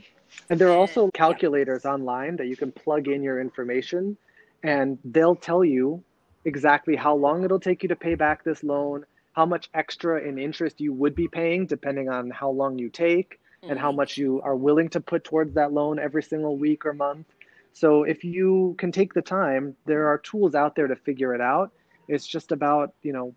And 0.50 0.60
there 0.60 0.70
are 0.70 0.78
also 0.78 1.10
calculators 1.12 1.82
yeah. 1.86 1.92
online 1.92 2.38
that 2.38 2.48
you 2.48 2.56
can 2.56 2.72
plug 2.72 3.08
in 3.08 3.24
your 3.24 3.40
information 3.40 4.18
and 4.64 4.98
they'll 5.06 5.36
tell 5.36 5.64
you 5.64 6.04
exactly 6.46 6.96
how 6.96 7.16
long 7.16 7.44
it'll 7.44 7.60
take 7.60 7.84
you 7.84 7.90
to 7.90 7.96
pay 7.96 8.16
back 8.16 8.44
this 8.44 8.64
loan, 8.64 9.06
how 9.34 9.46
much 9.46 9.70
extra 9.74 10.22
in 10.22 10.38
interest 10.38 10.82
you 10.82 10.94
would 10.94 11.16
be 11.16 11.28
paying 11.28 11.66
depending 11.66 12.10
on 12.10 12.30
how 12.30 12.50
long 12.50 12.78
you 12.78 12.90
take 12.90 13.40
mm-hmm. 13.62 13.72
and 13.72 13.80
how 13.80 13.90
mm-hmm. 13.90 13.98
much 13.98 14.18
you 14.18 14.42
are 14.42 14.56
willing 14.56 14.90
to 14.90 15.00
put 15.00 15.24
towards 15.24 15.54
that 15.54 15.72
loan 15.72 16.00
every 16.00 16.24
single 16.24 16.58
week 16.58 16.86
or 16.86 16.94
month. 16.94 17.28
So 17.74 18.04
if 18.04 18.24
you 18.24 18.76
can 18.78 18.92
take 18.92 19.14
the 19.14 19.22
time, 19.22 19.76
there 19.86 20.08
are 20.08 20.18
tools 20.18 20.56
out 20.56 20.76
there 20.76 20.88
to 20.88 20.96
figure 20.96 21.34
it 21.36 21.42
out. 21.42 21.72
It's 22.08 22.26
just 22.26 22.52
about, 22.52 22.94
you 23.04 23.14
know, 23.14 23.34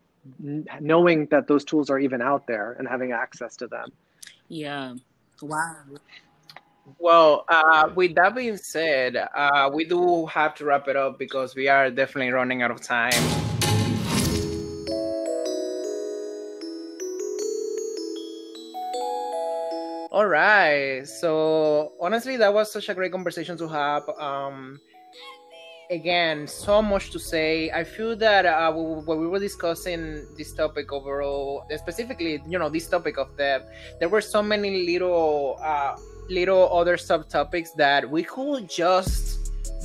knowing 0.80 1.26
that 1.26 1.46
those 1.46 1.64
tools 1.64 1.90
are 1.90 1.98
even 1.98 2.22
out 2.22 2.46
there 2.46 2.72
and 2.78 2.88
having 2.88 3.12
access 3.12 3.56
to 3.56 3.66
them. 3.66 3.92
Yeah. 4.48 4.94
Wow. 5.40 5.84
Well, 6.98 7.44
uh, 7.48 7.90
with 7.94 8.16
that 8.16 8.34
being 8.34 8.56
said, 8.56 9.16
uh, 9.16 9.70
we 9.72 9.84
do 9.84 10.26
have 10.26 10.54
to 10.56 10.64
wrap 10.64 10.88
it 10.88 10.96
up 10.96 11.18
because 11.18 11.54
we 11.54 11.68
are 11.68 11.90
definitely 11.90 12.32
running 12.32 12.62
out 12.62 12.72
of 12.72 12.80
time. 12.80 13.12
All 20.10 20.26
right. 20.26 21.06
So 21.06 21.92
honestly, 22.00 22.36
that 22.36 22.52
was 22.52 22.72
such 22.72 22.88
a 22.88 22.94
great 22.94 23.12
conversation 23.12 23.56
to 23.58 23.68
have. 23.68 24.08
Um, 24.18 24.80
again, 25.90 26.48
so 26.48 26.82
much 26.82 27.10
to 27.12 27.18
say. 27.18 27.70
I 27.70 27.84
feel 27.84 28.16
that 28.16 28.44
uh, 28.44 28.72
when 28.72 29.20
we 29.20 29.28
were 29.28 29.38
discussing 29.38 30.26
this 30.36 30.52
topic 30.52 30.92
overall, 30.92 31.64
specifically, 31.76 32.42
you 32.48 32.58
know, 32.58 32.68
this 32.68 32.88
topic 32.88 33.18
of 33.18 33.36
debt, 33.36 33.68
there 34.00 34.08
were 34.08 34.20
so 34.20 34.42
many 34.42 34.84
little. 34.84 35.58
Uh, 35.62 35.96
little 36.28 36.72
other 36.72 36.96
subtopics 36.96 37.68
that 37.76 38.08
we 38.08 38.22
could 38.22 38.68
just 38.68 39.42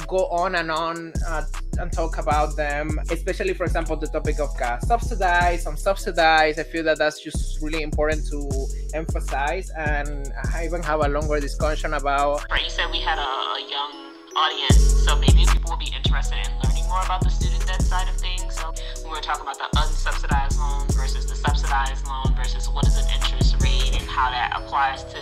go 0.08 0.28
on 0.28 0.56
and 0.56 0.72
on 0.72 1.12
uh, 1.28 1.44
and 1.80 1.92
talk 1.92 2.18
about 2.18 2.56
them 2.56 3.00
especially 3.12 3.54
for 3.54 3.64
example 3.64 3.96
the 3.96 4.08
topic 4.08 4.40
of 4.40 4.56
gas. 4.58 4.88
Subsidized 4.88 5.68
unsubsidized 5.68 6.60
i 6.60 6.64
feel 6.64 6.84
that 6.84 6.98
that's 6.98 7.22
just 7.22 7.62
really 7.62 7.82
important 7.82 8.26
to 8.28 8.48
emphasize 8.94 9.70
and 9.72 10.32
i 10.54 10.66
even 10.66 10.82
have 10.84 11.02
a 11.04 11.08
longer 11.08 11.40
discussion 11.40 11.94
about 11.94 12.50
right 12.50 12.64
you 12.64 12.70
said 12.70 12.90
we 12.92 13.00
had 13.00 13.18
a 13.18 13.70
young 13.70 14.14
audience 14.36 15.04
so 15.04 15.16
maybe 15.18 15.46
people 15.52 15.72
will 15.72 15.78
be 15.78 15.92
interested 15.96 16.38
in 16.46 16.52
learning 16.64 16.88
more 16.88 17.02
about 17.04 17.22
the 17.24 17.30
student 17.30 17.66
debt 17.66 17.82
side 17.82 18.08
of 18.08 18.16
things 18.18 18.47
so 18.76 19.03
when 19.03 19.11
we're 19.11 19.22
talking 19.22 19.43
about 19.43 19.57
the 19.57 19.78
unsubsidized 19.78 20.57
loan 20.57 20.88
versus 20.88 21.26
the 21.26 21.36
subsidized 21.36 22.05
loan 22.07 22.36
versus 22.36 22.70
what 22.70 22.86
is 22.88 22.97
an 22.97 23.09
interest 23.15 23.55
rate 23.61 23.91
and 23.93 24.09
how 24.09 24.30
that 24.30 24.53
applies 24.55 25.03
to 25.05 25.20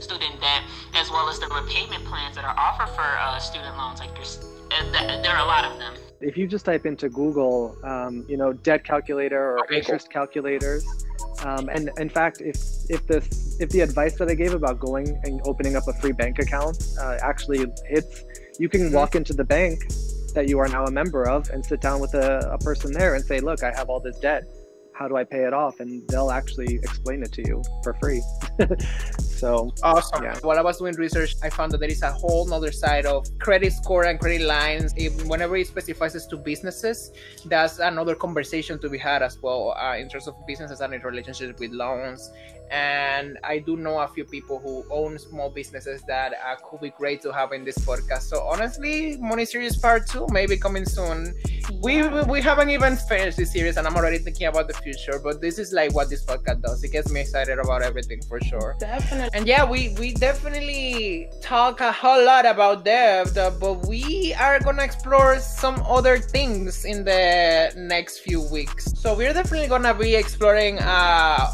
student 0.00 0.40
debt, 0.40 0.62
as 0.94 1.10
well 1.10 1.28
as 1.28 1.38
the 1.38 1.46
repayment 1.48 2.04
plans 2.04 2.36
that 2.36 2.44
are 2.44 2.56
offered 2.58 2.92
for 2.94 3.02
uh, 3.02 3.38
student 3.38 3.76
loans. 3.76 4.00
Like 4.00 4.14
there's, 4.14 4.38
uh, 4.72 5.22
there 5.22 5.32
are 5.32 5.44
a 5.44 5.46
lot 5.46 5.64
of 5.64 5.78
them. 5.78 5.94
If 6.20 6.36
you 6.36 6.46
just 6.46 6.64
type 6.64 6.84
into 6.84 7.08
Google, 7.08 7.76
um, 7.82 8.26
you 8.28 8.36
know, 8.36 8.52
debt 8.52 8.84
calculator 8.84 9.52
or 9.52 9.60
okay, 9.60 9.78
interest 9.78 10.08
cool. 10.08 10.26
calculators, 10.26 10.84
um, 11.44 11.70
and 11.70 11.90
in 11.98 12.10
fact, 12.10 12.42
if 12.42 12.56
if 12.90 13.06
this 13.06 13.56
if 13.58 13.70
the 13.70 13.80
advice 13.80 14.16
that 14.18 14.28
I 14.28 14.34
gave 14.34 14.52
about 14.52 14.78
going 14.78 15.18
and 15.24 15.40
opening 15.46 15.76
up 15.76 15.88
a 15.88 15.94
free 15.94 16.12
bank 16.12 16.38
account 16.38 16.76
uh, 17.00 17.16
actually 17.22 17.64
hits, 17.86 18.24
you 18.58 18.68
can 18.68 18.82
mm-hmm. 18.82 18.94
walk 18.94 19.14
into 19.14 19.32
the 19.32 19.44
bank 19.44 19.84
that 20.32 20.48
you 20.48 20.58
are 20.58 20.68
now 20.68 20.84
a 20.84 20.90
member 20.90 21.28
of 21.28 21.48
and 21.50 21.64
sit 21.64 21.80
down 21.80 22.00
with 22.00 22.14
a, 22.14 22.50
a 22.52 22.58
person 22.58 22.92
there 22.92 23.14
and 23.14 23.24
say, 23.24 23.40
look, 23.40 23.62
I 23.62 23.72
have 23.76 23.88
all 23.88 24.00
this 24.00 24.18
debt 24.18 24.44
how 25.00 25.08
do 25.08 25.16
I 25.16 25.24
pay 25.24 25.44
it 25.44 25.54
off? 25.54 25.80
And 25.80 26.06
they'll 26.08 26.30
actually 26.30 26.74
explain 26.74 27.22
it 27.22 27.32
to 27.32 27.42
you 27.48 27.62
for 27.82 27.94
free. 27.94 28.22
so 29.40 29.72
awesome. 29.82 30.24
Yeah. 30.24 30.38
While 30.42 30.58
I 30.58 30.62
was 30.62 30.78
doing 30.78 30.94
research, 30.94 31.34
I 31.42 31.50
found 31.50 31.72
that 31.72 31.80
there 31.80 31.88
is 31.90 32.02
a 32.02 32.12
whole 32.12 32.52
other 32.52 32.72
side 32.72 33.06
of 33.06 33.26
credit 33.38 33.72
score 33.72 34.04
and 34.04 34.20
credit 34.20 34.42
lines. 34.42 34.92
If, 34.96 35.24
whenever 35.26 35.56
it 35.56 35.66
specifies 35.66 36.26
to 36.26 36.36
businesses, 36.36 37.12
that's 37.46 37.78
another 37.78 38.14
conversation 38.14 38.78
to 38.80 38.88
be 38.88 38.98
had 38.98 39.22
as 39.22 39.40
well 39.40 39.74
uh, 39.80 39.96
in 39.96 40.08
terms 40.08 40.28
of 40.28 40.34
businesses 40.46 40.80
and 40.80 40.92
in 40.94 41.00
relationship 41.02 41.58
with 41.58 41.72
loans 41.72 42.30
and 42.70 43.36
I 43.42 43.58
do 43.58 43.76
know 43.76 43.98
a 43.98 44.08
few 44.08 44.24
people 44.24 44.60
who 44.60 44.84
own 44.90 45.18
small 45.18 45.50
businesses 45.50 46.02
that 46.02 46.34
uh, 46.34 46.54
could 46.62 46.80
be 46.80 46.90
great 46.90 47.20
to 47.22 47.32
have 47.32 47.52
in 47.52 47.64
this 47.64 47.78
podcast. 47.78 48.22
So 48.22 48.42
honestly, 48.42 49.16
Money 49.18 49.44
Series 49.44 49.76
Part 49.76 50.06
Two 50.06 50.26
maybe 50.30 50.56
coming 50.56 50.84
soon. 50.84 51.34
We 51.82 52.06
we 52.24 52.40
haven't 52.40 52.70
even 52.70 52.96
finished 52.96 53.38
this 53.38 53.52
series, 53.52 53.76
and 53.76 53.86
I'm 53.86 53.96
already 53.96 54.18
thinking 54.18 54.46
about 54.46 54.68
the 54.68 54.74
future. 54.74 55.20
But 55.22 55.40
this 55.40 55.58
is 55.58 55.72
like 55.72 55.92
what 55.94 56.08
this 56.10 56.24
podcast 56.24 56.62
does. 56.62 56.84
It 56.84 56.92
gets 56.92 57.10
me 57.10 57.20
excited 57.20 57.58
about 57.58 57.82
everything 57.82 58.22
for 58.22 58.40
sure. 58.40 58.76
Definitely. 58.78 59.29
And 59.32 59.46
yeah, 59.46 59.64
we 59.64 59.94
we 59.98 60.12
definitely 60.12 61.28
talk 61.40 61.80
a 61.80 61.92
whole 61.92 62.24
lot 62.24 62.46
about 62.46 62.84
debt, 62.84 63.30
but 63.34 63.86
we 63.86 64.34
are 64.34 64.58
gonna 64.58 64.82
explore 64.82 65.38
some 65.38 65.80
other 65.86 66.18
things 66.18 66.84
in 66.84 67.04
the 67.04 67.72
next 67.76 68.20
few 68.20 68.42
weeks. 68.50 68.90
So 68.98 69.14
we're 69.14 69.32
definitely 69.32 69.68
gonna 69.68 69.94
be 69.94 70.14
exploring. 70.14 70.78
Uh, 70.80 71.46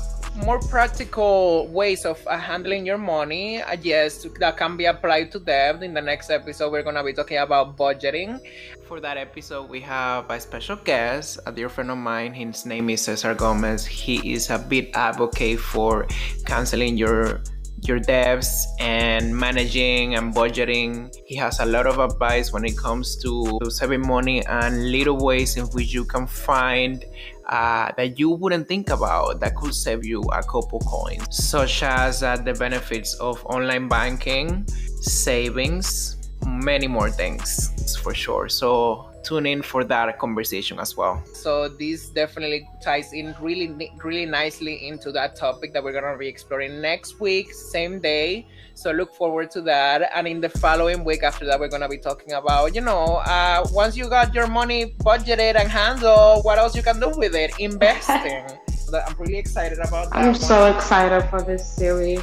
more 0.44 0.60
practical 0.60 1.66
ways 1.68 2.04
of 2.04 2.20
uh, 2.26 2.36
handling 2.36 2.84
your 2.84 2.98
money, 2.98 3.62
uh, 3.62 3.76
yes, 3.80 4.26
that 4.38 4.56
can 4.56 4.76
be 4.76 4.84
applied 4.84 5.32
to 5.32 5.40
debt. 5.40 5.82
In 5.82 5.94
the 5.94 6.02
next 6.02 6.30
episode, 6.30 6.72
we're 6.72 6.82
to 6.82 7.04
be 7.04 7.12
talking 7.12 7.38
about 7.38 7.76
budgeting. 7.76 8.40
For 8.86 9.00
that 9.00 9.16
episode, 9.16 9.70
we 9.70 9.80
have 9.80 10.28
a 10.30 10.38
special 10.38 10.76
guest, 10.76 11.40
a 11.46 11.52
dear 11.52 11.68
friend 11.68 11.90
of 11.90 11.98
mine. 11.98 12.34
His 12.34 12.66
name 12.66 12.90
is 12.90 13.02
Cesar 13.02 13.34
Gomez. 13.34 13.86
He 13.86 14.32
is 14.32 14.50
a 14.50 14.58
big 14.58 14.90
advocate 14.94 15.58
for 15.58 16.06
canceling 16.44 16.96
your 16.96 17.40
your 17.82 17.98
debts 17.98 18.66
and 18.80 19.36
managing 19.36 20.14
and 20.14 20.34
budgeting. 20.34 21.14
He 21.26 21.36
has 21.36 21.60
a 21.60 21.64
lot 21.64 21.86
of 21.86 21.98
advice 21.98 22.52
when 22.52 22.64
it 22.64 22.76
comes 22.76 23.16
to 23.22 23.58
saving 23.68 24.06
money 24.06 24.44
and 24.46 24.90
little 24.90 25.18
ways 25.18 25.56
in 25.56 25.66
which 25.66 25.92
you 25.92 26.04
can 26.04 26.26
find 26.26 27.04
uh, 27.48 27.92
that 27.96 28.18
you 28.18 28.30
wouldn't 28.30 28.66
think 28.66 28.90
about 28.90 29.40
that 29.40 29.54
could 29.54 29.74
save 29.74 30.04
you 30.04 30.20
a 30.32 30.42
couple 30.42 30.80
coins, 30.80 31.24
such 31.30 31.82
as 31.82 32.22
uh, 32.22 32.36
the 32.36 32.54
benefits 32.54 33.14
of 33.14 33.44
online 33.46 33.88
banking, 33.88 34.66
savings, 35.00 36.16
many 36.46 36.86
more 36.86 37.10
things 37.10 37.96
for 38.02 38.14
sure. 38.14 38.48
So 38.48 39.10
tune 39.26 39.46
in 39.46 39.60
for 39.60 39.82
that 39.84 40.18
conversation 40.18 40.78
as 40.78 40.96
well. 40.96 41.22
So 41.34 41.68
this 41.68 42.08
definitely 42.10 42.68
ties 42.80 43.12
in 43.12 43.34
really, 43.40 43.90
really 44.02 44.26
nicely 44.26 44.86
into 44.86 45.10
that 45.12 45.34
topic 45.34 45.72
that 45.72 45.82
we're 45.82 45.92
gonna 45.92 46.16
be 46.16 46.28
exploring 46.28 46.80
next 46.80 47.18
week, 47.20 47.52
same 47.52 48.00
day. 48.00 48.46
So 48.74 48.92
look 48.92 49.14
forward 49.14 49.50
to 49.52 49.60
that. 49.62 50.10
And 50.14 50.28
in 50.28 50.40
the 50.40 50.48
following 50.48 51.04
week 51.04 51.22
after 51.22 51.44
that, 51.46 51.58
we're 51.58 51.68
gonna 51.68 51.88
be 51.88 51.98
talking 51.98 52.32
about, 52.32 52.74
you 52.74 52.82
know, 52.82 53.16
uh, 53.26 53.66
once 53.72 53.96
you 53.96 54.08
got 54.08 54.34
your 54.34 54.46
money 54.46 54.94
budgeted 55.00 55.58
and 55.58 55.68
handled, 55.68 56.44
what 56.44 56.58
else 56.58 56.76
you 56.76 56.82
can 56.82 57.00
do 57.00 57.10
with 57.16 57.34
it? 57.34 57.52
Investing. 57.58 58.46
I'm 58.94 59.16
really 59.18 59.36
excited 59.36 59.78
about 59.78 60.10
that. 60.10 60.16
I'm 60.16 60.34
so 60.34 60.66
excited 60.74 61.28
for 61.28 61.42
this 61.42 61.66
series. 61.66 62.22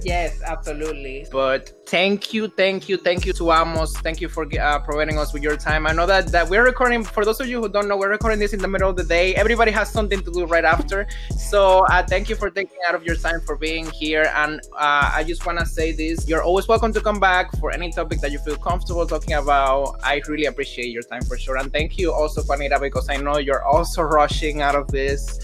yes, 0.02 0.40
absolutely. 0.42 1.26
But 1.30 1.72
thank 1.86 2.32
you, 2.32 2.48
thank 2.48 2.88
you, 2.88 2.96
thank 2.96 3.26
you 3.26 3.32
to 3.34 3.52
Amos. 3.52 3.92
Thank 3.98 4.20
you 4.20 4.28
for 4.28 4.46
uh, 4.58 4.78
providing 4.80 5.18
us 5.18 5.32
with 5.32 5.42
your 5.42 5.56
time. 5.56 5.86
I 5.86 5.92
know 5.92 6.06
that, 6.06 6.28
that 6.28 6.48
we're 6.48 6.64
recording, 6.64 7.04
for 7.04 7.24
those 7.24 7.40
of 7.40 7.48
you 7.48 7.60
who 7.60 7.68
don't 7.68 7.88
know, 7.88 7.96
we're 7.96 8.10
recording 8.10 8.38
this 8.38 8.52
in 8.52 8.60
the 8.60 8.68
middle 8.68 8.88
of 8.88 8.96
the 8.96 9.04
day. 9.04 9.34
Everybody 9.34 9.70
has 9.72 9.90
something 9.90 10.22
to 10.22 10.30
do 10.30 10.46
right 10.46 10.64
after. 10.64 11.06
So 11.36 11.84
uh, 11.86 12.04
thank 12.06 12.28
you 12.28 12.36
for 12.36 12.50
taking 12.50 12.78
out 12.88 12.94
of 12.94 13.04
your 13.04 13.16
time 13.16 13.40
for 13.40 13.56
being 13.56 13.90
here. 13.90 14.30
And 14.34 14.60
uh, 14.74 15.10
I 15.14 15.24
just 15.24 15.44
want 15.46 15.58
to 15.58 15.66
say 15.66 15.92
this 15.92 16.28
you're 16.28 16.42
always 16.42 16.68
welcome 16.68 16.92
to 16.92 17.00
come 17.00 17.20
back 17.20 17.50
for 17.58 17.72
any 17.72 17.90
topic 17.92 18.20
that 18.20 18.32
you 18.32 18.38
feel 18.38 18.56
comfortable 18.56 19.06
talking 19.06 19.34
about. 19.34 20.00
I 20.02 20.20
really 20.28 20.46
appreciate 20.46 20.90
your 20.90 21.02
time 21.02 21.22
for 21.22 21.36
sure. 21.36 21.56
And 21.56 21.72
thank 21.72 21.98
you 21.98 22.12
also, 22.12 22.42
Quanita, 22.42 22.80
because 22.80 23.08
I 23.08 23.16
know 23.16 23.38
you're 23.38 23.64
also 23.64 24.02
rushing 24.20 24.62
out 24.62 24.74
of 24.74 24.88
this 24.88 25.38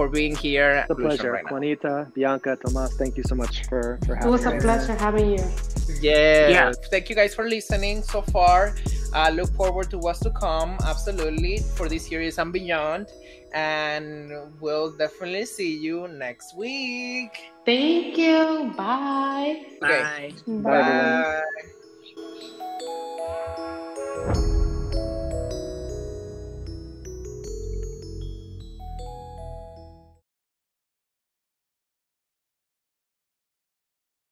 for 0.00 0.08
being 0.08 0.34
here. 0.34 0.86
It's 0.88 0.90
a 0.90 0.94
pleasure, 0.94 1.32
right 1.32 1.44
Quanita, 1.44 2.10
Bianka, 2.16 2.56
Tomás. 2.56 2.96
Thank 2.96 3.18
you 3.18 3.24
so 3.30 3.34
much 3.34 3.68
for 3.68 3.98
for 4.06 4.14
having. 4.14 4.28
It 4.28 4.32
was 4.32 4.46
a 4.46 4.56
pleasure 4.56 4.96
having 4.96 5.28
you. 5.36 5.44
Yeah. 6.00 6.48
yeah. 6.48 6.72
Thank 6.88 7.10
you 7.10 7.16
guys 7.20 7.34
for 7.34 7.44
listening 7.44 8.00
so 8.00 8.22
far. 8.32 8.72
Uh, 9.12 9.28
look 9.28 9.52
forward 9.52 9.90
to 9.92 9.98
what's 9.98 10.20
to 10.20 10.32
come. 10.32 10.80
Absolutely 10.88 11.60
for 11.76 11.86
this 11.92 12.08
series 12.08 12.38
and 12.40 12.48
beyond. 12.50 13.12
And 13.52 14.32
we'll 14.62 14.96
definitely 14.96 15.44
see 15.44 15.76
you 15.76 16.08
next 16.08 16.56
week. 16.56 17.36
Thank 17.66 18.16
you. 18.16 18.72
Bye. 18.72 19.68
Okay. 19.84 20.32
Bye. 20.48 20.64
Bye. 20.64 21.44
Bye. 24.32 24.56